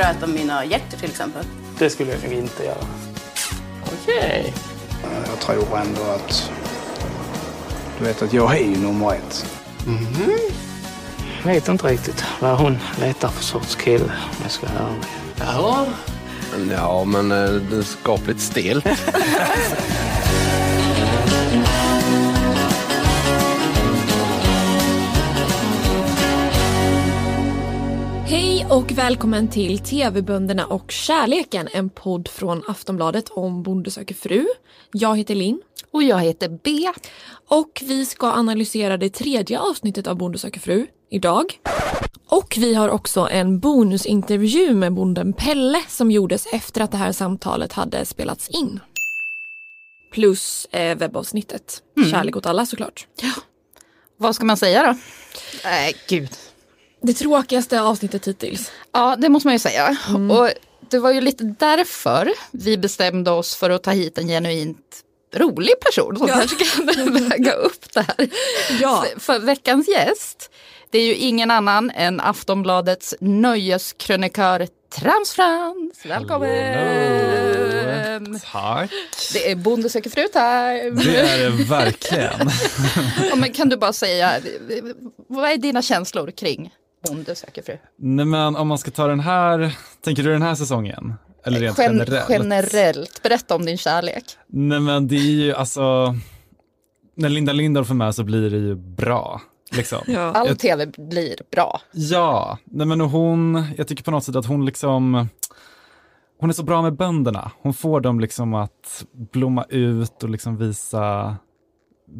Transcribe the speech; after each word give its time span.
du 0.00 0.06
äta 0.06 0.26
mina 0.26 0.64
hjärtor 0.64 0.98
till 0.98 1.10
exempel? 1.10 1.44
Det 1.78 1.90
skulle 1.90 2.12
jag 2.12 2.22
nog 2.22 2.32
inte 2.32 2.64
göra. 2.64 2.86
Okej. 3.84 4.54
Jag 5.26 5.40
tror 5.40 5.78
ändå 5.78 6.02
att... 6.02 6.52
Du 7.98 8.04
vet 8.04 8.22
att 8.22 8.32
jag 8.32 8.56
är 8.56 8.64
ju 8.64 8.76
nummer 8.76 9.14
ett. 9.14 9.46
Jag 11.44 11.52
vet 11.52 11.68
inte 11.68 11.86
riktigt 11.86 12.24
vad 12.40 12.58
hon 12.58 12.78
letar 13.00 13.28
för 13.28 13.44
sorts 13.44 13.74
kille 13.74 14.04
om 14.04 14.36
jag 14.42 14.50
ska 14.50 14.66
vara 14.66 14.78
ärlig. 14.78 15.06
Ja. 15.38 15.86
Ja, 16.70 17.04
men 17.04 17.32
eh, 17.32 17.50
det 17.50 17.76
är 17.76 17.82
skapligt 17.82 18.40
stelt. 18.40 18.84
Hej 28.30 28.66
och 28.70 28.92
välkommen 28.92 29.48
till 29.48 29.78
TV-bönderna 29.78 30.66
och 30.66 30.90
kärleken, 30.90 31.68
en 31.72 31.90
podd 31.90 32.28
från 32.28 32.62
Aftonbladet 32.68 33.28
om 33.28 33.62
Bonde 33.62 33.90
söker 33.90 34.14
fru. 34.14 34.46
Jag 34.92 35.18
heter 35.18 35.34
Linn. 35.34 35.62
Och 35.90 36.02
jag 36.02 36.18
heter 36.18 36.58
B. 36.64 36.88
Och 37.48 37.82
vi 37.84 38.06
ska 38.06 38.32
analysera 38.32 38.96
det 38.96 39.10
tredje 39.10 39.60
avsnittet 39.60 40.06
av 40.06 40.16
Bonde 40.16 40.38
söker 40.38 40.60
fru 40.60 40.86
idag. 41.10 41.44
Och 42.28 42.56
vi 42.58 42.74
har 42.74 42.88
också 42.88 43.28
en 43.30 43.60
bonusintervju 43.60 44.74
med 44.74 44.92
bonden 44.92 45.32
Pelle 45.32 45.82
som 45.88 46.10
gjordes 46.10 46.46
efter 46.52 46.80
att 46.80 46.90
det 46.90 46.98
här 46.98 47.12
samtalet 47.12 47.72
hade 47.72 48.04
spelats 48.04 48.48
in. 48.48 48.80
Plus 50.12 50.64
eh, 50.64 50.98
webbavsnittet. 50.98 51.82
Kärlek 52.10 52.36
åt 52.36 52.46
alla 52.46 52.66
såklart. 52.66 53.06
Vad 54.16 54.34
ska 54.34 54.44
man 54.44 54.56
säga 54.56 54.86
då? 54.86 54.98
Nej, 55.64 55.94
gud. 56.08 56.30
Det 57.02 57.12
tråkigaste 57.14 57.80
avsnittet 57.82 58.28
hittills. 58.28 58.70
Ja, 58.92 59.16
det 59.18 59.28
måste 59.28 59.46
man 59.46 59.54
ju 59.54 59.58
säga. 59.58 59.96
Och 60.30 60.50
det 60.90 60.98
var 60.98 61.12
ju 61.12 61.20
lite 61.20 61.44
därför 61.58 62.32
vi 62.50 62.78
bestämde 62.78 63.30
oss 63.30 63.54
för 63.56 63.70
att 63.70 63.82
ta 63.82 63.90
hit 63.90 64.18
en 64.18 64.28
genuint 64.28 65.00
rolig 65.34 65.80
person 65.80 66.16
som 66.16 66.28
Ja. 66.28 66.34
kanske 66.34 66.56
kan 66.64 66.86
väga 67.28 67.52
upp 67.52 67.92
det 67.94 68.00
här. 68.00 68.28
Ja. 68.80 69.04
För, 69.14 69.20
för 69.20 69.38
veckans 69.38 69.88
gäst, 69.88 70.50
det 70.90 70.98
är 70.98 71.06
ju 71.06 71.14
ingen 71.14 71.50
annan 71.50 71.90
än 71.90 72.20
Aftonbladets 72.20 73.14
nöjeskrönikör 73.20 74.66
Trams 74.94 75.32
Frans. 75.32 76.04
Välkommen! 76.04 76.50
Tack. 78.52 78.90
Det 79.32 79.50
är 79.50 79.56
Bonde 79.56 79.88
söker 79.90 80.10
fru 80.10 80.28
time. 80.32 80.90
Det 81.04 81.16
är 81.20 81.38
det 81.50 81.64
verkligen. 81.64 82.50
Ja, 83.30 83.36
men 83.36 83.52
kan 83.52 83.68
du 83.68 83.76
bara 83.76 83.92
säga, 83.92 84.32
vad 85.28 85.50
är 85.50 85.56
dina 85.56 85.82
känslor 85.82 86.30
kring 86.30 86.70
Bonde 87.06 87.34
söker 87.34 87.62
fru? 87.62 87.76
Nej 87.98 88.24
men 88.24 88.56
om 88.56 88.68
man 88.68 88.78
ska 88.78 88.90
ta 88.90 89.06
den 89.06 89.20
här, 89.20 89.76
tänker 90.04 90.22
du 90.22 90.32
den 90.32 90.42
här 90.42 90.54
säsongen? 90.54 91.14
Eller 91.44 91.60
rent 91.60 91.78
Gen- 91.78 91.92
generellt? 91.98 92.30
generellt. 92.30 93.22
Berätta 93.22 93.54
om 93.54 93.66
din 93.66 93.76
kärlek. 93.78 94.24
Nej 94.46 94.80
men 94.80 95.08
det 95.08 95.16
är 95.16 95.30
ju 95.30 95.54
alltså, 95.54 96.14
när 97.14 97.28
Linda 97.28 97.52
Lindorff 97.52 97.90
är 97.90 97.94
med 97.94 98.14
så 98.14 98.24
blir 98.24 98.50
det 98.50 98.56
ju 98.58 98.74
bra. 98.74 99.40
Liksom. 99.72 99.98
Ja. 100.06 100.20
All 100.32 100.46
Jag- 100.48 100.58
tv 100.58 100.86
blir 100.86 101.34
bra. 101.52 101.80
Ja, 101.92 102.58
nej 102.64 102.86
men 102.86 103.00
hon, 103.00 103.64
jag 103.76 103.88
tycker 103.88 104.04
på 104.04 104.10
något 104.10 104.24
sätt 104.24 104.36
att 104.36 104.46
hon 104.46 104.66
liksom, 104.66 105.28
hon 106.40 106.50
är 106.50 106.54
så 106.54 106.62
bra 106.62 106.82
med 106.82 106.96
bönderna. 106.96 107.50
Hon 107.62 107.74
får 107.74 108.00
dem 108.00 108.20
liksom 108.20 108.54
att 108.54 109.04
blomma 109.32 109.64
ut 109.68 110.22
och 110.22 110.30
liksom 110.30 110.56
visa 110.56 111.36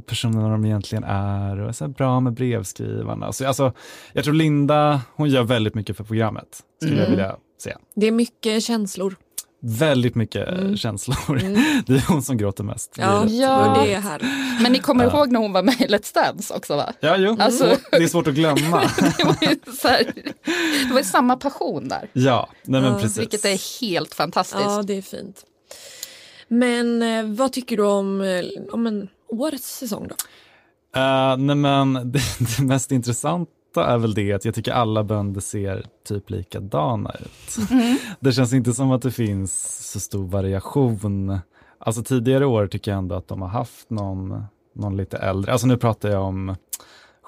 personerna 0.07 0.49
de 0.49 0.65
egentligen 0.65 1.05
är 1.05 1.61
och 1.61 1.69
är 1.69 1.73
så 1.73 1.85
här 1.85 1.93
bra 1.93 2.21
med 2.21 2.33
brevskrivarna. 2.33 3.33
Så, 3.33 3.47
alltså, 3.47 3.73
jag 4.13 4.25
tror 4.25 4.35
Linda, 4.35 5.01
hon 5.15 5.29
gör 5.29 5.43
väldigt 5.43 5.75
mycket 5.75 5.97
för 5.97 6.05
programmet, 6.05 6.63
skulle 6.83 7.03
jag 7.03 7.11
vilja 7.11 7.37
säga. 7.63 7.79
Det 7.95 8.07
är 8.07 8.13
mycket 8.13 8.63
känslor. 8.63 9.17
Väldigt 9.63 10.15
mycket 10.15 10.49
känslor. 10.79 11.37
Det 11.87 11.95
är 11.95 12.09
hon 12.13 12.23
som 12.23 12.37
gråter 12.37 12.65
mest. 12.65 12.95
Ja, 12.99 13.25
det. 13.29 13.35
Ja. 13.35 13.83
det 13.85 13.95
är 13.95 14.01
här. 14.01 14.21
Men 14.63 14.73
ni 14.73 14.79
kommer 14.79 15.05
ihåg 15.05 15.33
när 15.33 15.41
hon 15.41 15.53
var 15.53 15.63
med 15.63 15.81
i 15.81 15.87
Let's 15.87 16.15
Dance 16.15 16.55
också 16.55 16.77
va? 16.77 16.93
Ja, 17.01 17.17
jo, 17.19 17.37
Alltså- 17.41 17.77
det 17.91 17.97
är 17.97 18.09
svårt 18.09 18.27
att 18.27 18.35
glömma. 18.35 18.81
Det 19.19 19.25
var 19.25 19.37
ju 19.41 19.59
så 19.77 19.89
här, 19.89 20.05
det 20.89 20.95
var 20.95 21.03
samma 21.03 21.37
passion 21.37 21.89
där. 21.89 22.11
ja, 22.13 22.49
nej 22.65 22.81
men 22.81 22.93
Ja, 22.93 22.99
precis. 22.99 23.19
Vilket 23.19 23.45
är 23.45 23.81
helt 23.81 24.15
fantastiskt. 24.15 24.63
Ja, 24.65 24.83
det 24.83 24.95
är 24.95 25.03
fint. 25.03 25.45
Men 26.49 27.03
eh, 27.03 27.25
vad 27.25 27.53
tycker 27.53 27.77
du 27.77 27.83
om, 27.83 28.21
eh, 28.21 28.43
om 28.73 28.87
en 28.87 29.09
årets 29.31 29.79
säsong 29.79 30.09
då? 30.09 30.15
Uh, 31.01 31.37
nej 31.37 31.57
men 31.57 31.93
det, 32.13 32.21
det 32.57 32.63
mest 32.63 32.93
intressanta 32.93 33.87
är 33.87 33.99
väl 33.99 34.15
det 34.15 34.33
att 34.33 34.45
jag 34.45 34.55
tycker 34.55 34.73
alla 34.73 35.05
bönder 35.05 35.41
ser 35.41 35.87
typ 36.09 36.31
likadana 36.31 37.15
ut. 37.21 37.69
Det 38.21 38.33
känns 38.33 38.53
inte 38.53 38.73
som 38.73 38.91
att 38.91 39.03
det 39.03 39.11
finns 39.11 39.79
så 39.93 40.01
stor 40.01 40.27
variation. 40.27 41.39
Alltså 41.79 42.03
tidigare 42.03 42.47
år 42.47 42.67
tycker 42.67 42.91
jag 42.91 42.99
ändå 42.99 43.15
att 43.15 43.29
de 43.29 43.43
har 43.43 43.49
haft 43.49 43.91
någon, 43.91 44.45
någon 44.75 44.97
lite 44.97 45.17
äldre, 45.17 45.53
alltså 45.53 45.67
nu 45.67 45.77
pratar 45.77 46.09
jag 46.09 46.23
om 46.23 46.57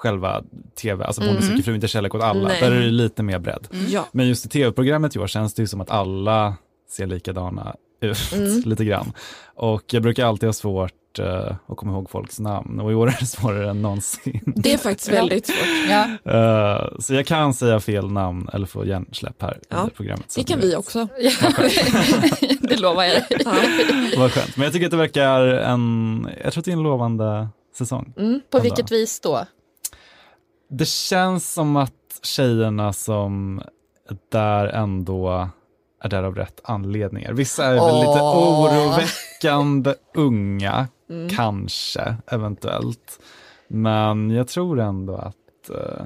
själva 0.03 0.43
tv, 0.81 1.05
alltså 1.05 1.21
Bonde 1.21 1.41
söker 1.41 1.63
fru, 1.63 1.75
inte 1.75 1.87
kärlek 1.87 2.15
åt 2.15 2.23
alla. 2.23 2.47
Nej. 2.47 2.61
Där 2.61 2.71
är 2.71 2.79
det 2.79 2.91
lite 2.91 3.23
mer 3.23 3.39
bredd. 3.39 3.67
Ja. 3.87 4.05
Men 4.11 4.27
just 4.27 4.45
i 4.45 4.49
tv-programmet 4.49 5.15
i 5.15 5.19
år 5.19 5.27
känns 5.27 5.53
det 5.53 5.61
ju 5.61 5.67
som 5.67 5.81
att 5.81 5.89
alla 5.89 6.55
ser 6.89 7.07
likadana 7.07 7.75
ut 8.01 8.31
lite 8.65 8.85
grann. 8.85 9.13
Och 9.55 9.83
jag 9.93 10.03
brukar 10.03 10.25
alltid 10.25 10.47
ha 10.47 10.53
svårt 10.53 10.93
eh, 11.19 11.55
att 11.67 11.77
komma 11.77 11.91
ihåg 11.93 12.09
folks 12.09 12.39
namn 12.39 12.79
och 12.79 12.91
i 12.91 12.95
år 12.95 13.07
är 13.07 13.17
det 13.19 13.25
svårare 13.25 13.69
än 13.69 13.81
någonsin. 13.81 14.53
Det 14.55 14.73
är 14.73 14.77
faktiskt 14.77 15.09
väldigt 15.09 15.47
svårt. 15.47 15.89
Ja. 15.89 16.31
Eh, 16.33 16.87
så 16.99 17.13
jag 17.13 17.25
kan 17.25 17.53
säga 17.53 17.79
fel 17.79 18.11
namn 18.11 18.49
eller 18.53 18.65
få 18.65 18.85
hjärnsläpp 18.85 19.41
här 19.41 19.59
Ja, 19.69 19.77
under 19.77 19.93
programmet. 19.93 20.33
Det 20.35 20.43
kan 20.43 20.59
vi 20.59 20.67
vet. 20.69 20.77
också. 20.77 21.07
det 22.61 22.79
lovar 22.79 23.03
jag. 23.03 23.23
Ja. 23.29 23.55
Vad 24.17 24.31
skönt. 24.31 24.57
Men 24.57 24.63
jag 24.63 24.73
tycker 24.73 24.85
att 24.87 24.91
det 24.91 24.97
verkar 24.97 25.41
en, 25.41 26.27
jag 26.43 26.53
tror 26.53 26.61
att 26.61 26.65
det 26.65 26.71
är 26.71 26.77
en 26.77 26.83
lovande 26.83 27.47
säsong. 27.77 28.13
På 28.15 28.21
Ändå. 28.21 28.59
vilket 28.61 28.91
vis 28.91 29.19
då? 29.19 29.45
Det 30.69 30.87
känns 30.87 31.53
som 31.53 31.75
att 31.75 31.91
tjejerna 32.23 32.93
som 32.93 33.61
är 34.09 34.17
där 34.31 34.65
ändå 34.67 35.49
är 36.03 36.09
där 36.09 36.23
av 36.23 36.35
rätt 36.35 36.59
anledningar. 36.63 37.33
Vissa 37.33 37.65
är 37.65 37.73
väl 37.73 37.95
lite 37.95 38.21
Åh. 38.21 38.65
oroväckande 38.65 39.93
unga, 40.15 40.87
Mm. 41.13 41.29
kanske, 41.29 42.15
eventuellt. 42.27 43.19
Men 43.67 44.29
jag 44.29 44.47
tror 44.47 44.79
ändå 44.79 45.15
att 45.15 45.69
eh, 45.69 46.05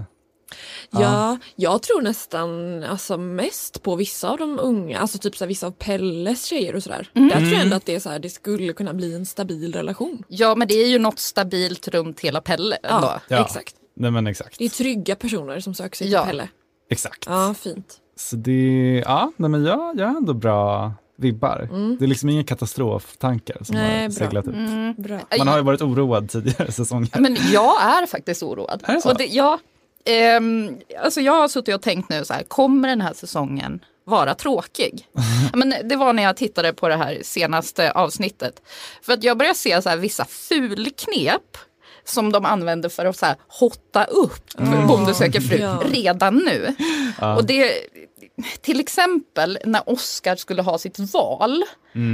Ja, 0.89 1.37
jag 1.55 1.81
tror 1.83 2.01
nästan 2.01 2.83
alltså, 2.83 3.17
mest 3.17 3.83
på 3.83 3.95
vissa 3.95 4.29
av 4.29 4.37
de 4.37 4.59
unga, 4.59 4.99
alltså 4.99 5.17
typ 5.17 5.35
så 5.37 5.43
här, 5.43 5.47
vissa 5.47 5.67
av 5.67 5.71
Pelles 5.71 6.45
tjejer 6.45 6.75
och 6.75 6.83
sådär. 6.83 7.09
Där 7.13 7.29
tror 7.29 7.51
jag 7.51 7.61
ändå 7.61 7.75
att 7.75 7.85
det, 7.85 7.95
är 7.95 7.99
så 7.99 8.09
här, 8.09 8.19
det 8.19 8.29
skulle 8.29 8.73
kunna 8.73 8.93
bli 8.93 9.13
en 9.15 9.25
stabil 9.25 9.73
relation. 9.73 10.23
Ja, 10.27 10.55
men 10.55 10.67
det 10.67 10.73
är 10.73 10.87
ju 10.87 10.99
något 10.99 11.19
stabilt 11.19 11.87
runt 11.87 12.19
hela 12.19 12.41
Pelle 12.41 12.75
ändå. 12.75 13.07
Ja, 13.07 13.19
Ja. 13.27 13.45
exakt. 13.45 13.75
nej 13.95 14.11
men 14.11 14.27
exakt. 14.27 14.57
Det 14.57 14.65
är 14.65 14.69
trygga 14.69 15.15
personer 15.15 15.59
som 15.59 15.73
söker 15.73 15.95
sig 15.97 16.09
Ja. 16.09 16.21
till 16.21 16.29
Pelle. 16.29 16.49
Exakt. 16.89 17.25
Ja, 17.25 17.53
fint. 17.59 17.97
Så 18.15 18.35
det, 18.35 19.03
ja, 19.05 19.31
nej 19.37 19.49
men 19.49 19.65
jag, 19.65 19.99
jag 19.99 20.07
har 20.07 20.15
ändå 20.17 20.33
bra 20.33 20.93
vibbar. 21.17 21.69
Det 21.99 22.05
är 22.05 22.07
liksom 22.07 22.29
inga 22.29 22.43
katastroftankar 22.43 23.57
som 23.63 23.75
Nej, 23.75 24.01
har 24.01 24.09
bra. 24.09 24.15
seglat 24.15 24.47
ut. 24.47 24.97
Bra. 24.97 25.19
Man 25.37 25.47
har 25.47 25.57
ju 25.57 25.63
varit 25.63 25.81
oroad 25.81 26.29
tidigare 26.29 26.71
säsonger. 26.71 27.19
Men 27.19 27.37
jag 27.51 27.81
är 27.83 28.05
faktiskt 28.05 28.43
oroad. 28.43 28.83
Är 28.85 28.93
det 28.93 29.01
så? 29.01 29.09
Och 29.11 29.17
det, 29.17 29.25
ja, 29.25 29.59
ehm, 30.05 30.77
alltså 31.03 31.21
jag 31.21 31.33
har 31.33 31.47
suttit 31.47 31.75
och 31.75 31.81
tänkt 31.81 32.09
nu 32.09 32.25
så 32.25 32.33
här, 32.33 32.43
kommer 32.43 32.87
den 32.87 33.01
här 33.01 33.13
säsongen 33.13 33.79
vara 34.05 34.33
tråkig? 34.35 35.07
Ja, 35.51 35.57
Men 35.57 35.73
det 35.89 35.95
var 35.95 36.13
när 36.13 36.23
jag 36.23 36.37
tittade 36.37 36.73
på 36.73 36.87
det 36.87 36.95
här 36.95 37.19
senaste 37.23 37.91
avsnittet. 37.91 38.61
För 39.01 39.13
att 39.13 39.23
jag 39.23 39.37
börjar 39.37 39.53
se 39.53 39.81
så 39.81 39.89
här 39.89 39.97
vissa 39.97 40.25
fulknep 40.25 41.57
som 42.05 42.31
de 42.31 42.45
använder 42.45 42.89
för 42.89 43.05
att 43.05 43.17
så 43.17 43.25
här, 43.25 43.35
hotta 43.47 44.03
upp 44.03 44.57
Bonde 44.87 45.13
söker 45.13 45.41
fru 45.41 45.57
Ja. 45.57 45.81
redan 45.91 46.35
nu. 46.35 46.75
Och 47.37 47.45
det, 47.45 47.71
till 48.61 48.79
exempel 48.79 49.57
när 49.65 49.89
Oscar 49.89 50.35
skulle 50.35 50.61
ha 50.61 50.77
sitt 50.77 50.99
val 50.99 51.63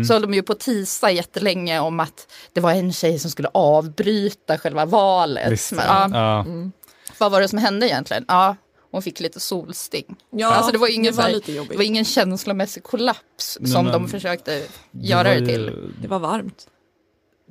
så 0.07 0.13
höll 0.13 0.21
de 0.21 0.33
ju 0.33 0.43
på 0.43 0.53
att 0.53 0.59
tisa 0.59 1.11
jättelänge 1.11 1.79
om 1.79 1.99
att 1.99 2.31
det 2.53 2.61
var 2.61 2.71
en 2.71 2.93
tjej 2.93 3.19
som 3.19 3.31
skulle 3.31 3.49
avbryta 3.53 4.57
själva 4.57 4.85
valet. 4.85 5.51
Visst, 5.51 5.71
Men, 5.71 5.85
ja. 5.85 6.09
ja, 6.13 6.45
Ja. 6.47 6.69
vad 7.17 7.31
var 7.31 7.41
det 7.41 7.47
som 7.47 7.59
hände 7.59 7.87
egentligen? 7.87 8.25
Ja, 8.27 8.55
hon 8.91 9.01
fick 9.01 9.19
lite 9.19 9.39
solsting. 9.39 10.15
Ja, 10.31 10.53
alltså 10.53 10.71
det 10.71 10.77
var, 10.77 10.87
ingen, 10.87 11.11
det 11.11 11.17
var 11.17 11.23
här- 11.23 11.31
lite 11.33 11.51
jobbigt. 11.51 11.71
det 11.71 11.77
var 11.77 11.83
ingen 11.83 12.05
känslomässig 12.05 12.83
kollaps 12.83 13.57
Nej, 13.59 13.71
som 13.71 13.83
men 13.85 13.93
de 13.93 14.07
försökte 14.07 14.51
Det 14.91 15.07
göra 15.07 15.23
var 15.23 15.35
det 15.35 15.45
till. 15.45 15.61
ju- 15.61 15.93
Det 16.01 16.07
var 16.07 16.19
varmt. 16.19 16.67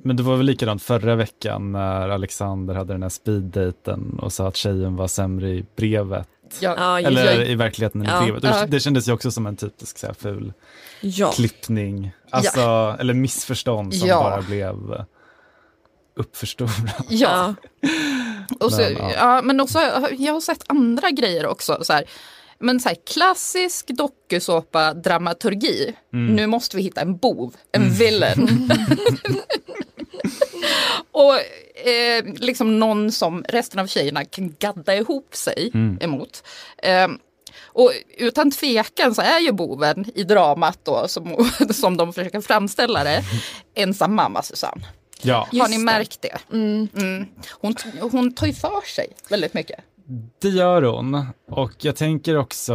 Men 0.03 0.15
det 0.15 0.23
var 0.23 0.37
väl 0.37 0.45
likadant 0.45 0.83
förra 0.83 1.15
veckan 1.15 1.71
när 1.71 2.09
Alexander 2.09 2.75
hade 2.75 2.93
den 2.93 3.01
här 3.03 3.09
speeddaten 3.09 4.19
och 4.21 4.33
sa 4.33 4.47
att 4.47 4.55
tjejen 4.55 4.95
var 4.95 5.07
sämre 5.07 5.49
i 5.49 5.65
brevet. 5.75 6.27
Ja, 6.59 6.99
Eller 6.99 7.25
jag, 7.39 7.47
i 7.47 7.55
verkligheten 7.55 8.01
än 8.01 8.07
i 8.07 8.09
Ja. 8.11 8.21
brevet. 8.21 8.43
Ja. 8.43 8.63
Och 8.63 8.69
Det 8.69 8.79
kändes 8.79 9.07
ju 9.07 9.11
också 9.11 9.31
som 9.31 9.47
en 9.47 9.57
typisk 9.57 9.97
så 9.97 10.07
här, 10.07 10.13
ful 10.13 10.53
ja. 11.01 11.31
klippning. 11.31 12.11
Alltså, 12.29 12.95
eller 12.99 13.13
missförstånd 13.13 13.95
som 13.95 14.07
Ja. 14.07 14.23
bara 14.23 14.41
blev 14.41 15.05
uppförstorat. 16.15 16.71
ja. 17.09 17.55
Och 18.59 18.73
så, 18.73 18.81
Men, 18.81 18.93
ja. 18.97 19.11
ja. 19.15 19.41
men 19.41 19.61
också, 19.61 19.79
jag 20.17 20.33
har 20.33 20.41
sett 20.41 20.63
andra 20.67 21.11
grejer 21.11 21.45
också. 21.47 21.77
Så 21.81 21.93
här. 21.93 22.03
Men 22.59 22.79
så 22.79 22.89
här, 22.89 22.97
klassisk 23.13 23.87
dokusåpa-dramaturgi. 23.89 25.93
Nu 26.09 26.47
måste 26.47 26.77
vi 26.77 26.83
hitta 26.83 27.01
en 27.01 27.17
bov, 27.17 27.53
en 27.71 27.89
villain. 27.93 28.47
och 31.13 31.35
eh, 31.87 32.25
liksom 32.35 32.79
någon 32.79 33.11
som 33.11 33.43
resten 33.49 33.79
av 33.79 33.87
tjejerna 33.87 34.25
kan 34.25 34.55
gadda 34.59 34.95
ihop 34.95 35.35
sig 35.35 35.71
emot. 35.99 36.43
Eh, 36.77 37.07
och 37.65 37.91
utan 38.17 38.51
tvekan 38.51 39.15
så 39.15 39.21
är 39.21 39.39
ju 39.39 39.51
boven 39.51 40.05
i 40.15 40.23
dramat 40.23 40.79
då, 40.83 41.07
som, 41.07 41.49
som 41.73 41.97
de 41.97 42.13
försöker 42.13 42.41
framställa 42.41 43.03
det, 43.03 43.23
ensam 43.75 44.15
mamma 44.15 44.43
Susanne. 44.43 44.87
Ja, 45.21 45.47
Har 45.51 45.69
ni 45.69 45.77
märkt 45.77 46.21
det? 46.21 46.37
Mm. 46.55 47.25
Hon, 47.51 47.75
hon 48.11 48.33
tar 48.33 48.47
ju 48.47 48.53
för 48.53 48.87
sig 48.87 49.07
väldigt 49.29 49.53
mycket. 49.53 49.79
det 50.39 50.49
gör 50.49 50.81
hon. 50.81 51.27
Och 51.51 51.71
jag 51.77 51.95
tänker 51.95 52.37
också 52.37 52.73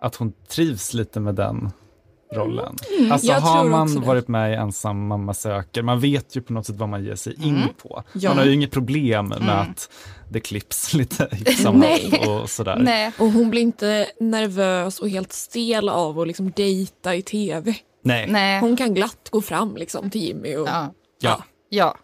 att 0.00 0.16
hon 0.16 0.32
trivs 0.48 0.94
lite 0.94 1.20
med 1.20 1.34
den 1.34 1.70
rollen. 2.32 2.76
Alltså 3.10 3.26
Jag 3.26 3.40
har 3.40 3.64
man 3.64 4.00
varit 4.00 4.28
med 4.28 4.52
i 4.52 4.54
Ensam 4.54 5.06
mamma 5.06 5.34
söker, 5.34 5.82
man 5.82 6.00
vet 6.00 6.36
ju 6.36 6.42
på 6.42 6.52
något 6.52 6.66
sätt 6.66 6.76
vad 6.76 6.88
man 6.88 7.04
ger 7.04 7.14
sig 7.14 7.46
in 7.46 7.68
på. 7.82 8.02
Ja. 8.12 8.30
Man 8.30 8.38
har 8.38 8.44
ju 8.44 8.52
inget 8.54 8.70
problem 8.70 9.28
med 9.28 9.60
att 9.60 9.90
det 10.30 10.40
klipps 10.40 10.94
lite 10.94 11.28
hit 11.32 11.58
som 11.62 11.78
Nej. 11.78 12.10
happ 12.10 12.28
och 12.28 12.50
sådär. 12.50 12.76
Nej. 12.80 13.12
Och 13.18 13.26
hon 13.30 13.50
blir 13.50 13.62
inte 13.62 14.06
nervös 14.20 14.98
och 14.98 15.10
helt 15.10 15.32
stel 15.32 15.88
av 15.88 16.20
att 16.20 16.26
liksom 16.26 16.50
dejta 16.50 17.14
i 17.14 17.22
tv. 17.22 17.74
Nej. 18.02 18.26
Nej. 18.28 18.60
Hon 18.60 18.76
kan 18.76 18.94
glatt 18.94 19.28
gå 19.30 19.42
fram 19.42 19.76
liksom 19.76 20.10
till 20.10 20.22
Jimmy 20.22 20.56
och 20.56 20.68
Ja. 20.68 20.94
Ja. 21.20 21.44
Ja, 21.68 21.96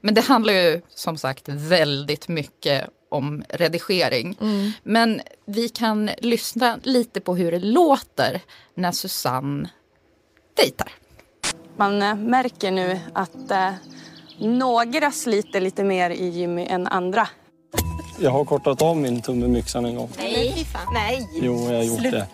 men 0.00 0.14
det 0.14 0.20
handlar 0.20 0.52
ju 0.52 0.80
som 0.88 1.16
sagt 1.16 1.48
väldigt 1.48 2.28
mycket 2.28 2.86
om 3.08 3.44
redigering. 3.48 4.36
Men 4.82 5.20
vi 5.46 5.68
kan 5.68 6.10
lyssna 6.18 6.78
lite 6.82 7.20
på 7.20 7.36
hur 7.36 7.52
det 7.52 7.58
låter 7.58 8.40
när 8.74 8.92
Susanne 8.92 9.68
dejtar. 10.56 10.92
Man 11.76 12.02
eh, 12.02 12.14
märker 12.14 12.70
nu 12.70 13.00
att 13.12 13.50
eh, 13.50 13.70
några 14.38 15.10
sliter 15.10 15.60
lite 15.60 15.84
mer 15.84 16.10
i 16.10 16.28
Jimmy 16.28 16.66
än 16.66 16.86
andra. 16.86 17.28
Jag 18.18 18.30
har 18.30 18.44
kortat 18.44 18.82
av 18.82 18.96
min 18.96 19.22
tumme 19.22 19.48
myxan 19.48 19.84
en 19.84 19.96
gång. 19.96 20.10
Nej, 20.18 20.66
Nej. 20.92 21.28
Jo, 21.32 21.68
jag 21.70 21.76
har 21.76 21.82
gjort 21.82 22.02
det. 22.02 22.26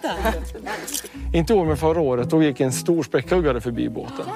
Inte 1.34 1.54
år, 1.54 1.64
men 1.64 1.76
förra 1.76 2.00
året. 2.00 2.30
Då 2.30 2.42
gick 2.42 2.60
en 2.60 2.72
stor 2.72 3.02
späckhuggare 3.02 3.60
förbi 3.60 3.88
båten. 3.88 4.26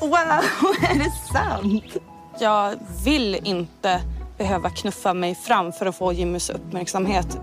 Wow, 0.00 0.10
är 0.90 0.98
det 0.98 1.10
sant? 1.32 1.96
Jag 2.40 2.74
vill 3.04 3.34
inte 3.44 4.00
behöva 4.38 4.70
knuffa 4.70 5.14
mig 5.14 5.34
fram 5.34 5.72
för 5.72 5.86
att 5.86 5.96
få 5.96 6.12
Jimmys 6.12 6.50
uppmärksamhet. 6.50 7.38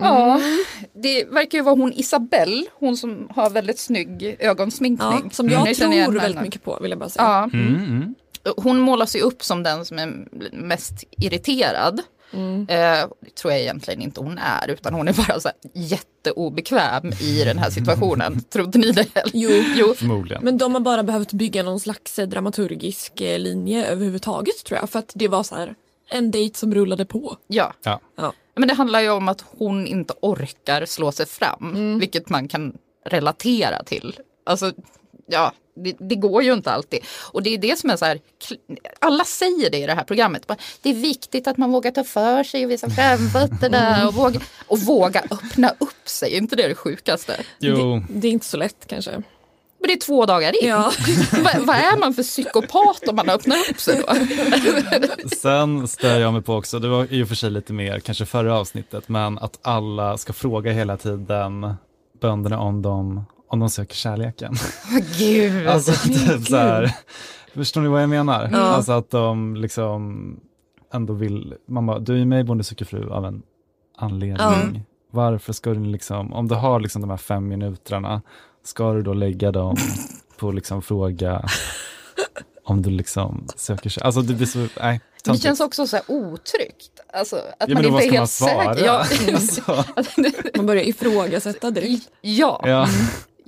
Ja, 0.00 0.40
det 0.94 1.24
verkar 1.24 1.58
ju 1.58 1.64
vara 1.64 1.74
hon 1.74 1.92
Isabelle, 1.92 2.64
hon 2.74 2.96
som 2.96 3.28
har 3.34 3.50
väldigt 3.50 3.78
snygg 3.78 4.36
ögonsminkning. 4.40 5.20
ja, 5.24 5.30
som 5.30 5.48
jag 5.50 5.62
igen 5.62 5.74
tror 5.74 5.92
henne. 5.92 6.18
väldigt 6.18 6.42
mycket 6.42 6.64
på 6.64 6.78
vill 6.82 6.90
jag 6.90 6.98
bara 6.98 7.08
säga. 7.08 7.24
Ja, 7.24 7.44
Mm, 7.52 7.74
mm. 7.74 8.14
hon 8.56 8.78
målas 8.80 9.16
ju 9.16 9.20
upp 9.20 9.42
som 9.44 9.62
den 9.62 9.84
som 9.84 9.98
är 9.98 10.28
mest 10.52 11.04
irriterad. 11.10 12.00
Mm. 12.32 12.60
Eh, 12.68 13.08
det 13.20 13.34
tror 13.34 13.52
jag 13.52 13.60
egentligen 13.62 14.02
inte 14.02 14.20
hon 14.20 14.38
är, 14.38 14.68
utan 14.70 14.94
hon 14.94 15.08
är 15.08 15.12
bara 15.12 15.40
så 15.40 15.48
här 15.48 15.56
jätteobekväm 15.74 17.12
i 17.20 17.44
den 17.44 17.58
här 17.58 17.70
situationen. 17.70 18.40
Trodde 18.52 18.78
ni 18.78 18.92
det? 18.92 19.06
heller? 19.14 19.30
Jo. 19.34 19.50
jo. 19.76 19.94
Förmodligen. 19.94 20.44
Men 20.44 20.58
de 20.58 20.74
har 20.74 20.80
bara 20.80 21.02
behövt 21.02 21.32
bygga 21.32 21.62
någon 21.62 21.80
slags 21.80 22.18
eh, 22.18 22.28
dramaturgisk 22.28 23.20
eh, 23.20 23.38
linje 23.38 23.86
överhuvudtaget 23.86 24.64
tror 24.64 24.78
jag. 24.80 24.90
För 24.90 24.98
att 24.98 25.12
det 25.14 25.28
var 25.28 25.42
så 25.42 25.54
här 25.54 25.74
en 26.10 26.30
dejt 26.30 26.58
som 26.58 26.74
rullade 26.74 27.04
på. 27.04 27.36
Ja. 27.46 27.72
Ja. 27.82 28.00
Ja. 28.16 28.32
Men 28.56 28.68
det 28.68 28.74
handlar 28.74 29.00
ju 29.00 29.10
om 29.10 29.28
att 29.28 29.44
hon 29.58 29.86
inte 29.86 30.14
orkar 30.22 30.86
slå 30.86 31.12
sig 31.12 31.26
fram, 31.26 31.72
Mm. 31.74 31.98
vilket 31.98 32.28
man 32.28 32.48
kan 32.48 32.72
relatera 33.06 33.82
till. 33.84 34.16
Alltså, 34.46 34.72
ja, 35.26 35.52
det, 35.84 35.96
det 35.98 36.14
går 36.14 36.42
ju 36.42 36.52
inte 36.52 36.70
alltid. 36.70 37.00
Och 37.32 37.42
det 37.42 37.54
är 37.54 37.58
det 37.58 37.78
som 37.78 37.90
är 37.90 37.96
så 37.96 38.04
här, 38.04 38.20
alla 38.98 39.24
säger 39.24 39.70
det 39.70 39.78
i 39.78 39.86
det 39.86 39.94
här 39.94 40.04
programmet. 40.04 40.50
Det 40.82 40.90
är 40.90 40.94
viktigt 40.94 41.46
att 41.46 41.56
man 41.56 41.72
vågar 41.72 41.90
ta 41.90 42.04
för 42.04 42.44
sig 42.44 42.64
och 42.64 42.70
visa 42.70 42.90
framfötterna 42.90 44.08
och 44.08 44.14
våga, 44.14 44.40
och 44.66 44.78
våga 44.78 45.22
öppna 45.30 45.74
upp 45.78 46.08
sig. 46.08 46.32
Är 46.34 46.38
inte 46.38 46.56
det 46.56 46.68
det 46.68 46.74
sjukaste? 46.74 47.40
Jo, 47.58 47.76
Det, 47.76 48.20
det 48.20 48.28
är 48.28 48.32
inte 48.32 48.46
så 48.46 48.56
lätt 48.56 48.86
kanske. 48.86 49.22
Men 49.80 49.88
det 49.88 49.92
är 49.92 50.00
två 50.00 50.26
dagar 50.26 50.62
in. 50.62 50.68
Ja. 50.68 50.92
Va, 51.44 51.50
vad 51.60 51.76
är 51.76 51.96
man 51.96 52.14
för 52.14 52.22
psykopat 52.22 53.08
om 53.08 53.16
man 53.16 53.28
öppnar 53.28 53.56
upp 53.70 53.80
sig 53.80 54.02
då? 54.06 54.14
Sen 55.36 55.88
stör 55.88 56.20
jag 56.20 56.32
mig 56.32 56.42
på 56.42 56.54
också, 56.54 56.78
det 56.78 56.88
var 56.88 57.12
i 57.12 57.22
och 57.22 57.28
för 57.28 57.34
sig 57.34 57.50
lite 57.50 57.72
mer 57.72 58.00
kanske 58.00 58.26
förra 58.26 58.58
avsnittet, 58.58 59.08
men 59.08 59.38
att 59.38 59.58
alla 59.62 60.18
ska 60.18 60.32
fråga 60.32 60.72
hela 60.72 60.96
tiden 60.96 61.74
bönderna 62.20 62.60
om 62.60 62.82
de, 62.82 63.24
om 63.48 63.60
de 63.60 63.70
söker 63.70 63.94
kärleken. 63.94 64.54
Gud. 65.18 65.66
Alltså 65.68 65.92
typ 66.08 66.46
så 66.46 66.56
här, 66.56 66.92
förstår 67.54 67.80
ni 67.80 67.88
vad 67.88 68.02
jag 68.02 68.08
menar? 68.10 68.48
Ja. 68.52 68.58
Alltså 68.58 68.92
att 68.92 69.10
de 69.10 69.56
liksom 69.56 70.40
ändå 70.94 71.12
vill, 71.12 71.54
man 71.68 71.86
bara, 71.86 71.98
du 71.98 72.20
är 72.20 72.24
med 72.24 72.40
i 72.40 72.44
Bonde 72.44 72.64
söker 72.64 72.84
fru 72.84 73.10
av 73.10 73.24
en 73.26 73.42
anledning. 73.96 74.84
Varför 75.12 75.52
ska 75.52 75.70
du 75.70 75.84
liksom, 75.84 76.32
om 76.32 76.48
du 76.48 76.54
har 76.54 76.80
liksom 76.80 77.00
de 77.00 77.10
här 77.10 77.16
fem 77.16 77.48
minuterna, 77.48 78.22
ska 78.64 78.92
du 78.92 79.02
då 79.02 79.12
lägga 79.14 79.52
dem 79.52 79.76
på 80.38 80.52
liksom 80.52 80.82
fråga 80.82 81.48
om 82.64 82.82
du 82.82 82.90
liksom 82.90 83.46
söker 83.56 83.90
sig, 83.90 84.02
alltså 84.02 84.20
det 84.22 84.34
blir 84.34 84.46
så, 84.46 84.58
nej. 84.58 85.00
Det 85.16 85.22
töntigt. 85.24 85.44
känns 85.44 85.60
också 85.60 85.86
så 85.86 85.96
här 85.96 86.04
otryggt. 86.08 86.90
Alltså, 87.12 87.36
att 87.36 87.68
Ja, 87.68 87.74
man 87.74 87.84
inte 87.84 87.88
är 87.88 88.06
man 88.08 88.14
helt 88.14 88.30
svara? 88.30 88.74
säker. 88.74 88.86
Ja, 88.86 89.04
Alltså, 89.34 89.84
Man 90.56 90.66
börjar 90.66 90.82
ifrågasätta 90.82 91.70
direkt. 91.70 92.08
ja. 92.20 92.60
ja. 92.64 92.88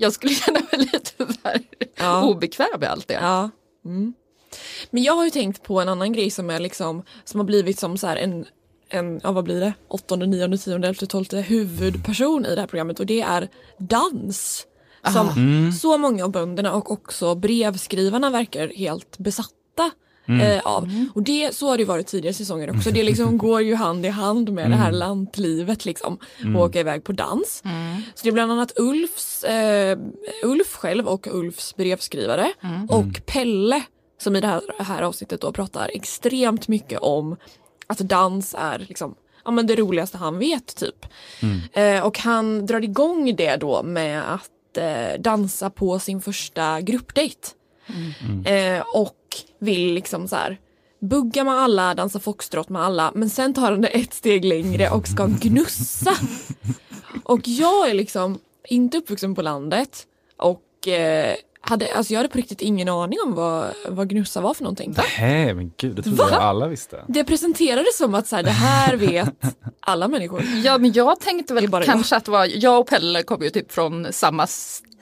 Jag 0.01 0.13
skulle 0.13 0.35
känna 0.45 0.61
mig 0.61 0.89
lite 0.93 1.27
här 1.45 1.61
Ja. 1.97 2.25
obekväm 2.25 2.81
med 2.81 2.91
allt 2.91 3.09
det. 3.09 3.15
Ja. 3.15 3.51
Mm. 3.85 4.15
Men 4.91 5.03
jag 5.03 5.13
har 5.17 5.25
ju 5.25 5.31
tänkt 5.31 5.63
på 5.63 5.81
en 5.81 5.89
annan 5.89 6.13
grej 6.13 6.31
som 6.31 6.51
är 6.51 6.61
liksom 6.61 7.03
som 7.25 7.41
har 7.41 7.45
blivit 7.45 7.79
som 7.79 7.99
så 7.99 8.07
en 8.07 8.45
en, 8.93 9.21
ja 9.23 9.33
vad 9.33 9.45
blir 9.45 9.61
det, 9.61 9.73
åttonde, 9.89 10.27
nionde, 10.27 10.59
tionde, 10.59 10.89
elfte, 10.89 11.07
tolfte 11.07 11.37
huvudperson 11.41 12.47
i 12.47 12.55
det 12.55 12.61
här 12.61 12.67
programmet 12.69 13.01
och 13.01 13.07
det 13.07 13.21
är 13.21 13.49
dans. 13.79 14.67
Som 15.13 15.29
Mm. 15.29 15.73
så 15.73 15.99
många 15.99 16.25
av 16.25 16.31
bönderna 16.31 16.73
och 16.75 16.91
också 16.93 17.35
brevskrivarna 17.35 18.31
verkar 18.31 18.69
helt 18.69 19.19
besatta 19.19 19.91
eh, 20.41 20.61
av. 20.65 21.09
Och 21.15 21.23
det, 21.23 21.55
så 21.55 21.69
har 21.69 21.79
det 21.79 21.85
varit 21.85 22.07
tidigare 22.07 22.35
säsonger 22.35 22.77
också. 22.77 22.91
Det 22.91 23.03
liksom 23.03 23.39
går 23.47 23.63
ju 23.63 23.75
hand 23.75 24.07
i 24.07 24.09
hand 24.09 24.53
med 24.53 24.71
det 24.71 24.77
här 24.77 24.93
lantlivet 24.93 25.85
liksom. 25.85 26.19
Och 26.57 26.63
åka 26.63 26.81
iväg 26.81 27.05
på 27.05 27.13
dans. 27.13 27.63
Så 28.15 28.23
det 28.23 28.29
är 28.29 28.33
bland 28.33 28.53
annat 28.53 28.73
Ulfs, 28.77 29.45
eh, 29.45 29.99
Ulf 30.43 30.77
själv 30.77 31.09
och 31.09 31.27
Ulfs 31.31 31.77
brevskrivare 31.77 32.53
och 32.89 33.27
Pelle 33.27 33.83
som 34.19 34.37
i 34.37 34.41
det 34.41 34.47
här, 34.47 34.63
här 34.79 35.03
avsnittet 35.03 35.41
då 35.41 35.53
pratar 35.53 35.91
extremt 35.95 36.69
mycket 36.69 36.99
om 36.99 37.37
att 37.87 37.99
dans 37.99 38.55
är 38.59 38.79
liksom 38.79 39.15
Ja 39.45 39.51
men 39.51 39.67
det 39.67 39.77
roligaste 39.77 40.19
han 40.19 40.39
vet 40.39 40.77
typ. 40.77 41.07
Eh, 41.73 42.07
och 42.07 42.19
han 42.19 42.67
drar 42.67 42.85
igång 42.85 43.37
det 43.37 43.57
då 43.57 43.83
med 43.83 44.35
att 44.35 44.77
eh, 44.77 45.21
dansa 45.21 45.71
på 45.71 45.99
sin 45.99 46.21
första 46.21 46.81
gruppdate. 46.81 47.49
Eh, 48.45 48.85
och 48.95 49.17
vill 49.59 49.95
liksom 49.95 50.29
så 50.29 50.37
här 50.37 50.59
bugga 51.01 51.45
med 51.45 51.55
alla, 51.55 51.95
dansa 51.95 52.21
foxtrot 52.21 52.69
med 52.69 52.83
alla 52.83 53.13
men 53.15 53.31
sen 53.31 53.55
tar 53.55 53.71
han 53.71 53.81
det 53.81 53.89
ett 53.89 54.15
steg 54.15 54.45
längre 54.45 54.91
och 54.91 55.09
ska 55.09 55.27
gnussa. 55.27 56.15
och 57.25 57.41
jag 57.45 57.91
är 57.91 57.95
liksom 57.95 58.39
inte 58.69 58.99
uppvuxen 58.99 59.35
på 59.35 59.43
landet 59.43 60.07
och 60.37 60.89
eh, 60.89 61.35
hade, 61.61 61.95
alltså 61.95 62.13
jag 62.13 62.19
hade 62.19 62.29
på 62.29 62.39
riktigt 62.39 62.61
ingen 62.61 62.89
aning 62.89 63.19
om 63.27 63.35
vad, 63.35 63.67
vad 63.89 64.09
gnussa 64.09 64.41
var 64.41 64.55
för 64.55 64.63
någonting. 64.63 64.95
Nej 65.19 65.55
men 65.55 65.73
gud, 65.77 65.97
det 65.97 66.03
trodde 66.03 66.23
Va? 66.23 66.29
jag 66.31 66.43
alla 66.43 66.69
visste. 66.69 67.05
Det 67.09 67.25
presenterades 67.25 67.99
som 67.99 68.15
att 68.15 68.27
så 68.27 68.37
här, 68.37 68.43
det 68.43 68.51
här 68.51 68.97
vet 68.97 69.29
alla 69.81 70.09
människor. 70.09 70.43
Ja, 70.65 70.79
men 70.79 70.93
jag 70.93 71.21
tänkte 71.21 71.55
väl 71.55 71.69
bara 71.69 71.85
kanske 71.85 72.17
att 72.17 72.25
det 72.25 72.31
var, 72.31 72.49
jag 72.65 72.81
och 72.81 72.87
Pelle 72.87 73.23
kom 73.23 73.43
ju 73.43 73.51
typ 73.51 73.73
från 73.73 74.13
samma 74.13 74.47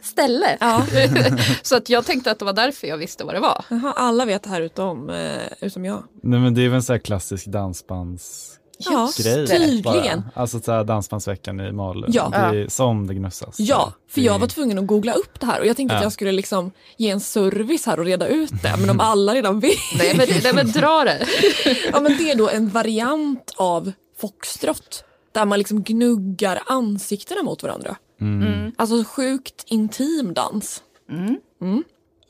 ställe. 0.08 0.56
Ja. 0.60 0.86
så 1.62 1.76
att 1.76 1.88
jag 1.88 2.04
tänkte 2.06 2.30
att 2.30 2.38
det 2.38 2.44
var 2.44 2.52
därför 2.52 2.86
jag 2.86 2.96
visste 2.96 3.24
vad 3.24 3.34
det 3.34 3.40
var. 3.40 3.64
Jaha, 3.68 3.92
alla 3.96 4.24
vet 4.24 4.42
det 4.42 4.50
här 4.50 4.60
utom, 4.60 5.10
eh, 5.10 5.32
utom 5.60 5.84
jag. 5.84 6.02
Nej 6.22 6.40
men 6.40 6.54
det 6.54 6.60
är 6.64 6.68
väl 6.68 6.76
en 6.76 6.82
sån 6.82 6.94
här 6.94 7.00
klassisk 7.00 7.46
dansbandsgrej 7.46 8.58
Ja, 8.78 9.10
tydligen. 9.48 9.82
bara. 9.82 10.22
Alltså 10.34 10.60
så 10.60 10.72
här 10.72 10.84
dansbandsveckan 10.84 11.60
i 11.60 11.72
Malung, 11.72 12.10
Ja. 12.12 12.28
det 12.28 12.36
är 12.58 12.68
som 12.68 13.06
det 13.06 13.14
gnussas. 13.14 13.60
Ja, 13.60 13.92
för 14.08 14.20
Det- 14.20 14.26
jag 14.26 14.38
var 14.38 14.46
tvungen 14.46 14.78
att 14.78 14.86
googla 14.86 15.12
upp 15.12 15.40
det 15.40 15.46
här 15.46 15.60
och 15.60 15.66
jag 15.66 15.76
tänkte 15.76 15.94
att 15.96 16.00
Ja. 16.02 16.04
jag 16.04 16.12
skulle 16.12 16.32
liksom 16.32 16.72
ge 16.96 17.10
en 17.10 17.20
service 17.20 17.86
här 17.86 17.98
och 18.00 18.04
reda 18.06 18.26
ut 18.28 18.50
det 18.62 18.76
men 18.80 18.90
om 18.90 19.00
alla 19.00 19.34
redan 19.34 19.60
vet. 19.60 19.72
Nej 19.98 20.14
men, 20.16 20.26
nej, 20.42 20.54
men 20.54 20.72
dra 20.72 21.04
det. 21.04 21.26
Ja 21.92 22.00
men 22.00 22.16
det 22.18 22.30
är 22.30 22.34
då 22.36 22.48
en 22.48 22.68
variant 22.68 23.52
av 23.56 23.92
foxtrot 24.20 25.04
där 25.32 25.44
man 25.44 25.58
liksom 25.58 25.82
gnuggar 25.82 26.62
ansiktena 26.66 27.42
mot 27.42 27.62
varandra. 27.62 27.96
Mm. 28.20 28.72
Alltså 28.78 29.04
sjukt 29.04 29.64
intim 29.66 30.34
dans 30.34 30.82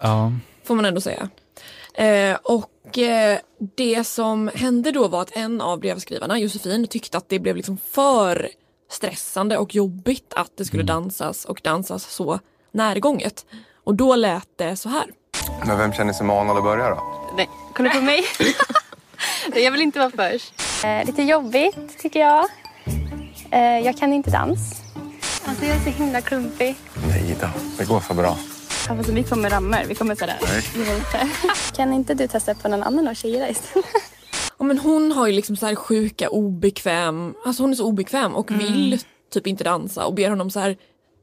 Ja. 0.01 0.33
får 0.65 0.75
man 0.75 0.85
ändå 0.85 1.01
säga. 1.01 1.29
Eh, 1.95 2.37
och 2.43 2.99
eh, 2.99 3.39
det 3.77 4.05
som 4.05 4.51
hände 4.55 4.91
då 4.93 5.09
var 5.09 5.23
att 5.23 5.37
en 5.37 5.61
av 5.61 5.81
brevskrivarna, 5.81 6.39
Josefin, 6.39 6.87
tyckte 6.87 7.19
att 7.19 7.29
det 7.29 7.39
blev 7.39 7.57
liksom 7.57 7.79
för 7.91 8.49
stressande 8.91 9.57
och 9.59 9.75
jobbigt 9.75 10.33
att 10.37 10.57
det 10.57 10.65
skulle 10.65 10.83
Mm. 10.83 10.95
dansas 10.95 11.45
och 11.45 11.61
dansas 11.65 12.03
så 12.15 12.39
närgånget. 12.73 13.47
Och 13.85 13.95
då 13.95 14.17
lät 14.17 14.49
det 14.57 14.77
så 14.77 14.89
här. 14.89 15.05
Men 15.67 15.79
vem 15.79 15.93
känner 15.93 16.13
sig 16.13 16.27
manad 16.27 16.57
att 16.57 16.63
börja 16.65 16.91
då? 16.91 17.03
Nej, 17.37 17.49
kolla 17.75 17.91
på 17.91 18.01
mig. 18.01 18.25
Nej, 19.49 19.65
jag 19.65 19.73
vill 19.73 19.81
inte 19.83 19.99
vara 19.99 20.11
först. 20.31 20.55
Eh, 20.85 21.07
lite 21.07 21.23
jobbigt 21.23 21.99
tycker 21.99 22.21
jag. 22.21 22.47
Eh, 23.51 23.79
jag 23.87 23.99
kan 23.99 24.13
inte 24.13 24.31
dans. 24.31 24.83
Alltså 25.49 25.65
jag 25.65 25.77
är 25.77 25.81
så 25.81 25.91
himla 25.91 26.21
klumpig. 26.21 26.77
Nej 27.09 27.37
då, 27.41 27.49
det 27.79 27.85
går 27.85 28.01
så 28.01 28.15
bra. 28.15 28.39
Ja, 28.89 28.97
fast 28.97 29.09
vi 29.09 29.23
kommer 29.23 29.51
rammer. 29.51 29.85
Vi 29.85 29.95
kommer 29.95 30.15
sådär. 30.15 30.39
Nej. 30.43 31.03
Kan 31.77 31.93
inte 31.93 32.15
du 32.15 32.29
testa 32.29 32.55
på 32.55 32.69
någon 32.69 32.83
annan 32.83 33.09
av 33.09 33.15
tjejerna 33.15 33.49
istället? 33.49 33.87
Ja, 34.59 34.65
men 34.65 34.79
hon 34.79 35.13
har 35.13 35.27
ju 35.27 35.33
liksom 35.33 35.57
så 35.57 35.67
här 35.67 35.75
sjuka 35.75 36.29
obekväm, 36.29 37.35
alltså 37.45 37.63
hon 37.63 37.71
är 37.71 37.75
så 37.75 37.85
obekväm 37.85 38.37
och 38.37 38.51
vill 38.51 39.01
typ 39.33 39.47
inte 39.47 39.65
dansa 39.65 40.07
och 40.07 40.15
ber 40.15 40.31
honom 40.31 40.51
så 40.51 40.61
här, 40.61 40.77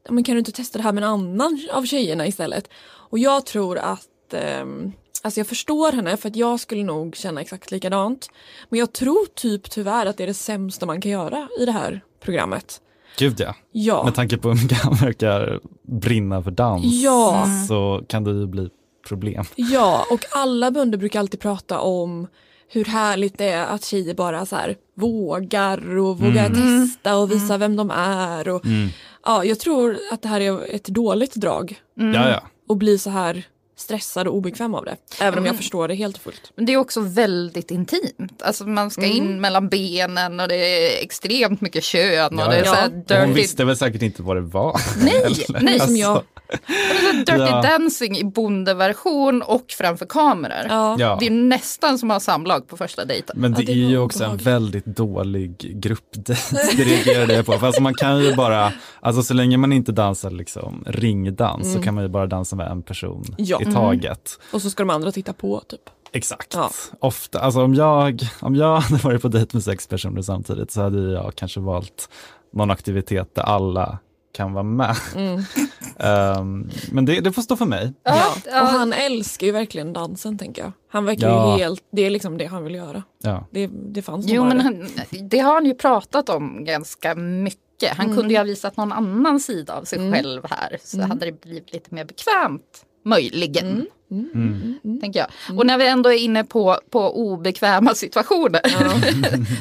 ja, 0.04 0.12
men 0.12 0.24
kan 0.24 0.34
du 0.34 0.38
inte 0.38 0.52
testa 0.52 0.78
det 0.78 0.84
här 0.84 0.92
med 0.92 1.04
en 1.04 1.10
annan 1.10 1.68
av 1.72 1.84
tjejerna 1.84 2.26
istället? 2.26 2.68
Och 2.86 3.18
jag 3.18 3.46
tror 3.46 3.78
att, 3.78 4.34
ehm, 4.34 4.92
alltså 5.22 5.40
jag 5.40 5.46
förstår 5.46 5.92
henne 5.92 6.16
för 6.16 6.28
att 6.28 6.36
jag 6.36 6.60
skulle 6.60 6.84
nog 6.84 7.16
känna 7.16 7.40
exakt 7.40 7.70
likadant. 7.70 8.28
Men 8.68 8.80
jag 8.80 8.92
tror 8.92 9.26
typ 9.34 9.70
tyvärr 9.70 10.06
att 10.06 10.16
det 10.16 10.22
är 10.22 10.26
det 10.26 10.34
sämsta 10.34 10.86
man 10.86 11.00
kan 11.00 11.12
göra 11.12 11.48
i 11.60 11.64
det 11.64 11.72
här 11.72 12.00
programmet. 12.20 12.80
Gud 13.18 13.40
ja. 13.40 13.54
Ja. 13.72 14.04
Med 14.04 14.14
tanke 14.14 14.36
på 14.38 14.48
hur 14.48 14.62
mycket 14.62 14.78
han 14.78 14.94
verkar 14.94 15.60
brinna 15.88 16.42
för 16.42 16.50
dans 16.50 16.84
Ja. 17.02 17.46
så 17.68 18.02
kan 18.08 18.24
det 18.24 18.30
ju 18.30 18.46
bli 18.46 18.68
problem. 19.08 19.44
Ja, 19.56 20.06
och 20.12 20.20
alla 20.32 20.70
bönder 20.70 20.98
brukar 20.98 21.20
alltid 21.20 21.40
prata 21.40 21.80
om 21.80 22.26
hur 22.68 22.84
härligt 22.84 23.38
det 23.38 23.48
är 23.48 23.64
att 23.66 23.84
tjejer 23.84 24.14
bara 24.14 24.46
så 24.46 24.56
här 24.56 24.76
vågar 24.96 25.98
och 25.98 26.18
vågar 26.18 26.46
Mm. 26.46 26.86
testa 26.88 27.16
och 27.16 27.30
visa 27.32 27.58
vem 27.58 27.76
de 27.76 27.90
är. 27.90 28.48
Och, 28.48 28.64
Mm. 28.66 28.88
ja, 29.24 29.44
jag 29.44 29.58
tror 29.60 29.96
att 30.12 30.22
det 30.22 30.28
här 30.28 30.40
är 30.40 30.74
ett 30.74 30.84
dåligt 30.84 31.34
drag. 31.34 31.76
Ja, 31.94 32.28
ja. 32.30 32.42
Och 32.68 32.76
bli 32.76 32.98
så 32.98 33.10
här 33.10 33.44
stressad 33.78 34.28
och 34.28 34.34
obekväm 34.34 34.74
av 34.74 34.84
det. 34.84 34.96
Även 35.20 35.38
om 35.38 35.44
jag 35.44 35.50
Mm. 35.52 35.56
förstår 35.56 35.88
det 35.88 35.94
helt 35.94 36.16
och 36.16 36.22
fullt. 36.22 36.52
Men 36.56 36.66
det 36.66 36.72
är 36.72 36.76
också 36.76 37.00
väldigt 37.00 37.70
intimt. 37.70 38.42
Alltså 38.44 38.66
man 38.66 38.90
ska 38.90 39.04
in 39.04 39.24
Mm. 39.26 39.40
mellan 39.40 39.68
benen 39.68 40.40
och 40.40 40.48
det 40.48 40.56
är 40.56 41.04
extremt 41.04 41.60
mycket 41.60 41.84
kön 41.84 42.34
och 42.38 42.40
Ja, 42.44 42.48
det 42.48 42.56
är 42.56 42.64
ja. 42.64 42.70
så 42.70 42.74
här 42.74 42.86
Och 42.86 42.92
Hon 42.92 43.02
dirty, 43.28 43.32
visste 43.32 43.64
väl 43.64 43.76
säkert 43.76 44.02
inte 44.02 44.22
vad 44.22 44.36
det 44.36 44.40
var. 44.40 44.80
Nej, 45.04 45.22
nej, 45.24 45.34
som 45.34 45.56
Alltså, 45.82 45.92
jag. 45.96 46.22
det 46.48 47.08
är 47.08 47.12
dirty 47.38 47.50
Ja. 47.50 47.62
dancing 47.62 48.16
i 48.18 48.24
bondeversion 48.24 49.42
och 49.42 49.64
framför 49.68 50.06
kameror. 50.06 50.66
Ja. 50.98 51.16
Det 51.20 51.26
är 51.26 51.30
nästan 51.30 51.98
som 51.98 52.10
att 52.10 52.14
ha 52.14 52.20
samlag 52.20 52.68
på 52.68 52.76
första 52.76 53.04
dejten. 53.04 53.36
Men 53.40 53.52
det, 53.52 53.60
Ja, 53.62 53.66
det 53.66 53.72
är 53.72 53.88
ju 53.88 53.98
också 53.98 54.24
en 54.24 54.36
väldigt 54.36 54.86
dålig 54.86 55.56
gruppdejt, 55.82 56.40
det 56.76 56.82
reagerade 56.84 57.34
jag 57.34 57.46
på. 57.46 57.52
För 57.52 57.66
alltså 57.66 57.82
man 57.82 57.94
kan 57.94 58.18
ju 58.24 58.34
bara, 58.34 58.72
alltså 59.00 59.22
så 59.22 59.34
länge 59.34 59.56
man 59.56 59.72
inte 59.72 59.92
dansar 59.92 60.30
liksom 60.30 60.84
ringdans 60.86 61.72
så 61.72 61.82
kan 61.82 61.94
man 61.94 62.04
ju 62.04 62.08
bara 62.08 62.26
dansa 62.26 62.56
med 62.56 62.70
en 62.70 62.82
person 62.82 63.34
Mm. 63.68 63.76
Mm. 63.76 64.00
taget. 64.00 64.38
Och 64.52 64.62
så 64.62 64.70
ska 64.70 64.82
de 64.82 64.90
andra 64.90 65.12
titta 65.12 65.32
på 65.32 65.60
typ. 65.60 65.90
Exakt. 66.12 66.54
Ja. 66.54 66.70
Ofta, 67.00 67.40
alltså 67.40 67.62
om 67.62 67.74
jag, 67.74 68.22
om 68.40 68.54
jag 68.54 68.80
hade 68.80 69.02
varit 69.02 69.22
på 69.22 69.28
dejt 69.28 69.56
med 69.56 69.64
sex 69.64 69.86
personer 69.86 70.22
samtidigt 70.22 70.70
så 70.70 70.82
hade 70.82 71.12
jag 71.12 71.34
kanske 71.34 71.60
valt 71.60 72.08
någon 72.52 72.70
aktivitet 72.70 73.34
där 73.34 73.42
alla 73.42 73.98
kan 74.34 74.52
vara 74.52 74.64
med. 74.64 74.96
Mm. 75.16 75.42
Ehm, 75.98 76.70
men 76.90 77.04
det, 77.04 77.20
det 77.20 77.32
får 77.32 77.42
stå 77.42 77.56
för 77.56 77.64
mig. 77.66 77.92
Ja. 78.02 78.34
ja. 78.46 78.62
Och 78.62 78.68
han 78.68 78.92
älskar 78.92 79.46
ju 79.46 79.52
verkligen 79.52 79.92
dansen 79.92 80.38
tänker 80.38 80.62
jag. 80.62 80.72
Han 80.90 81.04
verkar 81.04 81.28
Ja. 81.28 81.52
ju 81.58 81.62
helt, 81.64 81.82
det 81.92 82.02
är 82.06 82.10
liksom 82.10 82.38
det 82.38 82.46
han 82.46 82.64
vill 82.64 82.74
göra. 82.74 83.02
Ja. 83.22 83.46
Det, 83.50 83.66
det 83.66 84.02
fanns 84.02 84.26
Jo 84.28 84.44
men 84.44 84.60
han, 84.60 84.88
det 85.30 85.38
har 85.38 85.54
han 85.54 85.66
ju 85.66 85.74
pratat 85.74 86.28
om 86.28 86.64
ganska 86.64 87.14
mycket. 87.14 87.96
Han 87.96 88.16
kunde 88.16 88.34
ju 88.34 88.36
ha 88.38 88.44
visat 88.44 88.76
någon 88.76 88.92
annan 88.92 89.40
sida 89.40 89.74
av 89.74 89.84
sig 89.84 90.12
själv 90.12 90.42
här. 90.50 90.78
Så 90.84 91.02
hade 91.02 91.26
det 91.26 91.40
blivit 91.40 91.72
lite 91.72 91.94
mer 91.94 92.04
bekvämt. 92.04 92.85
Möjligen. 93.06 93.86
Mm. 94.10 95.00
Tänker 95.00 95.20
jag. 95.20 95.58
Och 95.58 95.66
när 95.66 95.78
vi 95.78 95.86
ändå 95.88 96.12
är 96.12 96.16
inne 96.18 96.44
på, 96.44 96.80
på 96.90 97.30
obekväma 97.30 97.94
situationer 97.94 98.60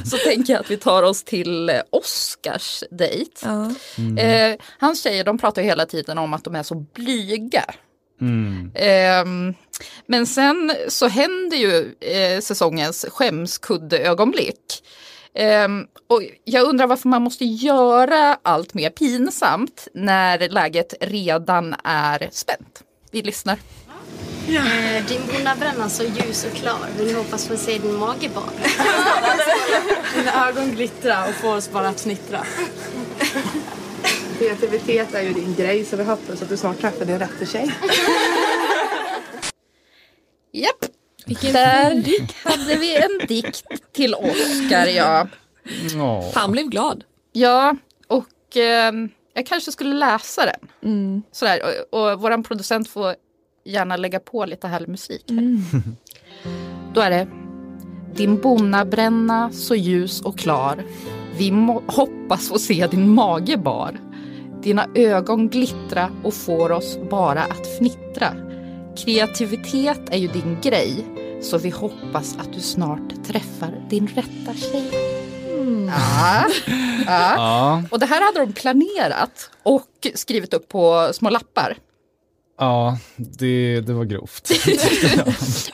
så 0.06 0.18
tänker 0.18 0.54
jag 0.54 0.60
att 0.60 0.72
vi 0.72 0.78
tar 0.78 1.04
oss 1.04 1.24
till 1.24 1.70
eh, 1.70 1.82
Oscars 1.90 2.84
dejt. 2.92 3.32
Ja. 3.44 3.72
Eh, 4.22 4.56
hans 4.80 5.04
tjejer 5.04 5.24
de 5.24 5.38
pratar 5.38 5.62
ju 5.62 5.68
hela 5.68 5.86
tiden 5.86 6.18
om 6.18 6.34
att 6.34 6.44
de 6.44 6.56
är 6.56 6.64
så 6.64 6.75
blyga. 6.75 7.64
Mm. 8.22 8.72
Ehm, 8.75 9.54
men 10.06 10.25
sen 10.25 10.74
så 10.88 11.08
händer 11.08 11.58
ju 11.58 11.96
eh, 12.00 12.40
säsongens 12.40 13.06
skämskuddeögonblick. 13.10 14.84
Ehm, 15.36 15.86
och 16.08 16.22
jag 16.44 16.68
undrar 16.68 16.88
varför 16.88 17.10
man 17.10 17.22
måste 17.22 17.46
göra 17.46 18.38
allt 18.42 18.74
mer 18.74 18.90
pinsamt 18.90 19.88
när 19.94 20.50
läget 20.50 20.94
redan 21.02 21.75
är 21.84 22.30
spänt. 22.32 22.85
Vi 23.15 23.22
lyssnar. 23.22 23.57
Eh, 24.48 25.05
Din 25.07 25.25
bruna 25.27 25.55
bränna 25.55 25.89
så 25.89 26.03
ljus 26.03 26.45
och 26.45 26.53
klar. 26.57 26.79
Men 26.98 27.10
jag 27.10 27.17
hoppas 27.17 27.48
få 27.48 27.57
se 27.57 27.77
din 27.77 27.95
mage 27.95 28.29
bara. 28.36 28.50
Dina 30.15 30.48
ögon 30.50 30.72
glittra 30.75 31.25
och 31.27 31.34
får 31.34 31.55
oss 31.55 31.72
bara 31.72 31.88
att 31.88 32.01
fnittra. 32.01 32.45
Kreativitet 34.39 35.13
är 35.13 35.22
ju 35.22 35.34
din 35.34 35.55
grej 35.55 35.86
så 35.86 35.95
vi 35.95 36.03
hoppas 36.03 36.41
att 36.41 36.50
du 36.50 36.57
snart 36.57 36.79
träffar 36.81 37.05
din 37.05 37.19
rätta 37.19 37.45
tjej. 37.45 37.72
Japp, 40.51 40.86
där 41.41 42.03
hade 42.50 42.75
vi 42.75 42.95
en 42.95 43.27
dikt 43.27 43.63
till 43.93 44.15
Oscar 44.15 44.86
ja. 44.88 45.27
Han 46.34 46.51
blev 46.51 46.65
glad. 46.65 47.03
Ja, 47.31 47.75
och 48.07 48.57
ehm, 48.57 49.10
jag 49.36 49.46
kanske 49.46 49.72
skulle 49.72 49.94
läsa 49.94 50.46
den. 50.46 50.92
Mm. 50.92 51.24
Sådär, 51.32 51.60
och, 51.92 52.12
och 52.12 52.22
våran 52.22 52.44
producent 52.44 52.89
får 52.89 53.15
gärna 53.65 53.98
lägga 53.98 54.20
på 54.20 54.46
lite 54.46 54.68
härlig 54.68 54.89
musik. 54.89 55.24
Här. 55.30 55.62
Då 56.94 57.01
är 57.01 57.10
det 57.10 57.27
Din 58.15 58.42
bonnabränna 58.42 59.51
så 59.51 59.75
ljus 59.75 60.22
och 60.22 60.38
klar. 60.38 60.84
Vi 61.38 61.51
hoppas 61.88 62.50
få 62.50 62.60
se 62.60 62.88
din 62.88 63.10
mage 63.10 63.58
bar. 63.58 64.00
Dina 64.62 64.88
ögon 64.96 65.50
glittra 65.50 66.12
och 66.24 66.34
får 66.34 66.72
oss 66.72 66.98
bara 67.10 67.42
att 67.42 67.68
fnittra. 67.77 68.34
Kreativitet 68.98 70.10
är 70.10 70.18
ju 70.18 70.27
din 70.27 70.58
grej. 70.62 71.06
Så 71.42 71.58
vi 71.58 71.70
hoppas 71.70 72.38
att 72.38 72.54
du 72.54 72.60
snart 72.60 73.25
träffar 73.25 73.86
din 73.89 74.08
rätta 74.08 74.54
tjej. 74.54 75.14
Ja. 75.88 76.45
ja. 77.05 77.36
Ja, 77.36 77.84
Och 77.91 78.00
det 78.00 78.05
här 78.05 78.22
hade 78.25 78.39
de 78.39 78.53
planerat 78.53 79.50
och 79.63 79.88
skrivit 80.15 80.53
upp 80.53 80.69
på 80.69 81.10
små 81.13 81.29
lappar. 81.29 81.77
ja 82.60 82.98
det, 83.15 83.81
det 83.81 83.93
var 83.93 84.03
grovt. 84.05 84.51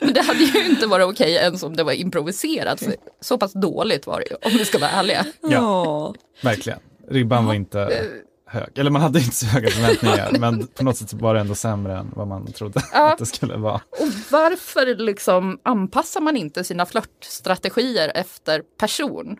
Men 0.00 0.14
det 0.14 0.20
hade 0.22 0.38
ju 0.44 0.64
inte 0.70 0.86
varit 0.86 1.06
okej 1.06 1.32
ens 1.34 1.62
om 1.62 1.76
det 1.76 1.84
var 1.84 1.92
improviserat. 1.92 2.82
Så 3.20 3.38
pass 3.38 3.52
dåligt 3.52 4.06
var 4.06 4.20
det 4.20 4.26
ju, 4.30 4.36
om 4.50 4.58
vi 4.58 4.64
ska 4.64 4.78
vara 4.78 4.90
ärliga. 4.90 5.26
Ja. 5.42 6.14
Verkligen. 6.42 6.78
Ribban 7.10 7.46
var 7.46 7.54
inte 7.54 8.08
hög. 8.46 8.78
Eller 8.78 8.90
man 8.90 9.02
hade 9.02 9.18
inte 9.18 9.36
så 9.36 9.46
höga 9.46 9.70
förväntningar 9.70 10.30
men 10.38 10.66
på 10.66 10.84
något 10.84 10.96
sätt 10.96 11.12
var 11.12 11.34
det 11.34 11.40
ändå 11.40 11.54
sämre 11.54 11.98
än 11.98 12.12
vad 12.16 12.28
man 12.28 12.52
trodde 12.52 12.82
Ja. 12.92 13.12
att 13.12 13.18
det 13.18 13.26
skulle 13.26 13.56
vara. 13.56 13.74
Och 13.74 14.08
varför 14.30 14.94
liksom 14.94 15.58
anpassar 15.62 16.20
man 16.20 16.36
inte 16.36 16.64
sina 16.64 16.86
flörtstrategier 16.86 18.12
efter 18.14 18.62
person? 18.80 19.36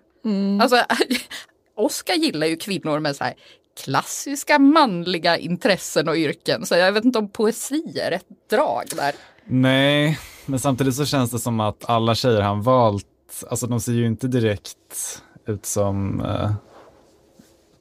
Alltså, 0.60 0.76
Oskar 1.76 2.14
gillar 2.14 2.46
ju 2.46 2.56
kvinnor 2.56 3.00
med 3.00 3.16
så 3.16 3.24
här 3.24 3.34
klassiska 3.84 4.58
manliga 4.58 5.38
intressen 5.38 6.08
och 6.08 6.16
yrken. 6.16 6.66
Så 6.66 6.74
jag 6.74 6.92
vet 6.92 7.04
inte 7.04 7.18
om 7.18 7.28
poesi 7.28 7.98
är 7.98 8.12
ett 8.12 8.26
drag 8.50 8.84
där. 8.96 9.14
Nej, 9.44 10.18
men 10.46 10.58
samtidigt 10.58 10.94
så 10.94 11.04
känns 11.04 11.30
det 11.30 11.38
som 11.38 11.60
att 11.60 11.90
alla 11.90 12.14
tjejer 12.14 12.40
han 12.40 12.62
valt, 12.62 13.06
alltså 13.50 13.66
de 13.66 13.80
ser 13.80 13.92
ju 13.92 14.06
inte 14.06 14.28
direkt 14.28 15.22
ut 15.46 15.66
som 15.66 16.20
uh, 16.20 16.52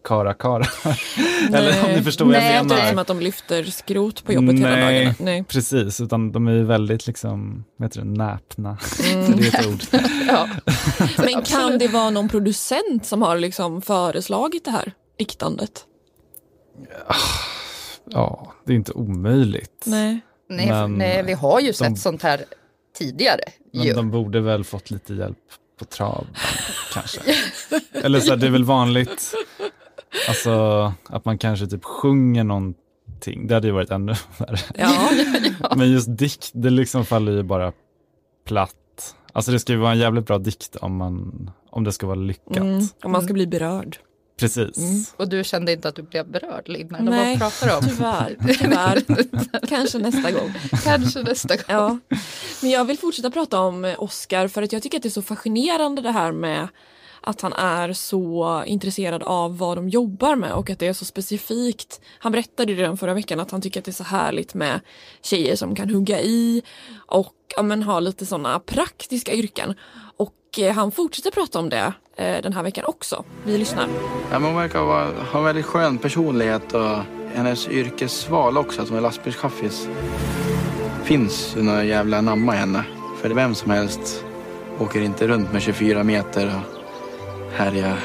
Kara 0.03 0.33
Kara. 0.33 0.65
Eller 1.53 1.85
om 1.85 1.91
ni 1.91 2.03
förstår 2.03 2.25
vad 2.25 2.33
Nej, 2.33 2.43
jag 2.43 2.53
det 2.53 2.57
är 2.57 2.61
inte 2.61 2.75
menar. 2.75 2.89
som 2.89 2.99
att 2.99 3.07
de 3.07 3.19
lyfter 3.19 3.63
skrot 3.63 4.23
på 4.23 4.33
jobbet 4.33 4.55
hela 4.59 4.69
Nej, 4.69 4.95
dagarna. 4.99 5.15
Nej. 5.19 5.43
precis, 5.43 6.01
utan 6.01 6.31
de 6.31 6.47
är 6.47 6.51
ju 6.51 6.63
väldigt 6.63 7.07
liksom, 7.07 7.63
vad 7.77 7.85
heter 7.89 7.99
det, 7.99 8.05
näpna. 8.07 8.77
Mm. 9.13 9.31
det 9.37 9.47
är 9.47 9.59
ett 9.59 9.67
ord. 9.67 9.81
Ja. 10.27 10.49
Men 11.17 11.41
kan 11.43 11.77
det 11.77 11.87
vara 11.87 12.09
någon 12.09 12.29
producent 12.29 13.05
som 13.05 13.21
har 13.21 13.37
liksom 13.37 13.81
föreslagit 13.81 14.65
det 14.65 14.71
här 14.71 14.91
diktandet? 15.17 15.85
Ja, 18.11 18.53
det 18.65 18.71
är 18.73 18.75
inte 18.75 18.91
omöjligt. 18.91 19.83
Nej. 19.85 20.19
Nej, 20.49 20.67
Men 20.67 20.93
nej, 20.93 21.23
vi 21.23 21.33
har 21.33 21.59
ju 21.59 21.73
sett 21.73 21.87
de- 21.87 21.95
sånt 21.95 22.23
här 22.23 22.45
tidigare. 22.97 23.43
Men 23.73 23.83
ju. 23.83 23.93
de 23.93 24.11
borde 24.11 24.39
väl 24.41 24.63
fått 24.63 24.91
lite 24.91 25.13
hjälp 25.13 25.37
på 25.79 25.85
traven 25.85 26.27
kanske. 26.93 27.19
Eller 27.93 28.19
så 28.19 28.29
här, 28.29 28.37
det 28.37 28.47
är 28.47 28.51
väl 28.51 28.63
vanligt, 28.63 29.33
alltså 30.27 30.93
att 31.05 31.25
man 31.25 31.37
kanske 31.37 31.67
typ 31.67 31.83
sjunger 31.83 32.43
någonting. 32.43 33.47
Det 33.47 33.53
hade 33.53 33.67
ju 33.67 33.73
varit 33.73 33.91
ännu 33.91 34.13
värre. 34.37 34.57
Ja. 34.77 35.09
Men 35.75 35.91
just 35.91 36.17
dikt, 36.17 36.49
det 36.53 36.69
liksom 36.69 37.05
faller 37.05 37.31
ju 37.31 37.43
bara 37.43 37.73
platt. 38.47 38.75
Alltså 39.33 39.51
det 39.51 39.59
ska 39.59 39.73
ju 39.73 39.79
vara 39.79 39.91
en 39.91 39.99
jävligt 39.99 40.25
bra 40.25 40.37
dikt 40.37 40.75
om, 40.75 40.95
man, 40.95 41.51
om 41.69 41.83
det 41.83 41.91
ska 41.91 42.07
vara 42.07 42.15
lyckat. 42.15 42.57
Mm. 42.57 42.81
Om 43.03 43.11
man 43.11 43.21
ska 43.21 43.33
bli 43.33 43.47
berörd. 43.47 43.97
Precis. 44.39 45.13
Och 45.17 45.29
du 45.29 45.43
kände 45.43 45.71
inte 45.71 45.87
att 45.89 45.95
du 45.95 46.01
blev 46.01 46.27
berörd 46.27 46.67
Linn? 46.67 46.95
Eller 46.95 47.11
Nej, 47.11 47.37
vad 47.37 47.59
pratar 47.59 47.77
om? 47.77 47.83
tyvärr. 47.89 48.35
tyvärr. 48.59 49.67
Kanske 49.67 49.97
nästa 49.97 50.31
gång. 50.31 50.53
Kanske 50.83 51.23
nästa 51.23 51.55
gång. 51.55 51.65
Ja. 51.67 51.99
Men 52.61 52.71
jag 52.71 52.85
vill 52.85 52.97
fortsätta 52.97 53.31
prata 53.31 53.59
om 53.59 53.95
Oscar 53.97 54.47
för 54.47 54.61
att 54.61 54.73
jag 54.73 54.83
tycker 54.83 54.97
att 54.97 55.03
det 55.03 55.09
är 55.09 55.11
så 55.11 55.21
fascinerande 55.21 56.01
det 56.01 56.11
här 56.11 56.31
med 56.31 56.67
att 57.21 57.41
han 57.41 57.53
är 57.53 57.93
så 57.93 58.63
intresserad 58.65 59.23
av 59.23 59.57
vad 59.57 59.77
de 59.77 59.89
jobbar 59.89 60.35
med 60.35 60.53
och 60.53 60.69
att 60.69 60.79
det 60.79 60.87
är 60.87 60.93
så 60.93 61.05
specifikt. 61.05 62.01
Han 62.19 62.31
berättade 62.31 62.71
ju 62.71 62.77
redan 62.77 62.97
förra 62.97 63.13
veckan 63.13 63.39
att 63.39 63.51
han 63.51 63.61
tycker 63.61 63.79
att 63.79 63.85
det 63.85 63.91
är 63.91 63.93
så 63.93 64.03
härligt 64.03 64.53
med 64.53 64.79
tjejer 65.21 65.55
som 65.55 65.75
kan 65.75 65.89
hugga 65.89 66.21
i 66.21 66.63
och 67.07 67.33
ja, 67.55 67.63
men, 67.63 67.83
ha 67.83 67.99
lite 67.99 68.25
sådana 68.25 68.59
praktiska 68.59 69.33
yrken. 69.33 69.75
Och 70.17 70.59
eh, 70.59 70.73
han 70.73 70.91
fortsätter 70.91 71.31
prata 71.31 71.59
om 71.59 71.69
det 71.69 71.93
eh, 72.15 72.41
den 72.41 72.53
här 72.53 72.63
veckan 72.63 72.85
också. 72.87 73.23
Vi 73.43 73.57
lyssnar. 73.57 73.87
Ja, 74.31 74.39
men 74.39 74.43
hon 74.43 74.55
verkar 74.55 74.83
vara, 74.83 75.07
ha 75.31 75.39
en 75.39 75.45
väldigt 75.45 75.65
skön 75.65 75.97
personlighet 75.97 76.73
och 76.73 76.97
hennes 77.33 77.67
yrkesval 77.69 78.57
också, 78.57 78.81
att 78.81 78.89
hon 78.89 78.97
är 78.97 79.01
lastbilschaffis. 79.01 79.87
Finns 81.03 81.53
ju 81.57 81.63
några 81.63 81.83
jävla 81.83 82.21
namma 82.21 82.55
i 82.55 82.57
henne. 82.57 82.83
För 83.21 83.29
vem 83.29 83.55
som 83.55 83.71
helst 83.71 84.25
åker 84.79 85.01
inte 85.01 85.27
runt 85.27 85.53
med 85.53 85.61
24 85.61 86.03
meter 86.03 86.61
och 87.51 87.57
härjar. 87.57 87.99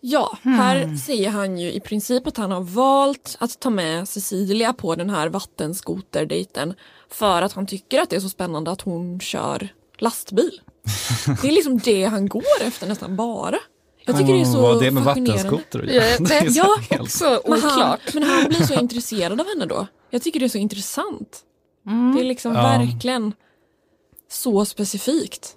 Ja, 0.00 0.38
här 0.42 0.96
säger 0.96 1.30
han 1.30 1.58
ju 1.58 1.72
i 1.72 1.80
princip 1.80 2.26
att 2.26 2.36
han 2.36 2.50
har 2.50 2.60
valt 2.60 3.36
att 3.40 3.60
ta 3.60 3.70
med 3.70 4.08
Cecilia 4.08 4.72
på 4.72 4.94
den 4.94 5.10
här 5.10 5.28
vattenskoterdejten 5.28 6.74
för 7.10 7.42
att 7.42 7.52
han 7.52 7.66
tycker 7.66 8.00
att 8.00 8.10
det 8.10 8.16
är 8.16 8.20
så 8.20 8.28
spännande 8.28 8.70
att 8.70 8.80
hon 8.80 9.20
kör 9.20 9.68
lastbil. 9.98 10.60
Det 11.42 11.48
är 11.48 11.52
liksom 11.52 11.78
det 11.78 12.04
han 12.04 12.28
går 12.28 12.42
efter 12.62 12.86
nästan 12.88 13.16
bara. 13.16 13.56
Jag 14.04 14.18
tycker 14.18 14.32
det 14.32 14.40
är 14.40 14.44
så 14.44 14.60
Vad 14.62 14.74
har 14.74 14.82
det 14.82 14.90
med 14.90 15.04
fascinerande. 15.04 15.42
vattenskoter 15.50 15.78
att 15.82 15.86
Ja, 15.88 15.94
göra? 15.94 16.16
Det 16.28 16.34
är 16.34 16.44
det- 16.44 16.50
så 16.52 16.58
Ja, 16.58 16.76
helt- 16.90 17.02
också 17.02 17.40
Men 17.48 17.60
han, 17.60 17.72
oklart. 17.72 18.14
men 18.14 18.22
han 18.22 18.44
blir 18.48 18.62
så 18.62 18.74
intresserad 18.80 19.40
av 19.40 19.46
henne 19.48 19.66
då. 19.66 19.86
Jag 20.10 20.22
tycker 20.22 20.40
det 20.40 20.46
är 20.46 20.50
så 20.50 20.58
intressant. 20.58 21.40
Det 22.14 22.20
är 22.20 22.24
liksom 22.24 22.54
Ja. 22.54 22.62
verkligen 22.62 23.32
så 24.32 24.64
specifikt. 24.64 25.54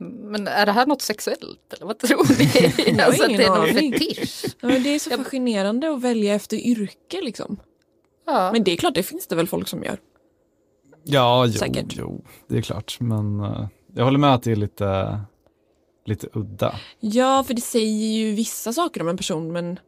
Men 0.00 0.48
är 0.48 0.66
det 0.66 0.72
här 0.72 0.86
något 0.86 1.02
sexuellt 1.02 1.72
eller 1.72 1.86
vad 1.86 1.98
tror 1.98 2.38
ni? 2.38 2.72
Jag 2.98 2.98
har 2.98 3.02
alltså 3.06 3.26
ingen 3.26 3.38
det 3.40 3.44
är 3.46 3.48
någon 3.50 3.66
fetisch? 3.66 4.44
Ja, 4.60 4.68
men 4.68 4.82
det 4.82 4.88
är 4.94 4.98
så 4.98 5.10
fascinerande 5.10 5.90
att 5.90 6.02
välja 6.02 6.34
efter 6.34 6.56
yrke 6.56 7.20
liksom. 7.22 7.56
Ja. 8.26 8.52
Men 8.52 8.64
det 8.64 8.72
är 8.72 8.76
klart, 8.76 8.94
det 8.94 9.02
finns 9.02 9.26
det 9.26 9.36
väl 9.36 9.46
folk 9.48 9.68
som 9.68 9.82
gör. 9.84 9.98
Ja, 11.04 11.46
jo, 11.46 11.52
Säkert. 11.52 11.94
jo, 11.96 12.24
det 12.48 12.58
är 12.58 12.62
klart. 12.62 12.96
Men 13.00 13.40
eh, 13.40 13.66
jag 13.94 14.04
håller 14.04 14.18
med 14.18 14.34
att 14.34 14.42
det 14.42 14.52
är 14.52 14.56
lite, 14.56 15.20
lite 16.06 16.28
udda. 16.32 16.74
Ja, 17.00 17.44
för 17.46 17.54
det 17.54 17.60
säger 17.60 18.08
ju 18.18 18.32
vissa 18.32 18.72
saker 18.72 19.00
om 19.02 19.08
en 19.08 19.16
person 19.16 19.52
men 19.52 19.78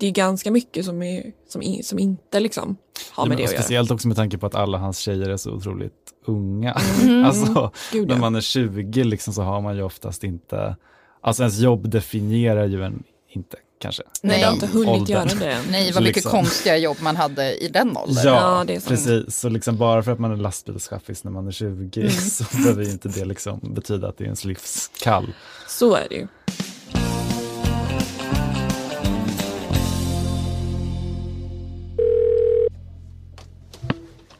det 0.00 0.06
är 0.06 0.10
ganska 0.10 0.50
mycket 0.50 0.84
som, 0.84 1.02
är, 1.02 1.32
som, 1.48 1.62
som 1.82 1.98
inte 1.98 2.40
liksom 2.40 2.76
har 3.10 3.24
Ja, 3.24 3.28
med 3.28 3.28
men 3.28 3.36
det 3.38 3.44
att 3.44 3.50
göra. 3.52 3.62
speciellt 3.62 3.90
också 3.90 4.08
med 4.08 4.16
tanke 4.16 4.38
på 4.38 4.46
att 4.46 4.54
alla 4.54 4.78
hans 4.78 4.98
tjejer 4.98 5.28
är 5.28 5.36
så 5.36 5.50
otroligt 5.52 5.92
unga. 6.24 6.72
Mm. 7.02 7.24
alltså, 7.26 7.70
Gud, 7.92 8.08
när 8.08 8.14
ja. 8.14 8.20
man 8.20 8.34
är 8.34 8.40
20 8.40 9.04
liksom, 9.04 9.34
så 9.34 9.42
har 9.42 9.60
man 9.60 9.76
ju 9.76 9.82
oftast 9.82 10.24
inte, 10.24 10.76
alltså 11.20 11.42
ens 11.42 11.58
jobb 11.58 11.88
definierar 11.90 12.66
ju 12.66 12.82
en 12.84 13.02
inte 13.28 13.56
kanske. 13.80 14.02
Nej, 14.22 14.38
det 14.40 14.46
har 14.46 14.52
inte 14.52 14.66
hunnit 14.66 14.88
åldern. 14.88 15.06
göra 15.12 15.24
det 15.40 15.52
än. 15.52 15.62
Nej, 15.70 15.92
vad 15.92 16.02
mycket 16.02 16.16
liksom- 16.16 16.30
konstiga 16.30 16.76
jobb 16.76 16.96
man 17.00 17.16
hade 17.16 17.54
i 17.64 17.68
den 17.68 17.96
åldern. 17.96 18.24
Ja, 18.26 18.58
Ja, 18.58 18.64
det 18.66 18.74
är 18.74 18.80
sant. 18.80 18.88
precis. 18.88 19.36
Så 19.36 19.48
liksom 19.48 19.76
bara 19.76 20.02
för 20.02 20.12
att 20.12 20.18
man 20.18 20.32
är 20.32 20.36
lastbilschaffis 20.36 21.24
när 21.24 21.30
man 21.30 21.46
är 21.46 21.50
20 21.52 22.00
Mm. 22.00 22.10
så 22.30 22.44
behöver 22.56 22.84
ju 22.84 22.90
inte 22.90 23.08
det 23.08 23.24
liksom 23.24 23.60
betyda 23.74 24.08
att 24.08 24.18
det 24.18 24.24
är 24.24 24.26
ens 24.26 24.44
livskall. 24.44 25.32
Så 25.68 25.94
är 25.94 26.06
det 26.10 26.14
ju. 26.16 26.26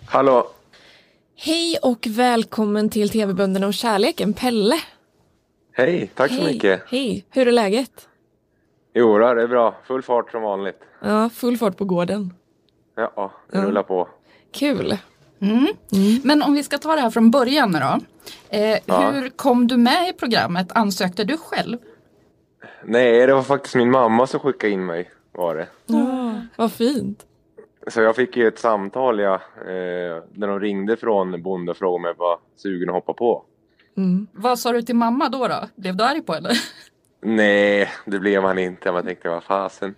Hallå? 0.07 0.47
Hej 1.45 1.79
och 1.83 2.07
välkommen 2.11 2.91
till 2.91 3.09
TV-bönderna 3.11 3.67
och 3.67 3.75
kärleken, 3.75 4.33
Pelle. 4.33 4.77
Hej, 5.73 6.11
tack 6.15 6.31
så 6.31 6.37
Hej. 6.43 6.53
mycket. 6.55 6.83
Hej, 6.89 7.25
hur 7.31 7.49
är 7.49 7.53
läget? 7.53 8.09
Jo, 8.95 9.19
det 9.19 9.43
är 9.43 9.47
bra. 9.49 9.75
Full 9.87 10.03
fart 10.03 10.31
som 10.31 10.43
vanligt. 10.43 10.81
Ja, 11.03 11.31
full 11.31 11.57
fart 11.59 11.77
på 11.77 11.85
gården. 11.85 12.35
Ja, 12.97 13.33
det 13.51 13.59
Ja. 13.59 13.65
rullar 13.65 13.83
på. 13.83 14.09
Kul. 14.53 14.97
Mm. 15.41 15.67
Men 16.25 16.43
om 16.43 16.55
vi 16.55 16.63
ska 16.63 16.79
ta 16.79 16.95
det 16.95 17.01
här 17.01 17.11
från 17.11 17.31
början 17.31 17.71
nu 17.71 17.79
då. 17.79 17.99
Eh, 18.57 18.79
Ja. 18.87 19.11
Hur 19.11 19.29
kom 19.29 19.67
du 19.67 19.77
med 19.77 20.09
i 20.09 20.13
programmet? 20.13 20.73
Ansökte 20.75 21.25
du 21.25 21.37
själv? 21.37 21.79
Nej, 22.85 23.27
det 23.27 23.35
var 23.35 23.43
faktiskt 23.43 23.75
min 23.75 23.91
mamma 23.91 24.27
som 24.27 24.41
skickade 24.41 24.73
in 24.73 24.87
mig, 24.87 25.11
var 25.33 25.55
det. 25.55 25.67
Ja, 25.87 26.41
vad 26.57 26.73
fint. 26.73 27.27
Så 27.87 28.01
jag 28.01 28.17
fick 28.17 28.37
ju 28.37 28.49
ett 28.49 28.59
samtal, 28.59 29.21
ja, 29.21 29.35
eh, 29.35 30.23
när 30.33 30.47
de 30.47 30.61
ringde 30.61 30.97
från 30.97 31.43
Bonde 31.43 31.71
och 31.71 31.77
frågade 31.77 31.97
om 31.97 32.05
jag 32.05 32.15
var 32.27 32.39
sugen 32.57 32.89
att 32.89 32.95
hoppa 32.95 33.13
på. 33.13 33.45
Mm. 33.97 34.27
Vad 34.33 34.59
sa 34.59 34.73
du 34.73 34.83
till 34.83 34.97
mamma 34.97 35.29
då? 35.29 35.49
då? 35.49 35.69
Blev 35.77 35.97
du 35.97 36.05
arg 36.05 36.23
på 36.23 36.35
eller? 36.35 36.53
Nej, 37.23 37.91
det 38.07 38.19
blev 38.19 38.43
man 38.43 38.59
inte. 38.59 38.93
Man 38.93 39.05
tänkte, 39.05 39.29
vad 39.29 39.45
fasen. 39.45 39.95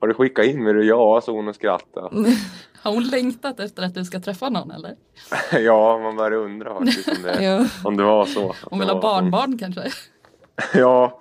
Har 0.00 0.08
du 0.08 0.14
skickat 0.14 0.46
in 0.46 0.64
mig? 0.64 0.86
Ja, 0.86 1.20
sa 1.24 1.32
hon 1.32 1.48
och 1.48 1.54
skrattade. 1.54 2.08
Har 2.82 2.92
hon 2.92 3.04
längtat 3.04 3.60
efter 3.60 3.82
att 3.82 3.94
du 3.94 4.04
ska 4.04 4.20
träffa 4.20 4.48
någon 4.48 4.70
eller? 4.70 4.96
ja, 5.60 5.98
man 5.98 6.16
började 6.16 6.36
undra 6.36 6.74
faktiskt 6.78 7.08
om 7.08 7.22
det, 7.22 7.42
Ja. 7.44 7.66
om 7.84 7.96
det 7.96 8.04
var 8.04 8.24
så. 8.24 8.54
Hon 8.64 8.78
vill 8.78 8.88
ha 8.88 9.00
barnbarn 9.00 9.58
kanske? 9.58 9.82
Ja, 10.74 11.20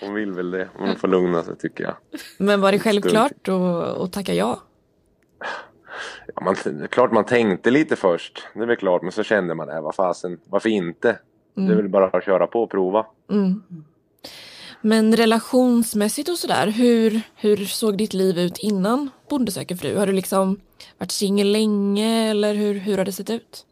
hon 0.00 0.14
vill 0.14 0.32
väl 0.32 0.50
det. 0.50 0.68
Hon 0.78 0.96
får 0.96 1.08
lugna 1.08 1.42
sig 1.42 1.56
tycker 1.58 1.84
jag. 1.84 1.94
Men 2.38 2.60
var 2.60 2.72
det 2.72 2.78
självklart 2.78 3.48
att, 3.48 4.00
att 4.00 4.12
tacka 4.12 4.34
ja? 4.34 4.60
Ja, 6.34 6.42
man, 6.42 6.54
det 6.64 6.84
är 6.84 6.86
klart 6.86 7.12
man 7.12 7.24
tänkte 7.24 7.70
lite 7.70 7.96
först. 7.96 8.46
Det 8.54 8.60
är 8.62 8.66
väl 8.66 8.76
klart. 8.76 9.02
Men 9.02 9.12
så 9.12 9.22
kände 9.22 9.54
man, 9.54 9.68
äh, 9.70 9.80
vad 9.82 9.94
fasen, 9.94 10.40
varför 10.44 10.68
inte? 10.68 11.18
Det 11.54 11.60
är 11.60 11.64
Mm. 11.64 11.76
väl 11.76 11.88
bara 11.88 12.06
att 12.06 12.24
köra 12.24 12.46
på 12.46 12.62
och 12.62 12.70
prova. 12.70 13.06
Mm. 13.30 13.62
Men 14.80 15.16
relationsmässigt 15.16 16.28
och 16.28 16.36
sådär, 16.38 16.66
hur, 16.66 17.20
hur 17.36 17.56
såg 17.56 17.98
ditt 17.98 18.14
liv 18.14 18.38
ut 18.38 18.58
innan 18.58 19.10
Bonde 19.28 19.52
söker 19.52 19.76
fru? 19.76 19.96
Har 19.96 20.06
du 20.06 20.12
liksom 20.12 20.60
varit 20.98 21.10
singel 21.10 21.52
länge 21.52 22.30
eller 22.30 22.54
hur, 22.54 22.74
hur 22.74 22.98
har 22.98 23.04
det 23.04 23.12
sett 23.12 23.30
ut? 23.30 23.66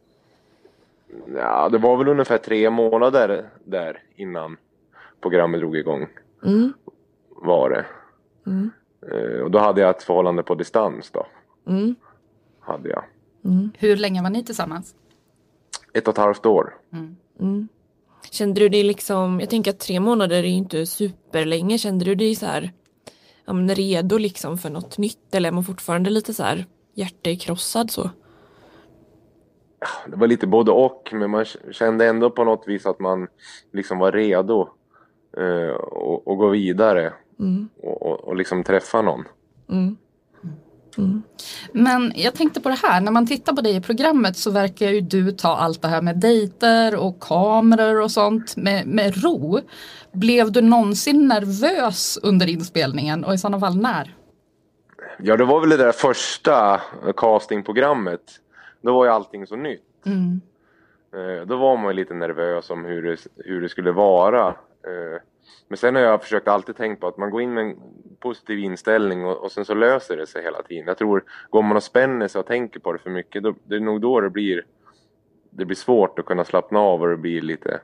Ja, 1.35 1.69
det 1.69 1.79
var 1.79 1.97
väl 1.97 2.09
ungefär 2.09 2.39
tre 2.39 2.71
månader 2.71 3.49
där 3.65 4.03
innan 4.17 4.57
programmet 5.21 5.61
drog 5.61 5.77
igång. 5.77 6.07
Mm. 6.45 6.73
Var 7.29 7.71
det. 7.71 7.85
Mm. 8.47 8.71
Eh, 9.13 9.41
Och 9.41 9.51
då 9.51 9.59
hade 9.59 9.81
jag 9.81 9.91
ett 9.91 10.03
förhållande 10.03 10.43
på 10.43 10.55
distans 10.55 11.11
då. 11.11 11.27
Mm. 11.67 11.95
Hade 12.61 12.89
jag. 12.89 13.05
Hur 13.79 13.97
länge 13.97 14.23
var 14.23 14.31
ni 14.31 14.45
tillsammans? 14.45 14.95
Ett 15.93 16.09
och 16.09 16.15
ett 16.15 16.19
halvt 16.19 16.47
år. 16.47 16.75
Mm. 17.41 17.69
Kände 18.31 18.61
du 18.61 18.69
dig 18.69 18.83
liksom, 18.83 19.41
jag 19.41 19.51
tänker 19.51 19.71
att 19.71 19.81
tre 19.81 20.01
månader 20.01 20.37
är 20.37 20.43
ju 20.43 20.55
inte 20.55 20.87
superlänge, 20.87 21.79
kände 21.79 22.05
du 22.05 22.15
dig 22.15 22.35
så 22.35 22.47
här 22.47 22.73
ja, 23.45 23.53
men 23.53 23.75
redo 23.75 24.19
liksom 24.19 24.59
för 24.59 24.71
något 24.71 24.99
nytt 24.99 25.35
eller 25.35 25.49
är 25.49 25.53
man 25.53 25.65
fortfarande 25.65 26.11
lite 26.11 26.35
så 26.35 26.43
här 26.43 26.67
hjärtekrossad 26.95 27.91
så? 27.91 28.11
Det 30.07 30.17
var 30.17 30.27
lite 30.27 30.47
både 30.47 30.73
och. 30.73 31.11
Men 31.13 31.31
man 31.31 31.45
kände 31.71 32.07
ändå 32.07 32.31
på 32.31 32.45
något 32.45 32.69
vis 32.69 32.87
att 32.87 33.01
man 33.01 33.27
liksom 33.73 33.99
var 33.99 34.13
redo. 34.13 34.69
Eh, 35.37 35.75
och, 35.77 36.29
och 36.29 36.39
gå 36.39 36.49
vidare. 36.49 37.13
Mm. 37.39 37.69
Och, 37.83 38.03
och, 38.03 38.21
och 38.21 38.37
liksom 38.37 38.65
träffa 38.65 39.03
någon. 39.03 39.25
Mm. 39.69 39.97
Men 41.73 42.13
jag 42.17 42.35
tänkte 42.35 42.61
på 42.61 42.69
det 42.69 42.79
här, 42.83 43.01
när 43.01 43.13
man 43.13 43.27
tittar 43.27 43.53
på 43.53 43.61
dig 43.61 43.77
i 43.77 43.81
programmet 43.81 44.37
så 44.37 44.51
verkar 44.51 44.91
ju 44.91 45.01
du 45.01 45.33
ta 45.33 45.57
allt 45.57 45.83
det 45.83 45.89
här 45.89 46.03
med 46.03 46.17
dejter 46.21 46.97
och 46.97 47.21
kameror 47.21 48.01
och 48.01 48.11
sånt 48.11 48.57
med, 48.57 48.87
med 48.87 49.25
ro. 49.25 49.61
Blev 50.13 50.53
du 50.53 50.61
någonsin 50.61 51.29
nervös 51.29 52.19
under 52.23 52.47
inspelningen 52.49 53.25
och 53.25 53.35
i 53.35 53.39
sådana 53.39 53.61
fall 53.61 53.77
när? 53.77 54.15
Ja, 55.19 55.37
det 55.37 55.45
var 55.45 55.61
väl 55.61 55.71
det 55.71 55.77
där 55.77 55.93
första 55.93 56.81
castingprogrammet. 57.17 58.21
Då 58.83 58.95
var 58.95 59.05
ju 59.05 59.11
allting 59.11 59.47
så 59.47 59.57
nytt. 59.57 60.07
Mm. 60.07 60.41
Eh, 61.15 61.47
Då 61.47 61.57
var 61.57 61.77
man 61.77 61.87
ju 61.87 61.93
lite 61.93 62.15
nervös 62.15 62.71
om 62.71 62.85
hur 62.85 63.03
det, 63.03 63.17
hur 63.37 63.61
det 63.61 63.69
skulle 63.69 63.93
vara. 63.93 64.55
Men 65.69 65.77
sen 65.77 65.95
har 65.95 66.03
jag 66.03 66.23
försökt 66.23 66.49
alltid 66.49 66.77
tänkt 66.77 67.01
på 67.01 67.07
att 67.07 67.17
man 67.17 67.31
går 67.31 67.43
in 67.43 67.55
med 67.55 67.65
en 67.65 67.77
positiv 68.21 68.59
inställning 68.59 69.25
och, 69.25 69.37
och 69.45 69.53
sen 69.53 69.65
så 69.65 69.75
löser 69.75 70.17
det 70.17 70.27
sig 70.27 70.43
hela 70.43 70.63
tiden. 70.63 70.87
Jag 70.87 70.99
tror, 70.99 71.25
går 71.51 71.63
man 71.63 71.77
och 71.77 71.83
spänner 71.83 72.29
sig 72.29 72.39
och 72.39 72.47
tänker 72.47 72.81
på 72.81 72.93
det 72.93 72.99
för 72.99 73.11
mycket, 73.11 73.43
då, 73.43 73.55
det 73.65 73.77
är 73.77 73.81
nog 73.81 74.01
då 74.01 74.21
det 74.21 74.31
blir, 74.31 74.65
det 75.51 75.65
blir 75.65 75.77
svårt 75.77 76.19
att 76.19 76.27
kunna 76.27 76.45
slappna 76.45 76.79
av 76.79 77.03
och 77.03 77.09
det 77.09 77.17
blir 77.17 77.41
lite... 77.43 77.81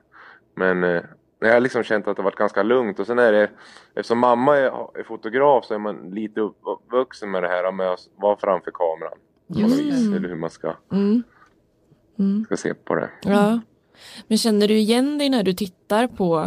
Men 0.54 0.84
eh, 0.84 1.02
jag 1.38 1.52
har 1.52 1.60
liksom 1.60 1.82
känt 1.82 2.08
att 2.08 2.16
det 2.16 2.22
varit 2.22 2.36
ganska 2.36 2.62
lugnt 2.62 2.98
och 2.98 3.06
sen 3.06 3.18
är 3.18 3.32
det, 3.32 3.50
eftersom 3.94 4.18
mamma 4.18 4.56
är, 4.56 4.98
är 4.98 5.02
fotograf 5.02 5.64
så 5.64 5.74
är 5.74 5.78
man 5.78 6.10
lite 6.10 6.40
uppvuxen 6.40 7.30
med 7.30 7.42
det 7.42 7.48
här 7.48 7.72
med 7.72 7.90
att 7.90 8.00
vara 8.16 8.36
framför 8.36 8.70
kameran. 8.70 9.18
Just 9.46 9.80
vis, 9.80 10.10
det. 10.10 10.16
eller 10.16 10.28
hur 10.28 10.36
man 10.36 10.50
ska, 10.50 10.74
Mm. 10.92 11.22
Mm. 12.18 12.44
ska 12.44 12.56
se 12.56 12.74
på 12.74 12.94
det. 12.94 13.10
Ja. 13.22 13.60
Men 14.28 14.38
känner 14.38 14.68
du 14.68 14.74
igen 14.74 15.18
dig 15.18 15.28
när 15.28 15.42
du 15.42 15.52
tittar 15.52 16.06
på 16.06 16.46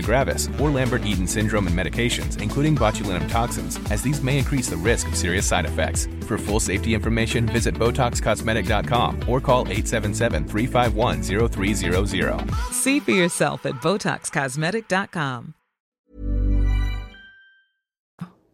gravis, 0.01 0.49
or 0.59 0.69
Lambert-Eaton 0.69 1.27
syndrome 1.27 1.67
and 1.67 1.75
medications, 1.75 2.41
including 2.41 2.75
botulinum 2.75 3.29
toxins, 3.29 3.79
as 3.91 4.01
these 4.01 4.23
may 4.23 4.37
increase 4.37 4.69
the 4.69 4.77
risk 4.77 5.07
of 5.07 5.15
serious 5.15 5.47
side 5.47 5.65
effects. 5.65 6.07
For 6.27 6.37
full 6.37 6.59
safety 6.59 6.93
information, 6.93 7.45
visit 7.45 7.75
BotoxCosmetic.com 7.75 9.19
or 9.27 9.41
call 9.41 9.65
877-351-0300. 9.65 12.51
See 12.71 12.99
for 12.99 13.11
yourself 13.11 13.65
at 13.65 13.75
BotoxCosmetic.com. 13.81 15.53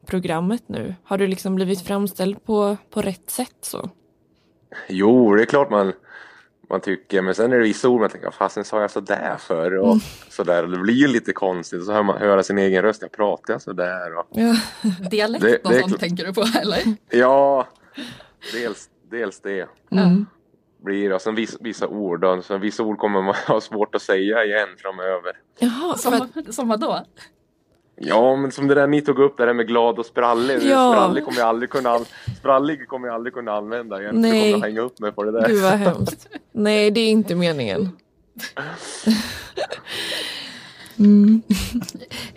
Programmet 0.08 0.70
nu, 0.70 0.96
har 1.04 1.18
du 1.18 1.28
liksom 1.28 1.56
blivit 1.56 1.82
framställd 1.82 2.46
på, 2.46 2.78
på 2.90 3.02
rätt 3.02 3.30
sätt 3.30 3.56
så? 3.62 3.90
Jo, 4.88 5.36
det 5.36 5.42
är 5.42 5.46
klart 5.46 5.70
man, 5.70 5.94
man 6.70 6.82
tycker, 6.82 7.22
men 7.22 7.36
sen 7.36 7.54
är 7.54 7.58
det 7.58 7.64
vissa 7.64 7.90
ord 7.90 8.02
man 8.02 8.10
tänker, 8.10 8.32
fasen 8.32 8.64
sa 8.64 8.82
jag 8.82 8.92
sådär 8.92 9.36
för? 9.40 9.78
Och 9.78 9.88
Mm. 9.88 10.00
sådär. 10.30 10.64
Det 10.64 10.78
blir 10.78 10.94
ju 10.94 11.08
lite 11.08 11.34
konstigt, 11.34 11.86
så 11.86 11.92
hör 11.94 12.04
man 12.04 12.18
höra 12.18 12.44
sin 12.44 12.58
egen 12.58 12.82
röst, 12.82 13.02
jag 13.02 13.12
pratar 13.12 13.54
jag 13.54 13.62
sådär? 13.62 14.18
Och, 14.18 14.28
Ja. 14.32 14.56
Dialekt 15.12 15.44
Det- 15.44 15.58
och 15.64 15.72
det 15.72 15.80
sånt 15.80 16.00
tänker 16.00 16.26
du 16.26 16.34
på 16.34 16.42
eller? 16.62 16.80
ja, 17.10 17.68
dels, 18.54 18.90
dels 19.12 19.40
det. 19.40 19.68
Mm. 19.92 20.26
Blir 20.84 21.10
det. 21.10 21.16
Och 21.16 21.22
sen 21.22 21.36
vissa, 21.36 21.58
vissa 21.62 21.88
ord, 21.88 22.24
och 22.24 22.46
sen 22.46 22.62
vissa 22.62 22.84
ord 22.84 22.98
kommer 22.98 23.22
man 23.22 23.36
ha 23.48 23.62
svårt 23.62 23.96
att 23.96 24.02
säga 24.02 24.44
igen 24.46 24.68
framöver. 24.78 25.32
Jaha, 25.60 25.96
Som, 25.98 26.14
att, 26.14 26.56
som 26.56 26.68
vadå? 26.68 27.06
Ja, 28.00 28.36
men 28.36 28.52
som 28.52 28.68
det 28.68 28.76
där 28.76 28.88
ni 28.88 29.02
tog 29.02 29.20
upp, 29.20 29.38
det 29.38 29.46
där 29.46 29.54
med 29.54 29.68
glad 29.68 30.00
och 30.00 30.06
sprallig. 30.06 30.60
Ja. 30.64 30.92
Sprallig 30.94 31.26
kommer 31.26 31.40
jag 31.40 31.48
aldrig 31.48 31.70
kunna, 31.70 32.00
sprallig 32.40 32.88
kommer 32.88 33.08
jag 33.08 33.16
aldrig 33.16 33.34
kunna 33.34 33.52
använda 33.52 34.02
igen. 34.02 34.22
Nej. 34.22 34.32
Jag 34.38 34.44
kommer 34.54 34.56
att 34.66 34.72
hänga 34.72 34.82
upp 34.82 35.00
mig 35.00 35.12
på 35.12 35.24
det 35.24 35.32
där. 35.32 35.48
gud 35.48 35.62
vad 35.64 35.72
hemskt. 35.74 36.28
Nej, 36.52 36.92
det 36.92 37.00
är 37.00 37.10
inte 37.10 37.36
meningen. 37.36 37.90
Mm. 41.00 41.42